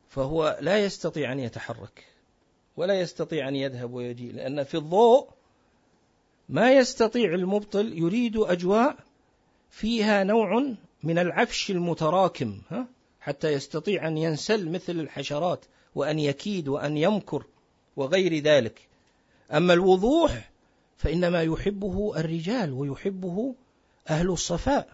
فهو 0.08 0.58
لا 0.60 0.78
يستطيع 0.84 1.32
أن 1.32 1.40
يتحرك 1.40 2.04
ولا 2.76 3.00
يستطيع 3.00 3.48
أن 3.48 3.56
يذهب 3.56 3.94
ويجيء 3.94 4.32
لأن 4.32 4.64
في 4.64 4.76
الضوء 4.76 5.28
ما 6.48 6.72
يستطيع 6.72 7.34
المبطل 7.34 7.98
يريد 7.98 8.36
أجواء 8.36 8.96
فيها 9.70 10.24
نوع 10.24 10.74
من 11.02 11.18
العفش 11.18 11.70
المتراكم 11.70 12.60
ها؟ 12.70 12.86
حتى 13.20 13.52
يستطيع 13.52 14.08
أن 14.08 14.18
ينسل 14.18 14.70
مثل 14.70 14.92
الحشرات 14.92 15.64
وأن 15.94 16.18
يكيد 16.18 16.68
وأن 16.68 16.96
يمكر 16.96 17.44
وغير 17.96 18.38
ذلك. 18.38 18.88
أما 19.52 19.74
الوضوح 19.74 20.50
فإنما 20.96 21.42
يحبه 21.42 22.12
الرجال 22.16 22.72
ويحبه 22.72 23.54
أهل 24.10 24.30
الصفاء. 24.30 24.88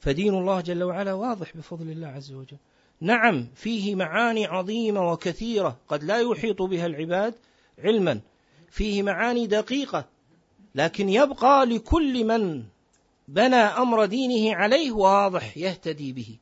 فدين 0.00 0.34
الله 0.34 0.60
جل 0.60 0.82
وعلا 0.82 1.12
واضح 1.12 1.56
بفضل 1.56 1.90
الله 1.90 2.08
عز 2.08 2.32
وجل. 2.32 2.56
نعم 3.00 3.46
فيه 3.54 3.94
معاني 3.94 4.46
عظيمة 4.46 5.12
وكثيرة 5.12 5.76
قد 5.88 6.04
لا 6.04 6.18
يحيط 6.18 6.62
بها 6.62 6.86
العباد 6.86 7.34
علما. 7.78 8.20
فيه 8.70 9.02
معاني 9.02 9.46
دقيقة 9.46 10.04
لكن 10.74 11.08
يبقى 11.08 11.66
لكل 11.66 12.24
من 12.24 12.64
بنى 13.28 13.56
أمر 13.56 14.04
دينه 14.04 14.56
عليه 14.56 14.92
واضح 14.92 15.56
يهتدي 15.56 16.12
به. 16.12 16.36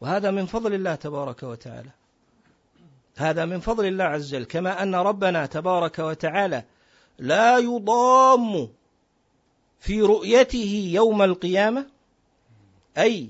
وهذا 0.00 0.30
من 0.30 0.46
فضل 0.46 0.74
الله 0.74 0.94
تبارك 0.94 1.42
وتعالى. 1.42 1.90
هذا 3.16 3.44
من 3.44 3.60
فضل 3.60 3.86
الله 3.86 4.04
عز 4.04 4.34
وجل 4.34 4.44
كما 4.44 4.82
أن 4.82 4.94
ربنا 4.94 5.46
تبارك 5.46 5.98
وتعالى 5.98 6.64
لا 7.18 7.58
يضام 7.58 8.68
في 9.80 10.02
رؤيته 10.02 10.90
يوم 10.94 11.22
القيامة 11.22 11.86
أي 12.98 13.28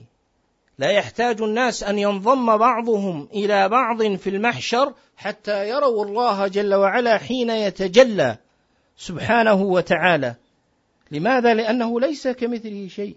لا 0.79 0.91
يحتاج 0.91 1.43
الناس 1.43 1.83
أن 1.83 1.99
ينضم 1.99 2.57
بعضهم 2.57 3.29
إلى 3.33 3.69
بعض 3.69 4.03
في 4.03 4.31
المحشر 4.31 4.95
حتى 5.17 5.69
يروا 5.69 6.05
الله 6.05 6.47
جل 6.47 6.75
وعلا 6.75 7.19
حين 7.19 7.51
يتجلى 7.51 8.37
سبحانه 8.97 9.62
وتعالى 9.62 10.35
لماذا؟ 11.11 11.55
لأنه 11.55 12.01
ليس 12.01 12.29
كمثله 12.29 12.89
شيء 12.89 13.17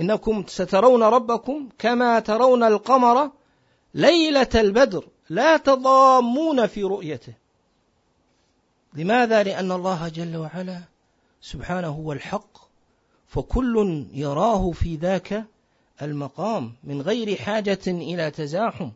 إنكم 0.00 0.44
سترون 0.46 1.02
ربكم 1.02 1.68
كما 1.78 2.20
ترون 2.20 2.62
القمر 2.62 3.30
ليلة 3.94 4.48
البدر 4.54 5.04
لا 5.30 5.56
تضامون 5.56 6.66
في 6.66 6.82
رؤيته 6.82 7.34
لماذا؟ 8.94 9.42
لأن 9.42 9.72
الله 9.72 10.08
جل 10.08 10.36
وعلا 10.36 10.80
سبحانه 11.40 11.88
هو 11.88 12.12
الحق 12.12 12.64
فكل 13.26 14.06
يراه 14.12 14.70
في 14.70 14.96
ذاك 14.96 15.44
المقام 16.02 16.72
من 16.84 17.02
غير 17.02 17.36
حاجة 17.36 17.78
إلى 17.86 18.30
تزاحم. 18.30 18.90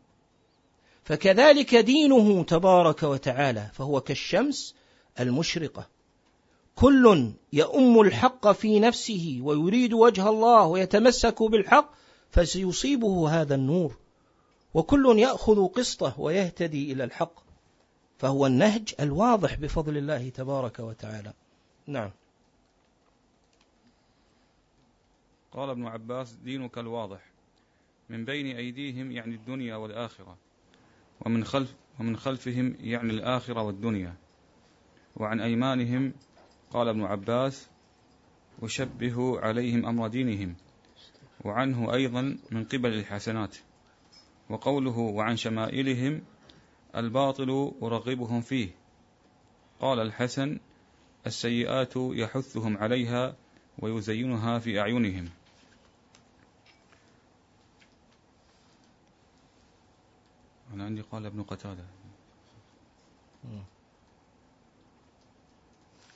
فكذلك 1.05 1.75
دينه 1.75 2.43
تبارك 2.43 3.03
وتعالى 3.03 3.71
فهو 3.75 4.01
كالشمس 4.01 4.75
المشرقة. 5.21 5.87
كل 6.75 7.33
يؤم 7.53 8.01
الحق 8.01 8.53
في 8.53 8.81
نفسه 8.81 9.41
ويريد 9.43 9.93
وجه 9.93 10.29
الله 10.29 10.67
ويتمسك 10.67 11.43
بالحق 11.43 11.91
فسيصيبه 12.31 13.41
هذا 13.41 13.55
النور. 13.55 13.97
وكل 14.75 15.19
يأخذ 15.19 15.67
قسطه 15.67 16.21
ويهتدي 16.21 16.93
إلى 16.93 17.05
الحق. 17.05 17.33
فهو 18.19 18.47
النهج 18.47 18.95
الواضح 19.01 19.55
بفضل 19.55 19.97
الله 19.97 20.29
تبارك 20.29 20.79
وتعالى. 20.79 21.33
نعم. 21.87 22.11
قال 25.59 25.71
ابن 25.71 25.87
عباس 25.87 26.33
دينك 26.33 26.79
الواضح. 26.79 27.21
من 28.09 28.25
بين 28.25 28.57
أيديهم 28.57 29.13
يعني 29.13 29.35
الدنيا 29.35 29.77
والآخرة 29.77 30.39
ومن 31.27 31.45
خلف 31.45 31.75
ومن 32.01 32.17
خلفهم 32.17 32.77
يعني 32.81 33.11
الآخرة 33.11 33.63
والدنيا. 33.63 34.15
وعن 35.17 35.41
أيمانهم 35.41 36.13
قال 36.71 36.89
ابن 36.89 37.03
عباس 37.03 37.71
أشبه 38.63 39.41
عليهم 39.41 39.87
أمر 39.87 40.09
دينهم 40.09 40.57
وعنه 41.45 41.95
أيضا 41.95 42.39
من 42.51 42.65
قبل 42.65 42.93
الحسنات. 42.93 43.57
وقوله 44.51 44.99
وعن 44.99 45.37
شمائلهم 45.37 46.23
الباطل 46.97 47.73
أرغبهم 47.83 48.41
فيه. 48.41 48.69
قال 49.81 50.01
الحسن 50.01 50.59
السيئات 51.27 51.93
يحثهم 51.97 52.77
عليها 52.77 53.37
ويزينها 53.79 54.59
في 54.59 54.81
أعينهم. 54.81 55.29
أنا 60.79 60.87
عندي 60.87 61.03
قال 61.03 61.27
ابن 61.27 61.43
قتادة. 61.43 61.85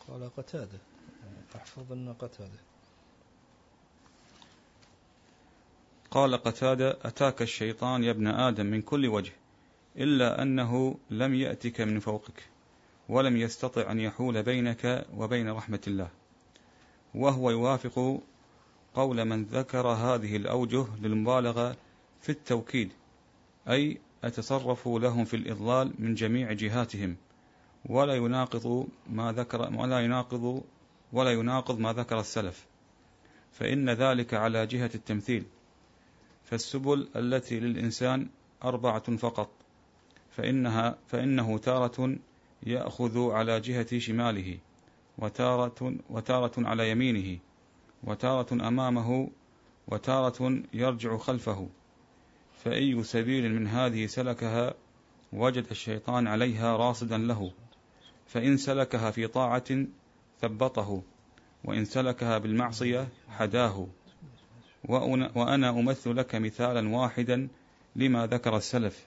قال 0.09 0.31
قتادة. 0.37 0.79
أحفظ 1.57 1.93
أن 1.93 2.13
قتادة. 2.13 2.59
قال 6.11 6.37
قتادة 6.37 6.99
أتاك 7.03 7.43
الشيطان 7.43 8.05
يا 8.05 8.11
ابن 8.11 8.27
آدم 8.27 8.67
من 8.67 8.83
كل 8.83 9.07
وجه 9.07 9.33
إلا 9.97 10.43
أنه 10.43 10.99
لم 11.11 11.35
يأتك 11.35 11.81
من 11.81 12.01
فوقك 12.01 12.49
ولم 13.09 13.37
يستطع 13.37 13.91
أن 13.91 14.01
يحول 14.01 14.43
بينك 14.43 15.07
وبين 15.17 15.51
رحمة 15.51 15.81
الله. 15.87 16.09
وهو 17.15 17.51
يوافق 17.51 18.21
قول 18.95 19.25
من 19.25 19.45
ذكر 19.45 19.87
هذه 19.89 20.37
الأوجه 20.37 20.87
للمبالغة 21.01 21.77
في 22.21 22.29
التوكيد 22.29 22.93
أي 23.69 24.01
أتصرف 24.25 24.89
لهم 24.89 25.25
في 25.25 25.37
الإضلال 25.37 25.93
من 25.99 26.15
جميع 26.15 26.53
جهاتهم 26.53 27.17
ولا 27.87 28.15
يناقض 28.15 28.87
ما 29.11 29.33
ذكر 29.33 29.73
ولا 29.79 30.01
يناقض 30.01 30.63
ولا 31.13 31.33
يناقض 31.33 31.79
ما 31.79 31.93
ذكر 31.93 32.21
السلف. 32.21 32.67
فإن 33.53 33.91
ذلك 33.91 34.35
على 34.35 34.67
جهة 34.67 34.91
التمثيل. 34.95 35.45
فالسبل 36.45 37.09
التي 37.17 37.61
للإنسان 37.61 38.29
أربعة 38.65 39.17
فقط 39.17 39.51
فإنها 40.31 40.99
فإنه 41.07 41.59
تارة 41.59 42.17
يأخذ 42.63 43.31
على 43.31 43.61
جهة 43.61 43.99
شماله 43.99 44.59
وتارة, 45.19 45.95
وتارة 46.11 46.53
على 46.59 46.91
يمينه 46.91 47.39
وتارة 48.05 48.69
أمامه 48.69 49.31
وتارة 49.89 50.63
يرجع 50.75 51.17
خلفه. 51.17 51.69
فأي 52.65 53.03
سبيل 53.03 53.55
من 53.55 53.67
هذه 53.67 54.07
سلكها 54.07 54.75
وجد 55.33 55.67
الشيطان 55.71 56.27
عليها 56.27 56.77
راصدا 56.77 57.19
له 57.19 57.53
فإن 58.27 58.57
سلكها 58.57 59.11
في 59.11 59.27
طاعة 59.27 59.87
ثبطه 60.41 61.03
وإن 61.65 61.85
سلكها 61.85 62.39
بالمعصية 62.39 63.09
حداه. 63.29 63.87
وأنا 65.35 65.71
أمثل 65.71 66.17
لك 66.17 66.35
مثالا 66.35 66.97
واحدا 66.97 67.49
لما 67.97 68.27
ذكر 68.27 68.57
السلف 68.57 69.07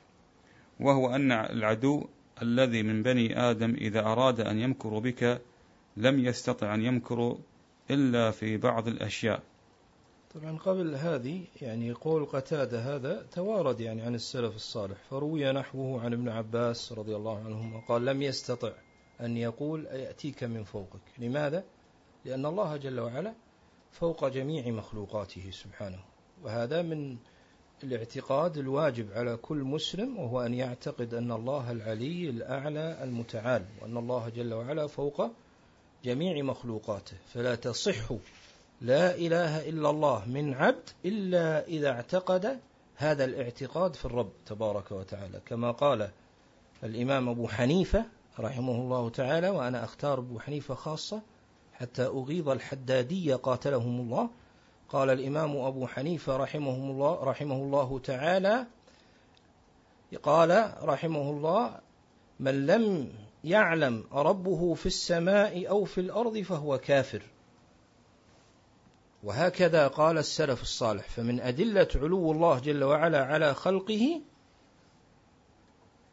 وهو 0.79 1.15
أن 1.15 1.31
العدو 1.31 2.07
الذي 2.41 2.83
من 2.83 3.03
بني 3.03 3.39
آدم 3.39 3.75
إذا 3.75 3.99
أراد 3.99 4.39
أن 4.39 4.59
يمكر 4.59 4.99
بك 4.99 5.41
لم 5.97 6.25
يستطع 6.25 6.75
أن 6.75 6.81
يمكر 6.81 7.37
إلا 7.91 8.31
في 8.31 8.57
بعض 8.57 8.87
الأشياء. 8.87 9.43
طبعا 10.35 10.57
قبل 10.57 10.95
هذه 10.95 11.43
يعني 11.61 11.91
قول 11.91 12.25
قتادة 12.25 12.79
هذا 12.79 13.25
توارد 13.31 13.79
يعني 13.79 14.01
عن 14.01 14.15
السلف 14.15 14.55
الصالح 14.55 14.97
فروي 15.09 15.51
نحوه 15.51 16.01
عن 16.01 16.13
ابن 16.13 16.29
عباس 16.29 16.91
رضي 16.91 17.15
الله 17.15 17.37
عنهما 17.37 17.79
قال 17.79 18.05
لم 18.05 18.21
يستطع 18.21 18.71
أن 19.21 19.37
يقول 19.37 19.87
أيأتيك 19.87 20.43
من 20.43 20.63
فوقك 20.63 21.01
لماذا؟ 21.17 21.63
لأن 22.25 22.45
الله 22.45 22.77
جل 22.77 22.99
وعلا 22.99 23.33
فوق 23.91 24.27
جميع 24.27 24.71
مخلوقاته 24.71 25.51
سبحانه 25.51 25.99
وهذا 26.43 26.81
من 26.81 27.17
الاعتقاد 27.83 28.57
الواجب 28.57 29.11
على 29.11 29.37
كل 29.37 29.57
مسلم 29.57 30.17
وهو 30.17 30.41
أن 30.41 30.53
يعتقد 30.53 31.13
أن 31.13 31.31
الله 31.31 31.71
العلي 31.71 32.29
الأعلى 32.29 33.03
المتعال 33.03 33.65
وأن 33.81 33.97
الله 33.97 34.29
جل 34.29 34.53
وعلا 34.53 34.87
فوق 34.87 35.31
جميع 36.03 36.43
مخلوقاته 36.43 37.17
فلا 37.33 37.55
تصح 37.55 38.11
لا 38.81 39.15
إله 39.15 39.69
إلا 39.69 39.89
الله 39.89 40.25
من 40.25 40.53
عبد 40.53 40.89
إلا 41.05 41.67
إذا 41.67 41.89
اعتقد 41.89 42.59
هذا 42.95 43.25
الاعتقاد 43.25 43.95
في 43.95 44.05
الرب 44.05 44.31
تبارك 44.45 44.91
وتعالى. 44.91 45.39
كما 45.45 45.71
قال 45.71 46.09
الإمام 46.83 47.29
أبو 47.29 47.47
حنيفة 47.47 48.05
رحمه 48.39 48.75
الله 48.75 49.09
تعالى 49.09 49.49
وأنا 49.49 49.83
أختار 49.83 50.19
أبو 50.19 50.39
حنيفة 50.39 50.75
خاصة 50.75 51.21
حتى 51.73 52.05
أغيظ 52.05 52.49
الحدادية 52.49 53.35
قاتلهم 53.35 53.99
الله. 53.99 54.29
قال 54.89 55.09
الإمام 55.09 55.57
أبو 55.57 55.87
حنيفة 55.87 56.37
رحمه 56.37 56.75
الله 56.75 57.23
رحمه 57.23 57.55
الله 57.55 57.99
تعالى 57.99 58.65
قال 60.23 60.73
رحمه 60.81 61.29
الله 61.29 61.79
من 62.39 62.65
لم 62.65 63.13
يعلم 63.43 64.03
ربه 64.13 64.73
في 64.73 64.85
السماء 64.85 65.69
أو 65.69 65.85
في 65.85 66.01
الأرض 66.01 66.39
فهو 66.39 66.77
كافر. 66.77 67.21
وهكذا 69.25 69.87
قال 69.87 70.17
السلف 70.17 70.61
الصالح 70.61 71.09
فمن 71.09 71.39
أدلة 71.39 71.87
علو 71.95 72.31
الله 72.31 72.59
جل 72.59 72.83
وعلا 72.83 73.25
على 73.25 73.53
خلقه 73.53 74.21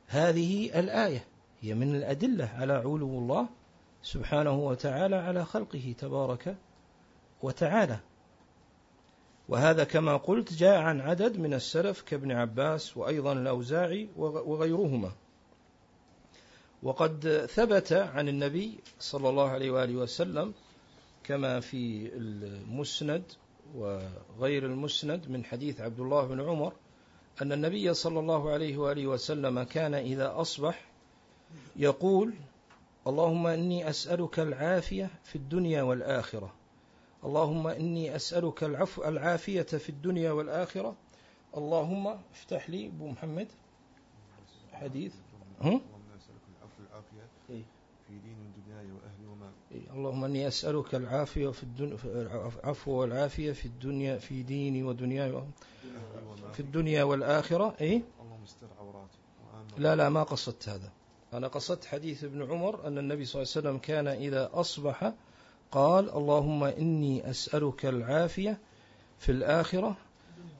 هذه 0.06 0.80
الآية 0.80 1.24
هي 1.60 1.74
من 1.74 1.94
الأدلة 1.94 2.50
على 2.54 2.72
علو 2.72 3.18
الله 3.18 3.48
سبحانه 4.02 4.58
وتعالى 4.58 5.16
على 5.16 5.44
خلقه 5.44 5.94
تبارك 5.98 6.56
وتعالى. 7.42 7.98
وهذا 9.48 9.84
كما 9.84 10.16
قلت 10.16 10.52
جاء 10.52 10.78
عن 10.78 11.00
عدد 11.00 11.38
من 11.38 11.54
السلف 11.54 12.02
كابن 12.02 12.32
عباس 12.32 12.96
وأيضا 12.96 13.32
الأوزاعي 13.32 14.08
وغيرهما. 14.16 15.12
وقد 16.82 17.46
ثبت 17.50 17.92
عن 17.92 18.28
النبي 18.28 18.78
صلى 18.98 19.28
الله 19.28 19.48
عليه 19.48 19.70
وآله 19.70 19.96
وسلم 19.96 20.54
كما 21.24 21.60
في 21.60 22.10
المسند 22.14 23.22
وغير 23.74 24.66
المسند 24.66 25.28
من 25.28 25.44
حديث 25.44 25.80
عبد 25.80 26.00
الله 26.00 26.26
بن 26.26 26.40
عمر 26.40 26.72
أن 27.42 27.52
النبي 27.52 27.94
صلى 27.94 28.20
الله 28.20 28.50
عليه 28.50 28.76
وآله 28.76 29.06
وسلم 29.06 29.62
كان 29.62 29.94
إذا 29.94 30.40
أصبح 30.40 30.84
يقول 31.76 32.34
اللهم 33.06 33.46
إني 33.46 33.90
أسألك 33.90 34.40
العافية 34.40 35.10
في 35.24 35.36
الدنيا 35.36 35.82
والآخرة. 35.82 36.54
اللهم 37.24 37.66
إني 37.66 38.16
أسألك 38.16 38.64
العفو 38.64 39.04
العافية 39.04 39.62
في 39.62 39.88
الدنيا 39.88 40.32
والآخرة. 40.32 40.96
اللهم 41.56 42.06
افتح 42.06 42.70
لي 42.70 42.86
أبو 42.86 43.08
محمد 43.08 43.48
حديث. 44.72 45.14
هم؟ 45.60 45.80
في 48.08 48.18
دين 48.18 48.52
اللهم 49.94 50.24
إني 50.24 50.48
أسألك 50.48 50.94
العافية 50.94 51.48
في 51.48 51.62
الدنيا 51.62 51.96
العفو 52.04 52.90
والعافية 52.90 53.52
في 53.52 53.66
الدنيا 53.66 54.18
في 54.18 54.42
ديني 54.42 54.82
ودنياي 54.82 55.42
في 56.52 56.60
الدنيا 56.60 57.04
والآخرة 57.04 57.74
إيه؟ 57.80 58.02
اللهم 58.22 58.42
استر 58.44 58.66
عوراتي. 58.80 59.18
لا 59.78 59.96
لا 59.96 60.08
ما 60.08 60.22
قصدت 60.22 60.68
هذا. 60.68 60.90
أنا 61.32 61.48
قصدت 61.48 61.84
حديث 61.84 62.24
ابن 62.24 62.50
عمر 62.50 62.86
أن 62.86 62.98
النبي 62.98 63.24
صلى 63.24 63.42
الله 63.42 63.52
عليه 63.56 63.60
وسلم 63.68 63.78
كان 63.78 64.08
إذا 64.08 64.50
أصبح 64.52 65.12
قال 65.70 66.10
اللهم 66.10 66.64
إني 66.64 67.30
أسألك 67.30 67.86
العافية 67.86 68.58
في 69.18 69.32
الآخرة. 69.32 69.96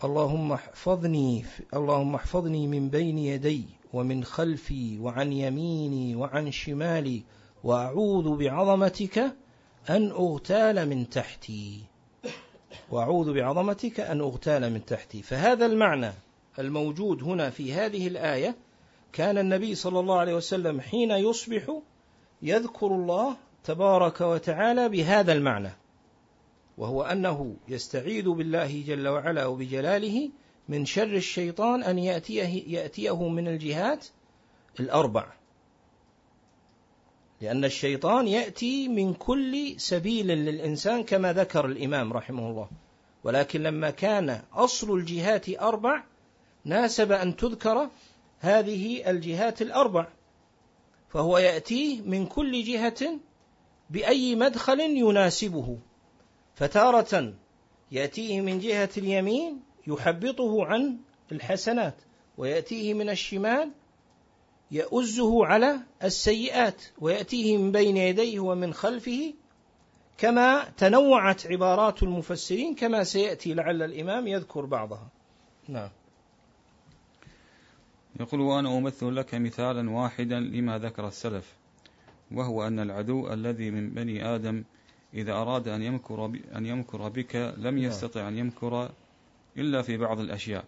اللهم 0.04 0.52
احفظني 0.52 1.44
اللهم 1.74 2.14
احفظني 2.14 2.66
من 2.66 2.88
بين 2.88 3.18
يدي 3.18 3.64
ومن 3.92 4.24
خلفي 4.24 4.98
وعن 4.98 5.32
يميني 5.32 6.16
وعن 6.16 6.50
شمالي 6.50 7.22
وأعوذ 7.64 8.36
بعظمتك 8.36 9.18
أن 9.90 10.10
أغتال 10.10 10.88
من 10.88 11.10
تحتي. 11.10 11.80
وأعوذ 12.90 13.32
بعظمتك 13.32 14.00
أن 14.00 14.20
أغتال 14.20 14.72
من 14.72 14.84
تحتي. 14.84 15.22
فهذا 15.22 15.66
المعنى 15.66 16.12
الموجود 16.58 17.22
هنا 17.22 17.50
في 17.50 17.72
هذه 17.72 18.08
الآية 18.08 18.56
كان 19.12 19.38
النبي 19.38 19.74
صلى 19.74 20.00
الله 20.00 20.18
عليه 20.18 20.34
وسلم 20.34 20.80
حين 20.80 21.10
يصبح 21.10 21.80
يذكر 22.42 22.86
الله 22.86 23.36
تبارك 23.64 24.20
وتعالى 24.20 24.88
بهذا 24.88 25.32
المعنى 25.32 25.70
وهو 26.78 27.02
أنه 27.02 27.56
يستعيذ 27.68 28.30
بالله 28.30 28.82
جل 28.86 29.08
وعلا 29.08 29.46
وبجلاله 29.46 30.30
من 30.68 30.84
شر 30.84 31.14
الشيطان 31.16 31.82
أن 31.82 31.98
يأتيه, 31.98 32.78
يأتيه 32.78 33.28
من 33.28 33.48
الجهات 33.48 34.06
الأربع. 34.80 35.41
لأن 37.42 37.64
الشيطان 37.64 38.28
يأتي 38.28 38.88
من 38.88 39.14
كل 39.14 39.74
سبيل 39.80 40.26
للإنسان 40.26 41.04
كما 41.04 41.32
ذكر 41.32 41.66
الإمام 41.66 42.12
رحمه 42.12 42.50
الله. 42.50 42.68
ولكن 43.24 43.62
لما 43.62 43.90
كان 43.90 44.42
أصل 44.52 44.94
الجهات 44.98 45.48
أربع 45.48 46.02
ناسب 46.64 47.12
أن 47.12 47.36
تذكر 47.36 47.90
هذه 48.40 49.10
الجهات 49.10 49.62
الأربع. 49.62 50.06
فهو 51.08 51.38
يأتيه 51.38 52.00
من 52.00 52.26
كل 52.26 52.64
جهة 52.64 53.18
بأي 53.90 54.34
مدخل 54.34 54.80
يناسبه. 54.80 55.78
فتارة 56.54 57.34
يأتيه 57.92 58.40
من 58.40 58.58
جهة 58.58 58.90
اليمين 58.96 59.60
يحبطه 59.86 60.64
عن 60.64 60.96
الحسنات 61.32 61.94
ويأتيه 62.38 62.94
من 62.94 63.10
الشمال 63.10 63.70
يؤزه 64.72 65.46
على 65.46 65.80
السيئات 66.04 66.82
ويأتيه 66.98 67.56
من 67.56 67.72
بين 67.72 67.96
يديه 67.96 68.40
ومن 68.40 68.74
خلفه 68.74 69.34
كما 70.18 70.64
تنوعت 70.64 71.46
عبارات 71.46 72.02
المفسرين 72.02 72.74
كما 72.74 73.04
سيأتي 73.04 73.54
لعل 73.54 73.82
الإمام 73.82 74.26
يذكر 74.26 74.64
بعضها. 74.64 75.08
نعم. 75.68 75.88
يقول 78.20 78.40
وأنا 78.40 78.78
أمثل 78.78 79.16
لك 79.16 79.34
مثالا 79.34 79.90
واحدا 79.90 80.40
لما 80.40 80.78
ذكر 80.78 81.08
السلف 81.08 81.52
وهو 82.30 82.66
أن 82.66 82.80
العدو 82.80 83.32
الذي 83.32 83.70
من 83.70 83.90
بني 83.90 84.34
آدم 84.34 84.64
إذا 85.14 85.32
أراد 85.32 85.68
أن 85.68 85.82
يمكر, 85.82 86.24
أن 86.56 86.66
يمكر 86.66 87.08
بك 87.08 87.36
لم 87.36 87.64
نعم. 87.64 87.78
يستطع 87.78 88.28
أن 88.28 88.38
يمكر 88.38 88.90
إلا 89.56 89.82
في 89.82 89.96
بعض 89.96 90.20
الأشياء 90.20 90.64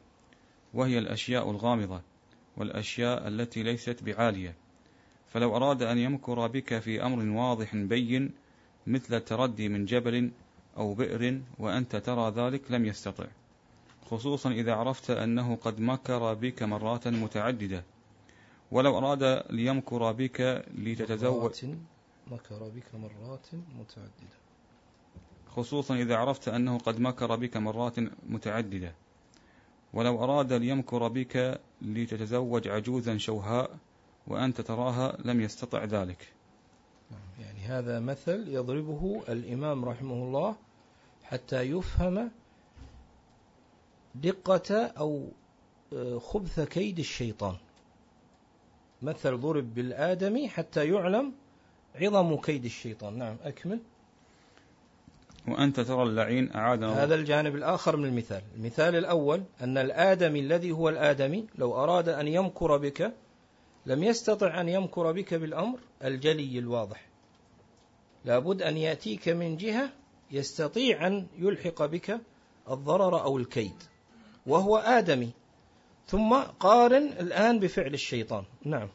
وهي 0.74 0.98
الأشياء 0.98 1.50
الغامضة. 1.50 2.00
والأشياء 2.56 3.28
التي 3.28 3.62
ليست 3.62 4.02
بعالية. 4.02 4.54
فلو 5.28 5.56
أراد 5.56 5.82
أن 5.82 5.98
يمكر 5.98 6.46
بك 6.46 6.78
في 6.78 7.02
أمر 7.02 7.38
واضح 7.38 7.76
بين 7.76 8.30
مثل 8.86 9.14
التردي 9.14 9.68
من 9.68 9.84
جبل 9.84 10.30
أو 10.76 10.94
بئر 10.94 11.40
وأنت 11.58 11.96
ترى 11.96 12.30
ذلك 12.30 12.70
لم 12.70 12.84
يستطع. 12.84 13.26
خصوصا 14.10 14.50
إذا 14.50 14.74
عرفت 14.74 15.10
أنه 15.10 15.56
قد 15.56 15.80
مكر 15.80 16.34
بك 16.34 16.62
مرات 16.62 17.08
متعددة. 17.08 17.84
ولو 18.70 18.98
أراد 18.98 19.44
ليمكر 19.50 20.12
بك 20.12 20.64
لتتزوج. 20.74 21.52
مكر 22.30 22.68
بك 22.68 22.94
مرات 22.94 23.46
متعددة. 23.80 24.36
خصوصا 25.56 25.94
إذا 25.96 26.16
عرفت 26.16 26.48
أنه 26.48 26.78
قد 26.78 27.00
مكر 27.00 27.36
بك 27.36 27.56
مرات 27.56 27.94
متعددة. 28.28 28.94
ولو 29.94 30.24
أراد 30.24 30.52
ليمكر 30.52 31.08
بك 31.08 31.60
لتتزوج 31.82 32.68
عجوزا 32.68 33.18
شوهاء 33.18 33.78
وأنت 34.26 34.60
تراها 34.60 35.16
لم 35.24 35.40
يستطع 35.40 35.84
ذلك. 35.84 36.32
يعني 37.40 37.60
هذا 37.60 38.00
مثل 38.00 38.48
يضربه 38.48 39.22
الإمام 39.28 39.84
رحمه 39.84 40.14
الله 40.14 40.56
حتى 41.24 41.60
يفهم 41.60 42.30
دقة 44.14 44.86
أو 44.86 45.28
آه، 45.92 46.18
خبث 46.18 46.60
كيد 46.60 46.98
الشيطان. 46.98 47.56
مثل 49.02 49.36
ضرب 49.36 49.74
بالآدمي 49.74 50.48
حتى 50.48 50.88
يعلم 50.88 51.32
عظم 51.94 52.36
كيد 52.36 52.64
الشيطان. 52.64 53.18
نعم 53.18 53.36
أكمل. 53.42 53.80
وأنت 55.48 55.80
ترى 55.80 56.02
اللعين 56.02 56.52
أعادنا 56.54 57.04
هذا 57.04 57.14
الجانب 57.14 57.56
الآخر 57.56 57.96
من 57.96 58.04
المثال. 58.04 58.42
المثال 58.56 58.96
الأول 58.96 59.42
أن 59.60 59.78
الآدمي 59.78 60.40
الذي 60.40 60.72
هو 60.72 60.88
الآدمي 60.88 61.46
لو 61.58 61.74
أراد 61.84 62.08
أن 62.08 62.28
يمكر 62.28 62.76
بك 62.76 63.12
لم 63.86 64.02
يستطع 64.02 64.60
أن 64.60 64.68
يمكر 64.68 65.12
بك 65.12 65.34
بالأمر 65.34 65.78
الجلي 66.04 66.58
الواضح. 66.58 67.06
لابد 68.24 68.62
أن 68.62 68.76
يأتيك 68.76 69.28
من 69.28 69.56
جهة 69.56 69.90
يستطيع 70.30 71.06
أن 71.06 71.26
يلحق 71.38 71.86
بك 71.86 72.20
الضرر 72.70 73.22
أو 73.22 73.38
الكيد 73.38 73.82
وهو 74.46 74.76
آدمي. 74.76 75.30
ثم 76.06 76.34
قارن 76.60 77.06
الآن 77.06 77.58
بفعل 77.58 77.94
الشيطان. 77.94 78.44
نعم. 78.64 78.88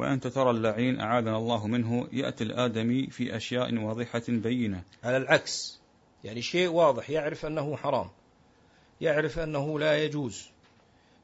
وأنت 0.00 0.26
ترى 0.26 0.50
اللعين 0.50 1.00
أعاذنا 1.00 1.36
الله 1.36 1.66
منه 1.66 2.08
يأتي 2.12 2.44
الآدمي 2.44 3.06
في 3.06 3.36
أشياء 3.36 3.74
واضحة 3.74 4.22
بينة. 4.28 4.82
على 5.04 5.16
العكس 5.16 5.80
يعني 6.24 6.42
شيء 6.42 6.68
واضح 6.68 7.10
يعرف 7.10 7.46
أنه 7.46 7.76
حرام 7.76 8.08
يعرف 9.00 9.38
أنه 9.38 9.78
لا 9.78 10.04
يجوز 10.04 10.50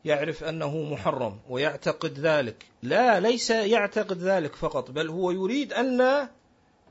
يعرف 0.04 0.44
أنه 0.44 0.82
محرم 0.82 1.38
ويعتقد 1.48 2.18
ذلك. 2.18 2.66
لا 2.82 3.20
ليس 3.20 3.50
يعتقد 3.50 4.18
ذلك 4.18 4.54
فقط 4.54 4.90
بل 4.90 5.08
هو 5.08 5.30
يريد 5.30 5.72
أن 5.72 6.28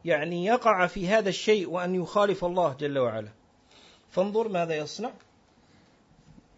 يعني 0.05 0.45
يقع 0.45 0.87
في 0.87 1.07
هذا 1.07 1.29
الشيء 1.29 1.69
وأن 1.69 1.95
يخالف 1.95 2.45
الله 2.45 2.73
جل 2.79 2.99
وعلا. 2.99 3.29
فانظر 4.09 4.47
ماذا 4.47 4.75
يصنع. 4.77 5.11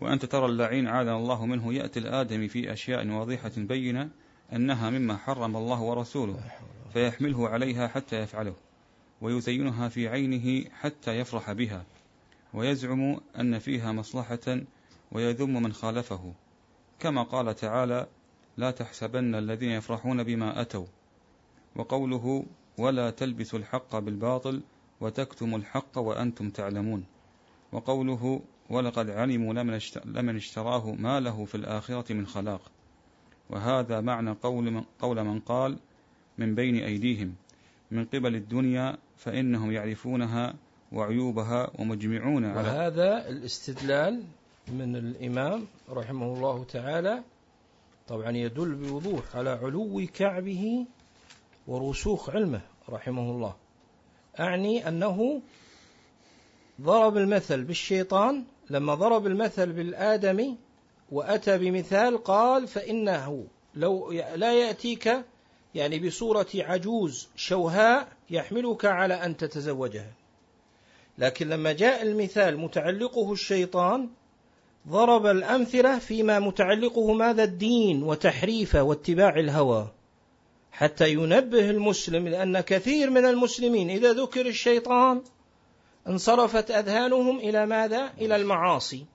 وأنت 0.01 0.25
ترى 0.25 0.45
اللعين 0.45 0.88
عاذنا 0.88 1.15
الله 1.15 1.45
منه 1.45 1.73
يأتي 1.73 1.99
الآدمي 1.99 2.47
في 2.47 2.73
أشياء 2.73 3.07
واضحة 3.07 3.51
بينة. 3.57 4.09
أنها 4.54 4.89
مما 4.89 5.18
حرم 5.18 5.58
الله 5.58 5.82
ورسوله 5.82 6.39
فيحمله 6.93 7.50
عليها 7.50 7.88
حتى 7.88 8.16
يفعله 8.16 8.56
ويزينها 9.22 9.89
في 9.89 10.08
عينه 10.08 10.70
حتى 10.70 11.12
يفرح 11.20 11.52
بها 11.52 11.86
ويزعم 12.54 13.20
أن 13.39 13.60
فيها 13.60 13.91
مصلحة 13.91 14.62
ويذم 15.12 15.64
من 15.64 15.74
خالفه. 15.74 16.34
كما 17.00 17.24
قال 17.24 17.56
تعالى 17.56 18.08
لا 18.58 18.72
تحسبن 18.72 19.36
الذين 19.36 19.70
يفرحون 19.70 20.24
بما 20.24 20.62
أتوا 20.62 20.86
وقوله 21.76 22.45
ولا 22.78 23.10
تلبسوا 23.10 23.60
الحق 23.60 24.00
بالباطل 24.00 24.62
وتكتموا 25.02 25.58
الحق 25.58 25.98
وأنتم 25.98 26.50
تعلمون 26.50 27.06
وقوله 27.72 28.41
ولقد 28.70 29.10
علموا 29.10 29.54
لمن 30.06 30.36
اشتراه 30.36 30.91
ما 30.91 31.20
له 31.20 31.45
في 31.45 31.56
الآخرة 31.56 32.14
من 32.14 32.28
خلاق 32.28 32.62
وهذا 33.50 34.02
معنى 34.02 34.32
قول 34.32 34.72
من, 34.72 34.84
قول 35.00 35.24
من 35.24 35.39
قال 35.39 35.78
من 36.38 36.56
بين 36.56 36.76
أيديهم 36.76 37.36
من 37.91 38.06
قبل 38.06 38.36
الدنيا 38.36 38.98
فإنهم 39.18 39.72
يعرفونها 39.72 40.56
وعيوبها 40.91 41.72
ومجمعون 41.80 42.45
على 42.45 42.58
وهذا 42.58 43.30
الاستدلال 43.30 44.24
من 44.68 44.95
الإمام 44.95 45.66
رحمه 45.89 46.34
الله 46.34 46.64
تعالى 46.64 47.24
طبعا 48.08 48.32
يدل 48.32 48.76
بوضوح 48.76 49.36
على 49.36 49.50
علو 49.50 50.08
كعبه 50.14 50.86
ورسوخ 51.68 52.30
علمه 52.30 52.62
رحمه 52.89 53.32
الله. 53.32 53.56
أعني 54.39 54.88
أنه 54.88 55.41
ضرب 56.82 57.18
المثل 57.18 57.64
بالشيطان 57.64 58.43
لما 58.70 58.95
ضرب 58.95 59.28
المثل 59.28 59.74
بالآدمي 59.74 60.58
وأتى 61.12 61.58
بمثال 61.58 62.24
قال 62.24 62.68
فإنه 62.68 63.45
لو 63.76 64.12
لا 64.36 64.53
يأتيك 64.53 65.26
يعني 65.76 65.99
بصورة 65.99 66.47
عجوز 66.55 67.28
شوهاء 67.36 68.08
يحملك 68.30 68.86
على 68.86 69.14
أن 69.14 69.38
تتزوجها. 69.38 70.12
لكن 71.18 71.49
لما 71.49 71.72
جاء 71.72 72.01
المثال 72.01 72.58
متعلقه 72.58 73.34
الشيطان 73.34 74.10
ضرب 74.88 75.26
الأمثلة 75.26 75.99
فيما 75.99 76.39
متعلقه 76.39 77.14
ماذا؟ 77.14 77.43
الدين 77.43 78.03
وتحريفه 78.03 78.84
واتباع 78.84 79.39
الهوى. 79.39 79.88
حتى 80.72 81.14
ينبه 81.14 81.70
المسلم 81.70 82.28
لأن 82.28 82.60
كثير 82.60 83.10
من 83.10 83.26
المسلمين 83.26 83.89
إذا 83.89 84.14
ذكر 84.14 84.45
الشيطان 84.45 85.22
انصرفت 86.08 86.72
أذهانهم 86.72 87.38
إلى 87.39 87.66
ماذا؟ 87.66 88.14
إلى 88.22 88.36
المعاصي. 88.36 89.05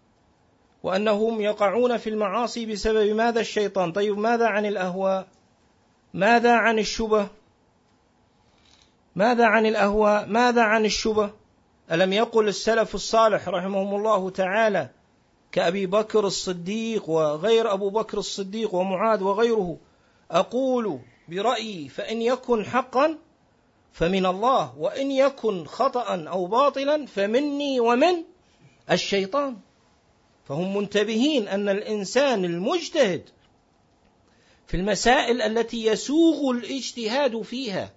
وأنهم 0.83 1.41
يقعون 1.41 1.97
في 1.97 2.11
المعاصي 2.11 2.67
بسبب 2.67 3.17
ماذا 3.17 3.41
الشيطان؟ 3.41 3.93
طيب 3.93 4.19
ماذا 4.19 4.47
عن 4.47 4.67
الأهواء؟ 4.67 5.27
ماذا 6.15 6.53
عن 6.53 6.79
الشبه؟ 6.79 7.29
ماذا 9.17 9.47
عن 9.47 9.67
الأهواء؟ 9.67 10.27
ماذا 10.27 10.63
عن 10.63 10.85
الشبه؟ 10.85 11.31
ألم 11.93 12.13
يقل 12.13 12.49
السلف 12.49 12.95
الصالح 12.95 13.49
رحمهم 13.49 13.95
الله 13.95 14.31
تعالى 14.31 14.89
كأبي 15.53 15.87
بكر 15.87 16.27
الصديق 16.27 17.11
وغير 17.11 17.73
أبو 17.73 17.91
بكر 17.91 18.19
الصديق 18.19 18.75
ومعاذ 18.75 19.23
وغيره 19.23 19.77
أقول 20.31 20.99
برأيي 21.29 21.89
فإن 21.89 22.23
يكن 22.23 22.65
حقا 22.65 23.19
فمن 23.93 24.27
الله 24.27 24.79
وإن 24.79 25.11
يكن 25.11 25.65
خطأ 25.65 26.29
أو 26.29 26.47
باطلا 26.47 27.07
فمني 27.07 27.81
ومن 27.81 28.25
الشيطان. 28.91 29.57
فهم 30.45 30.77
منتبهين 30.77 31.49
أن 31.49 31.69
الإنسان 31.69 32.45
المجتهد 32.45 33.23
في 34.67 34.77
المسائل 34.77 35.43
التي 35.43 35.87
يسوغ 35.87 36.51
الاجتهاد 36.51 37.43
فيها 37.43 37.91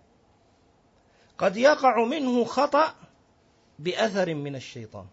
قد 1.37 1.57
يقع 1.57 2.05
منه 2.05 2.43
خطأ 2.43 2.95
بأثر 3.79 4.33
من 4.33 4.55
الشيطان. 4.55 5.05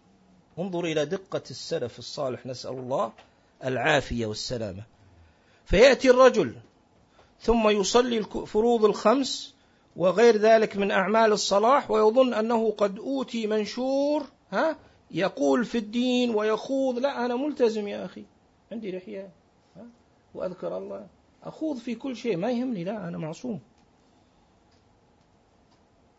انظر 0.59 0.85
إلى 0.85 1.05
دقة 1.05 1.43
السلف 1.51 1.99
الصالح 1.99 2.45
نسأل 2.45 2.71
الله 2.71 3.11
العافية 3.63 4.25
والسلامة. 4.25 4.83
فيأتي 5.65 6.09
الرجل 6.09 6.55
ثم 7.41 7.69
يصلي 7.69 8.17
الفروض 8.17 8.85
الخمس 8.85 9.53
وغير 9.95 10.37
ذلك 10.37 10.77
من 10.77 10.91
أعمال 10.91 11.31
الصلاح 11.31 11.91
ويظن 11.91 12.33
أنه 12.33 12.71
قد 12.71 12.99
أوتي 12.99 13.47
منشور 13.47 14.23
ها 14.51 14.77
يقول 15.11 15.65
في 15.65 15.77
الدين 15.77 16.35
ويخوض 16.35 16.99
لا 16.99 17.25
أنا 17.25 17.35
ملتزم 17.35 17.87
يا 17.87 18.05
أخي. 18.05 18.25
عندي 18.71 18.97
لحية 18.97 19.29
وأذكر 20.33 20.77
الله. 20.77 21.07
أخوض 21.43 21.77
في 21.77 21.95
كل 21.95 22.15
شيء 22.15 22.37
ما 22.37 22.51
يهمني 22.51 22.83
لا 22.83 23.07
أنا 23.07 23.17
معصوم. 23.17 23.59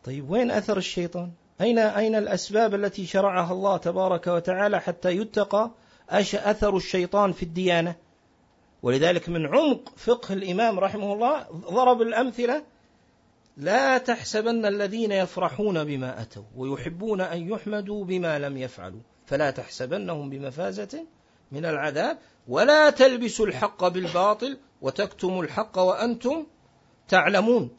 طيب 0.03 0.29
وين 0.29 0.51
أثر 0.51 0.77
الشيطان؟ 0.77 1.31
أين 1.61 1.79
أين 1.79 2.15
الأسباب 2.15 2.75
التي 2.75 3.05
شرعها 3.05 3.53
الله 3.53 3.77
تبارك 3.77 4.27
وتعالى 4.27 4.81
حتى 4.81 5.09
يتقى 5.09 5.71
أثر 6.09 6.77
الشيطان 6.77 7.31
في 7.31 7.43
الديانة؟ 7.43 7.95
ولذلك 8.83 9.29
من 9.29 9.45
عمق 9.45 9.93
فقه 9.97 10.33
الإمام 10.33 10.79
رحمه 10.79 11.13
الله 11.13 11.43
ضرب 11.51 12.01
الأمثلة 12.01 12.63
لا 13.57 13.97
تحسبن 13.97 14.65
الذين 14.65 15.11
يفرحون 15.11 15.83
بما 15.83 16.21
أتوا 16.21 16.43
ويحبون 16.55 17.21
أن 17.21 17.49
يحمدوا 17.49 18.05
بما 18.05 18.39
لم 18.39 18.57
يفعلوا. 18.57 19.01
فلا 19.25 19.51
تحسبنهم 19.51 20.29
بمفازة 20.29 21.05
من 21.51 21.65
العذاب 21.65 22.17
ولا 22.47 22.89
تلبسوا 22.89 23.45
الحق 23.45 23.87
بالباطل 23.87 24.57
وتكتموا 24.81 25.43
الحق 25.43 25.79
وأنتم 25.79 26.45
تعلمون. 27.07 27.69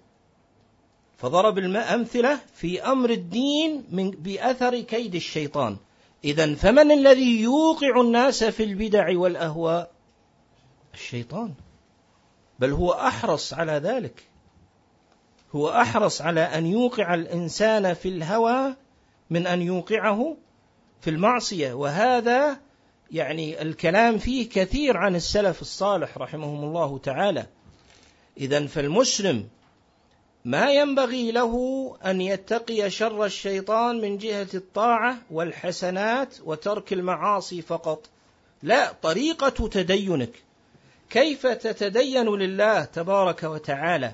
فضرب 1.16 1.58
الأمثلة 1.58 2.40
في 2.54 2.82
أمر 2.82 3.10
الدين 3.10 3.84
من 3.90 4.10
بأثر 4.10 4.80
كيد 4.80 5.14
الشيطان. 5.14 5.76
إذا 6.24 6.54
فمن 6.54 6.92
الذي 6.92 7.40
يوقع 7.40 8.00
الناس 8.00 8.44
في 8.44 8.64
البدع 8.64 9.18
والأهواء؟ 9.18 9.90
الشيطان. 10.94 11.54
بل 12.58 12.70
هو 12.70 12.92
أحرص 12.92 13.54
على 13.54 13.72
ذلك. 13.72 14.35
هو 15.56 15.68
أحرص 15.68 16.22
على 16.22 16.40
أن 16.40 16.66
يوقع 16.66 17.14
الإنسان 17.14 17.94
في 17.94 18.08
الهوى 18.08 18.74
من 19.30 19.46
أن 19.46 19.62
يوقعه 19.62 20.36
في 21.00 21.10
المعصية. 21.10 21.72
وهذا 21.72 22.60
يعني 23.10 23.62
الكلام 23.62 24.18
فيه 24.18 24.48
كثير 24.48 24.96
عن 24.96 25.16
السلف 25.16 25.60
الصالح 25.60 26.18
رحمهم 26.18 26.64
الله 26.64 26.98
تعالى. 26.98 27.46
إذا 28.38 28.66
فالمسلم 28.66 29.48
ما 30.44 30.72
ينبغي 30.72 31.32
له 31.32 31.54
أن 32.04 32.20
يتقي 32.20 32.90
شر 32.90 33.24
الشيطان 33.24 34.00
من 34.00 34.18
جهة 34.18 34.48
الطاعة 34.54 35.16
والحسنات 35.30 36.34
وترك 36.44 36.92
المعاصي 36.92 37.62
فقط. 37.62 38.08
لا 38.62 38.92
طريقة 39.02 39.68
تدينك. 39.68 40.32
كيف 41.10 41.46
تتدين 41.46 42.28
لله 42.28 42.84
تبارك 42.84 43.42
وتعالى؟ 43.42 44.12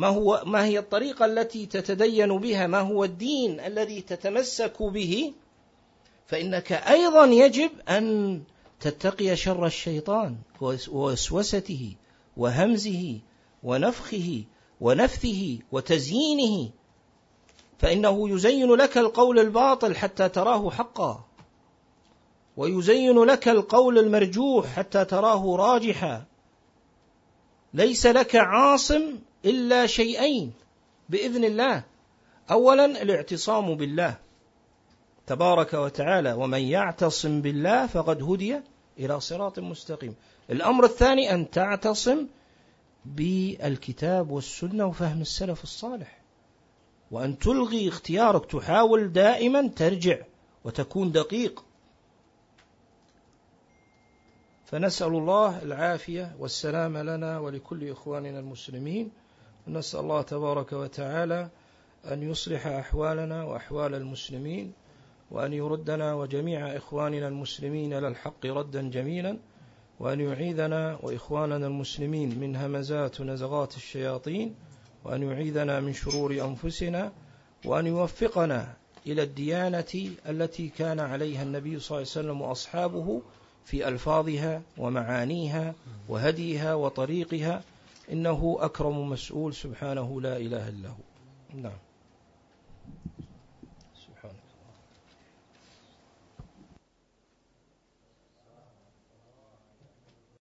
ما 0.00 0.08
هو 0.08 0.42
ما 0.46 0.64
هي 0.64 0.78
الطريقة 0.78 1.24
التي 1.24 1.66
تتدين 1.66 2.38
بها؟ 2.38 2.66
ما 2.66 2.80
هو 2.80 3.04
الدين 3.04 3.60
الذي 3.60 4.00
تتمسك 4.00 4.82
به؟ 4.82 5.32
فإنك 6.26 6.72
أيضا 6.72 7.24
يجب 7.24 7.70
أن 7.88 8.42
تتقي 8.80 9.36
شر 9.36 9.66
الشيطان 9.66 10.36
ووسوسته 10.90 11.94
وهمزه 12.36 13.18
ونفخه 13.62 14.44
ونفثه 14.80 15.58
وتزيينه. 15.72 16.70
فإنه 17.78 18.30
يزين 18.30 18.74
لك 18.74 18.98
القول 18.98 19.38
الباطل 19.38 19.96
حتى 19.96 20.28
تراه 20.28 20.70
حقا. 20.70 21.24
ويزين 22.56 23.24
لك 23.24 23.48
القول 23.48 23.98
المرجوح 23.98 24.66
حتى 24.66 25.04
تراه 25.04 25.56
راجحا. 25.56 26.24
ليس 27.74 28.06
لك 28.06 28.36
عاصم 28.36 29.18
إلا 29.44 29.86
شيئين 29.86 30.52
بإذن 31.08 31.44
الله. 31.44 31.84
أولا 32.50 32.84
الاعتصام 32.84 33.74
بالله. 33.74 34.16
تبارك 35.26 35.74
وتعالى 35.74 36.32
ومن 36.32 36.60
يعتصم 36.60 37.42
بالله 37.42 37.86
فقد 37.86 38.22
هدي 38.22 38.60
إلى 38.98 39.20
صراط 39.20 39.58
مستقيم. 39.58 40.14
الأمر 40.50 40.84
الثاني 40.84 41.34
أن 41.34 41.50
تعتصم 41.50 42.26
بالكتاب 43.04 44.30
والسنة 44.30 44.86
وفهم 44.86 45.20
السلف 45.20 45.62
الصالح. 45.62 46.20
وأن 47.10 47.38
تلغي 47.38 47.88
اختيارك 47.88 48.46
تحاول 48.46 49.12
دائما 49.12 49.68
ترجع 49.68 50.18
وتكون 50.64 51.12
دقيق. 51.12 51.64
فنسأل 54.64 55.08
الله 55.08 55.62
العافية 55.62 56.36
والسلام 56.38 56.98
لنا 56.98 57.38
ولكل 57.38 57.90
إخواننا 57.90 58.38
المسلمين. 58.38 59.19
نسأل 59.68 60.00
الله 60.00 60.22
تبارك 60.22 60.72
وتعالى 60.72 61.48
أن 62.04 62.22
يصلح 62.30 62.66
أحوالنا 62.66 63.44
وأحوال 63.44 63.94
المسلمين 63.94 64.72
وأن 65.30 65.52
يردنا 65.52 66.14
وجميع 66.14 66.76
إخواننا 66.76 67.28
المسلمين 67.28 67.92
إلى 67.92 68.08
الحق 68.08 68.46
ردا 68.46 68.90
جميلا 68.90 69.36
وأن 70.00 70.20
يعيذنا 70.20 70.98
وإخواننا 71.02 71.66
المسلمين 71.66 72.38
من 72.40 72.56
همزات 72.56 73.20
ونزغات 73.20 73.76
الشياطين 73.76 74.54
وأن 75.04 75.22
يعيذنا 75.22 75.80
من 75.80 75.92
شرور 75.92 76.32
أنفسنا 76.32 77.12
وأن 77.64 77.86
يوفقنا 77.86 78.74
إلى 79.06 79.22
الديانة 79.22 80.10
التي 80.28 80.68
كان 80.68 81.00
عليها 81.00 81.42
النبي 81.42 81.80
صلى 81.80 81.86
الله 81.98 82.10
عليه 82.16 82.20
وسلم 82.20 82.40
وأصحابه 82.40 83.22
في 83.64 83.88
ألفاظها 83.88 84.62
ومعانيها 84.78 85.74
وهديها 86.08 86.74
وطريقها 86.74 87.62
إنه 88.12 88.56
أكرم 88.60 89.10
مسؤول 89.10 89.54
سبحانه 89.54 90.20
لا 90.20 90.36
إله 90.36 90.68
إلا 90.68 90.88
هو. 90.88 91.04
نعم. 91.54 91.78